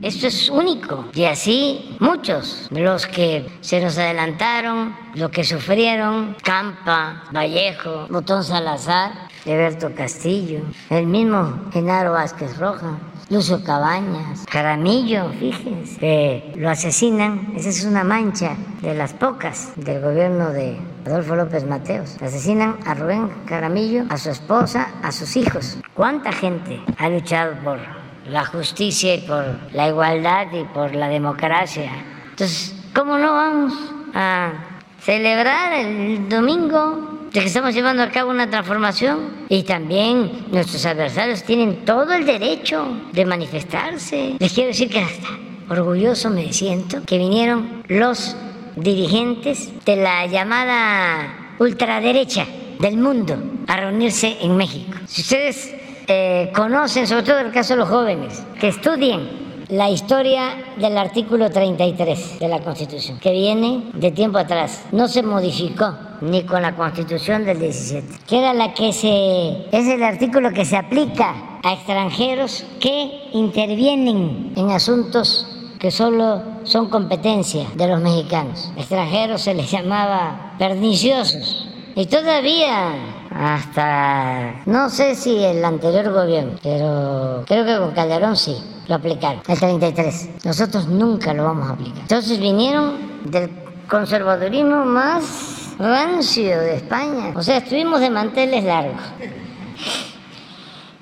[0.00, 1.06] Esto es único.
[1.12, 9.12] Y así muchos, los que se nos adelantaron, los que sufrieron, Campa, Vallejo, Botón Salazar,
[9.44, 10.60] Alberto Castillo,
[10.90, 12.98] el mismo Genaro Vázquez Roja,
[13.30, 17.52] Lucio Cabañas, Jaramillo, fíjense, lo asesinan.
[17.56, 22.16] Esa es una mancha de las pocas del gobierno de Adolfo López Mateos.
[22.22, 25.78] Asesinan a Rubén Jaramillo, a su esposa, a sus hijos.
[25.92, 31.90] ¿Cuánta gente ha luchado por la justicia y por la igualdad y por la democracia.
[32.30, 33.72] Entonces, ¿cómo no vamos
[34.14, 34.52] a
[35.00, 39.46] celebrar el domingo de que estamos llevando a cabo una transformación?
[39.48, 44.36] Y también nuestros adversarios tienen todo el derecho de manifestarse.
[44.38, 45.28] Les quiero decir que hasta
[45.68, 48.36] orgulloso me siento que vinieron los
[48.76, 52.46] dirigentes de la llamada ultraderecha
[52.78, 53.36] del mundo
[53.66, 54.96] a reunirse en México.
[55.06, 55.74] Si ustedes
[56.08, 61.50] eh, conocen, sobre todo el caso de los jóvenes, que estudien la historia del artículo
[61.50, 64.86] 33 de la Constitución, que viene de tiempo atrás.
[64.92, 69.86] No se modificó ni con la Constitución del 17, que era la que se es
[69.86, 75.46] el artículo que se aplica a extranjeros que intervienen en asuntos
[75.78, 78.72] que solo son competencia de los mexicanos.
[78.76, 87.44] Extranjeros se les llamaba perniciosos y todavía hasta, no sé si el anterior gobierno, pero
[87.46, 90.44] creo que con Calderón sí, lo aplicaron, el 33.
[90.44, 92.00] Nosotros nunca lo vamos a aplicar.
[92.00, 93.48] Entonces vinieron del
[93.88, 97.32] conservadurismo más rancio de España.
[97.36, 99.00] O sea, estuvimos de manteles largos.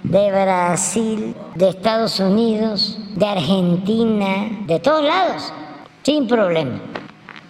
[0.03, 5.55] De Brasil, de Estados Unidos, de Argentina, de todos lados,
[6.03, 6.81] sin problema,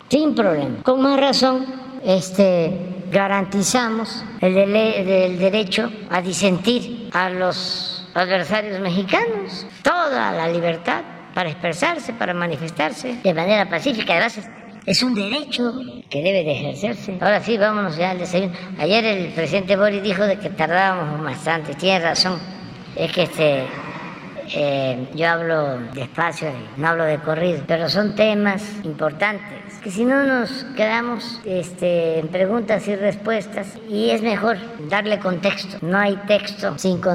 [0.09, 0.77] sin problema.
[0.85, 1.67] Con más razón,
[2.05, 11.03] este, garantizamos el, derecho a disentir a los adversarios mexicanos, toda la libertad
[11.35, 14.15] para expresarse, para manifestarse de manera pacífica.
[14.15, 14.49] Gracias.
[14.87, 15.75] Es un derecho
[16.09, 17.19] que debe de ejercerse.
[17.21, 18.55] Ahora sí, vámonos ya al desayuno.
[18.79, 21.75] Ayer el presidente Boris dijo de que tardábamos bastante.
[21.75, 22.39] Tiene razón.
[22.95, 23.67] Es que este,
[24.55, 30.25] eh, yo hablo despacio, no hablo de corrido, pero son temas importantes que si no
[30.25, 34.57] nos quedamos este, en preguntas y respuestas y es mejor
[34.89, 35.79] darle contexto.
[35.81, 37.15] No hay texto sin contexto.